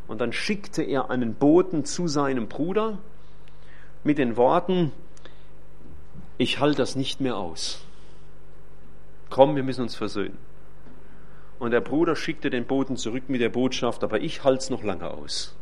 Und 0.09 0.23
dann 0.23 0.33
schickte 0.33 0.83
er 0.83 1.11
einen 1.11 1.35
Boten 1.35 1.85
zu 1.85 2.09
seinem 2.09 2.49
Bruder 2.49 2.97
mit 4.03 4.17
den 4.17 4.39
Worten, 4.39 4.93
ich 6.39 6.59
halte 6.59 6.79
das 6.79 6.97
nicht 6.97 7.21
mehr 7.21 7.37
aus. 7.37 7.85
Komm, 9.29 9.57
wir 9.57 9.63
müssen 9.63 9.83
uns 9.83 9.95
versöhnen. 9.95 10.39
Und 11.59 11.73
der 11.73 11.83
Bruder 11.83 12.17
schickte 12.17 12.49
den 12.49 12.65
Boten 12.65 12.97
zurück 12.97 13.25
mit 13.29 13.43
der 13.43 13.51
Botschaft, 13.51 14.03
aber 14.05 14.23
ich 14.23 14.43
halte 14.43 14.61
es 14.61 14.71
noch 14.71 14.83
lange 14.83 15.11
aus. 15.11 15.55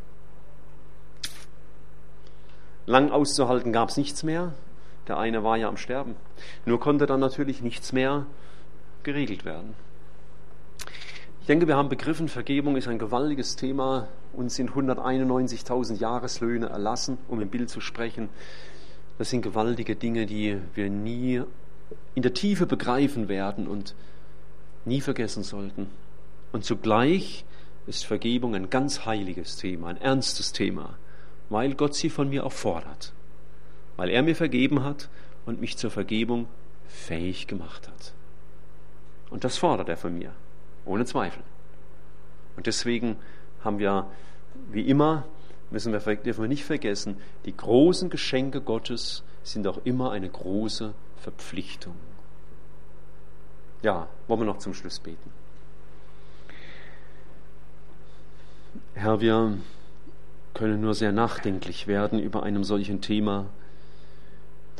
Lang 2.86 3.10
auszuhalten 3.10 3.72
gab 3.72 3.88
es 3.88 3.96
nichts 3.96 4.22
mehr. 4.22 4.52
Der 5.08 5.18
eine 5.18 5.44
war 5.44 5.56
ja 5.56 5.68
am 5.68 5.76
Sterben. 5.76 6.16
Nur 6.64 6.80
konnte 6.80 7.06
dann 7.06 7.20
natürlich 7.20 7.62
nichts 7.62 7.92
mehr 7.92 8.26
geregelt 9.02 9.44
werden. 9.44 9.74
Ich 11.40 11.46
denke, 11.46 11.66
wir 11.66 11.76
haben 11.76 11.90
begriffen, 11.90 12.28
Vergebung 12.28 12.76
ist 12.76 12.88
ein 12.88 12.98
gewaltiges 12.98 13.56
Thema. 13.56 14.08
Uns 14.32 14.54
sind 14.54 14.70
191.000 14.70 15.98
Jahreslöhne 15.98 16.70
erlassen, 16.70 17.18
um 17.28 17.40
im 17.40 17.50
Bild 17.50 17.68
zu 17.68 17.80
sprechen. 17.80 18.30
Das 19.18 19.30
sind 19.30 19.42
gewaltige 19.42 19.94
Dinge, 19.94 20.26
die 20.26 20.58
wir 20.74 20.88
nie 20.88 21.42
in 22.14 22.22
der 22.22 22.32
Tiefe 22.32 22.66
begreifen 22.66 23.28
werden 23.28 23.68
und 23.68 23.94
nie 24.84 25.00
vergessen 25.00 25.42
sollten. 25.42 25.88
Und 26.52 26.64
zugleich 26.64 27.44
ist 27.86 28.06
Vergebung 28.06 28.54
ein 28.54 28.70
ganz 28.70 29.04
heiliges 29.04 29.56
Thema, 29.56 29.88
ein 29.88 29.98
ernstes 29.98 30.52
Thema, 30.52 30.96
weil 31.48 31.74
Gott 31.74 31.94
sie 31.94 32.10
von 32.10 32.28
mir 32.28 32.44
auch 32.46 32.52
fordert, 32.52 33.12
weil 33.96 34.10
er 34.10 34.22
mir 34.22 34.36
vergeben 34.36 34.82
hat 34.82 35.08
und 35.46 35.60
mich 35.60 35.76
zur 35.76 35.90
Vergebung 35.90 36.46
fähig 36.88 37.46
gemacht 37.46 37.88
hat. 37.88 38.12
Und 39.30 39.44
das 39.44 39.58
fordert 39.58 39.88
er 39.88 39.96
von 39.96 40.16
mir, 40.16 40.32
ohne 40.84 41.04
Zweifel. 41.04 41.42
Und 42.56 42.66
deswegen 42.66 43.16
haben 43.62 43.78
wir, 43.78 44.06
wie 44.70 44.88
immer, 44.88 45.24
müssen 45.70 45.92
wir, 45.92 45.98
dürfen 46.16 46.42
wir 46.42 46.48
nicht 46.48 46.64
vergessen, 46.64 47.16
die 47.44 47.56
großen 47.56 48.10
Geschenke 48.10 48.60
Gottes 48.60 49.24
sind 49.42 49.66
auch 49.66 49.78
immer 49.84 50.12
eine 50.12 50.28
große 50.28 50.94
Verpflichtung. 51.16 51.96
Ja, 53.82 54.08
wollen 54.28 54.40
wir 54.40 54.46
noch 54.46 54.58
zum 54.58 54.72
Schluss 54.72 54.98
beten. 54.98 55.30
Herr, 58.94 59.20
wir 59.20 59.58
können 60.54 60.80
nur 60.80 60.94
sehr 60.94 61.12
nachdenklich 61.12 61.86
werden 61.86 62.18
über 62.18 62.44
einem 62.44 62.64
solchen 62.64 63.00
Thema, 63.00 63.46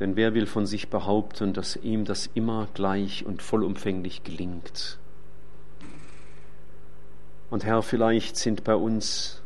denn 0.00 0.16
wer 0.16 0.34
will 0.34 0.46
von 0.46 0.66
sich 0.66 0.88
behaupten, 0.88 1.52
dass 1.52 1.76
ihm 1.76 2.04
das 2.04 2.28
immer 2.34 2.68
gleich 2.74 3.26
und 3.26 3.42
vollumfänglich 3.42 4.24
gelingt? 4.24 4.98
Und 7.50 7.64
Herr, 7.64 7.82
vielleicht 7.82 8.36
sind 8.36 8.64
bei 8.64 8.74
uns, 8.74 9.40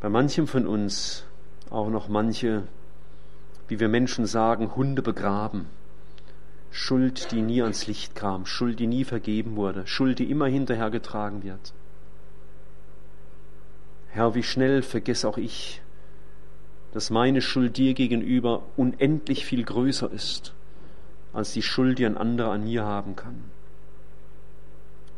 bei 0.00 0.08
manchem 0.08 0.48
von 0.48 0.66
uns 0.66 1.24
auch 1.70 1.88
noch 1.90 2.08
manche, 2.08 2.64
wie 3.68 3.78
wir 3.78 3.88
Menschen 3.88 4.26
sagen, 4.26 4.74
Hunde 4.74 5.02
begraben. 5.02 5.66
Schuld, 6.70 7.30
die 7.30 7.42
nie 7.42 7.62
ans 7.62 7.86
Licht 7.86 8.16
kam, 8.16 8.46
Schuld, 8.46 8.80
die 8.80 8.88
nie 8.88 9.04
vergeben 9.04 9.54
wurde, 9.54 9.86
Schuld, 9.86 10.18
die 10.18 10.28
immer 10.28 10.46
hinterhergetragen 10.46 11.44
wird. 11.44 11.72
Herr, 14.14 14.36
wie 14.36 14.44
schnell 14.44 14.82
vergesse 14.82 15.28
auch 15.28 15.38
ich, 15.38 15.82
dass 16.92 17.10
meine 17.10 17.42
Schuld 17.42 17.76
dir 17.76 17.94
gegenüber 17.94 18.62
unendlich 18.76 19.44
viel 19.44 19.64
größer 19.64 20.08
ist 20.12 20.54
als 21.32 21.52
die 21.52 21.62
Schuld, 21.62 21.98
die 21.98 22.06
ein 22.06 22.16
anderer 22.16 22.52
an 22.52 22.62
mir 22.62 22.84
haben 22.84 23.16
kann. 23.16 23.42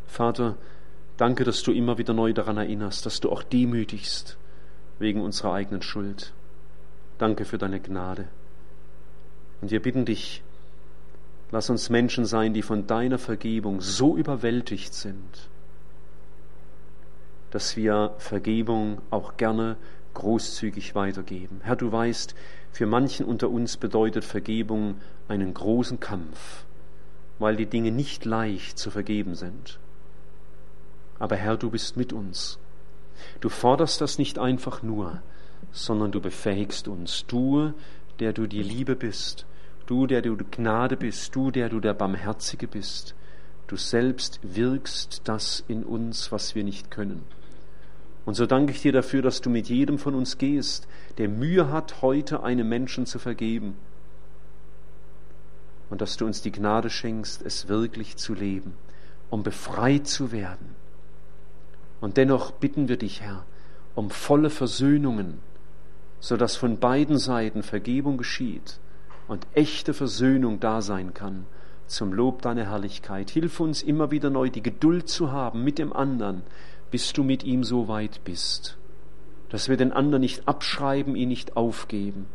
Vater, 0.06 0.56
danke, 1.18 1.44
dass 1.44 1.62
du 1.62 1.72
immer 1.72 1.98
wieder 1.98 2.14
neu 2.14 2.32
daran 2.32 2.56
erinnerst, 2.56 3.04
dass 3.04 3.20
du 3.20 3.30
auch 3.30 3.42
demütigst 3.42 4.38
wegen 4.98 5.20
unserer 5.20 5.52
eigenen 5.52 5.82
Schuld. 5.82 6.32
Danke 7.18 7.44
für 7.44 7.58
deine 7.58 7.80
Gnade. 7.80 8.28
Und 9.60 9.70
wir 9.70 9.82
bitten 9.82 10.06
dich, 10.06 10.42
lass 11.50 11.68
uns 11.68 11.90
Menschen 11.90 12.24
sein, 12.24 12.54
die 12.54 12.62
von 12.62 12.86
deiner 12.86 13.18
Vergebung 13.18 13.82
so 13.82 14.16
überwältigt 14.16 14.94
sind, 14.94 15.50
dass 17.50 17.76
wir 17.76 18.14
Vergebung 18.18 19.00
auch 19.10 19.36
gerne 19.36 19.76
großzügig 20.14 20.94
weitergeben. 20.94 21.60
Herr, 21.62 21.76
du 21.76 21.92
weißt, 21.92 22.34
für 22.72 22.86
manchen 22.86 23.26
unter 23.26 23.50
uns 23.50 23.76
bedeutet 23.76 24.24
Vergebung 24.24 24.96
einen 25.28 25.54
großen 25.54 26.00
Kampf, 26.00 26.64
weil 27.38 27.56
die 27.56 27.66
Dinge 27.66 27.90
nicht 27.90 28.24
leicht 28.24 28.78
zu 28.78 28.90
vergeben 28.90 29.34
sind. 29.34 29.78
Aber 31.18 31.36
Herr, 31.36 31.56
du 31.56 31.70
bist 31.70 31.96
mit 31.96 32.12
uns. 32.12 32.58
Du 33.40 33.48
forderst 33.48 34.00
das 34.00 34.18
nicht 34.18 34.38
einfach 34.38 34.82
nur, 34.82 35.22
sondern 35.72 36.12
du 36.12 36.20
befähigst 36.20 36.88
uns. 36.88 37.24
Du, 37.26 37.72
der 38.18 38.32
du 38.32 38.46
die 38.46 38.62
Liebe 38.62 38.96
bist, 38.96 39.46
du, 39.86 40.06
der 40.06 40.22
du 40.22 40.36
die 40.36 40.44
Gnade 40.50 40.96
bist, 40.96 41.34
du, 41.34 41.50
der 41.50 41.68
du 41.68 41.80
der 41.80 41.94
Barmherzige 41.94 42.66
bist. 42.66 43.14
Du 43.66 43.76
selbst 43.76 44.38
wirkst 44.42 45.22
das 45.24 45.64
in 45.66 45.82
uns, 45.82 46.30
was 46.30 46.54
wir 46.54 46.62
nicht 46.62 46.90
können. 46.90 47.24
Und 48.24 48.34
so 48.34 48.46
danke 48.46 48.72
ich 48.72 48.82
dir 48.82 48.92
dafür, 48.92 49.22
dass 49.22 49.40
du 49.40 49.50
mit 49.50 49.68
jedem 49.68 49.98
von 49.98 50.14
uns 50.14 50.38
gehst, 50.38 50.86
der 51.18 51.28
Mühe 51.28 51.70
hat, 51.70 52.02
heute 52.02 52.42
einem 52.42 52.68
Menschen 52.68 53.06
zu 53.06 53.18
vergeben. 53.18 53.76
Und 55.90 56.00
dass 56.00 56.16
du 56.16 56.26
uns 56.26 56.42
die 56.42 56.52
Gnade 56.52 56.90
schenkst, 56.90 57.42
es 57.42 57.68
wirklich 57.68 58.16
zu 58.16 58.34
leben, 58.34 58.74
um 59.30 59.42
befreit 59.42 60.08
zu 60.08 60.32
werden. 60.32 60.74
Und 62.00 62.16
dennoch 62.16 62.50
bitten 62.50 62.88
wir 62.88 62.96
dich, 62.96 63.20
Herr, 63.20 63.44
um 63.94 64.10
volle 64.10 64.50
Versöhnungen, 64.50 65.38
so 66.20 66.36
dass 66.36 66.56
von 66.56 66.78
beiden 66.78 67.18
Seiten 67.18 67.62
Vergebung 67.62 68.16
geschieht 68.16 68.78
und 69.28 69.46
echte 69.54 69.94
Versöhnung 69.94 70.60
da 70.60 70.82
sein 70.82 71.14
kann 71.14 71.46
zum 71.86 72.12
Lob 72.12 72.42
deiner 72.42 72.70
Herrlichkeit. 72.70 73.30
Hilf 73.30 73.60
uns 73.60 73.82
immer 73.82 74.10
wieder 74.10 74.30
neu 74.30 74.50
die 74.50 74.62
Geduld 74.62 75.08
zu 75.08 75.32
haben 75.32 75.64
mit 75.64 75.78
dem 75.78 75.92
anderen, 75.92 76.42
bis 76.90 77.12
du 77.12 77.22
mit 77.22 77.44
ihm 77.44 77.64
so 77.64 77.88
weit 77.88 78.22
bist, 78.24 78.76
dass 79.48 79.68
wir 79.68 79.76
den 79.76 79.92
anderen 79.92 80.20
nicht 80.20 80.46
abschreiben, 80.48 81.16
ihn 81.16 81.28
nicht 81.28 81.56
aufgeben. 81.56 82.26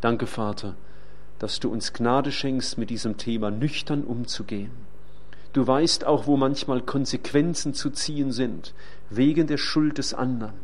Danke, 0.00 0.26
Vater, 0.26 0.74
dass 1.38 1.60
du 1.60 1.70
uns 1.70 1.92
Gnade 1.92 2.32
schenkst, 2.32 2.78
mit 2.78 2.90
diesem 2.90 3.16
Thema 3.16 3.50
nüchtern 3.50 4.04
umzugehen. 4.04 4.70
Du 5.52 5.66
weißt 5.66 6.04
auch, 6.04 6.26
wo 6.26 6.36
manchmal 6.36 6.82
Konsequenzen 6.82 7.72
zu 7.72 7.90
ziehen 7.90 8.32
sind, 8.32 8.74
wegen 9.08 9.46
der 9.46 9.56
Schuld 9.56 9.98
des 9.98 10.12
anderen. 10.12 10.54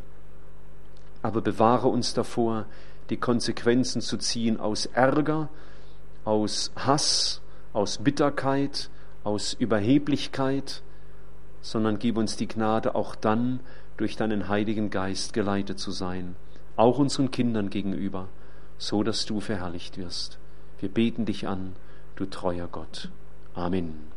Aber 1.23 1.41
bewahre 1.41 1.89
uns 1.89 2.15
davor, 2.15 2.67
die 3.09 3.17
Konsequenzen 3.17 4.01
zu 4.01 4.17
ziehen 4.19 4.59
aus 4.59 4.87
Ärger, 4.87 5.49
aus 6.25 6.73
Hass, 6.77 7.42
aus 7.73 7.99
Bitterkeit, 7.99 8.91
aus 9.25 9.55
Überheblichkeit, 9.55 10.83
sondern 11.61 11.99
gib 11.99 12.17
uns 12.17 12.37
die 12.37 12.49
Gnade, 12.49 12.95
auch 12.95 13.15
dann 13.15 13.61
durch 13.97 14.17
deinen 14.17 14.49
Heiligen 14.49 14.91
Geist 14.91 15.33
geleitet 15.33 15.79
zu 15.79 15.91
sein, 15.91 16.35
auch 16.77 16.99
unseren 16.99 17.31
Kindern 17.31 17.71
gegenüber, 17.71 18.29
so 18.79 19.03
dass 19.03 19.27
du 19.27 19.41
verherrlicht 19.41 19.97
wirst. 19.97 20.39
Wir 20.81 20.89
beten 20.89 21.25
dich 21.25 21.47
an, 21.47 21.75
du 22.17 22.27
treuer 22.27 22.69
Gott. 22.71 23.11
Amen. 23.55 24.12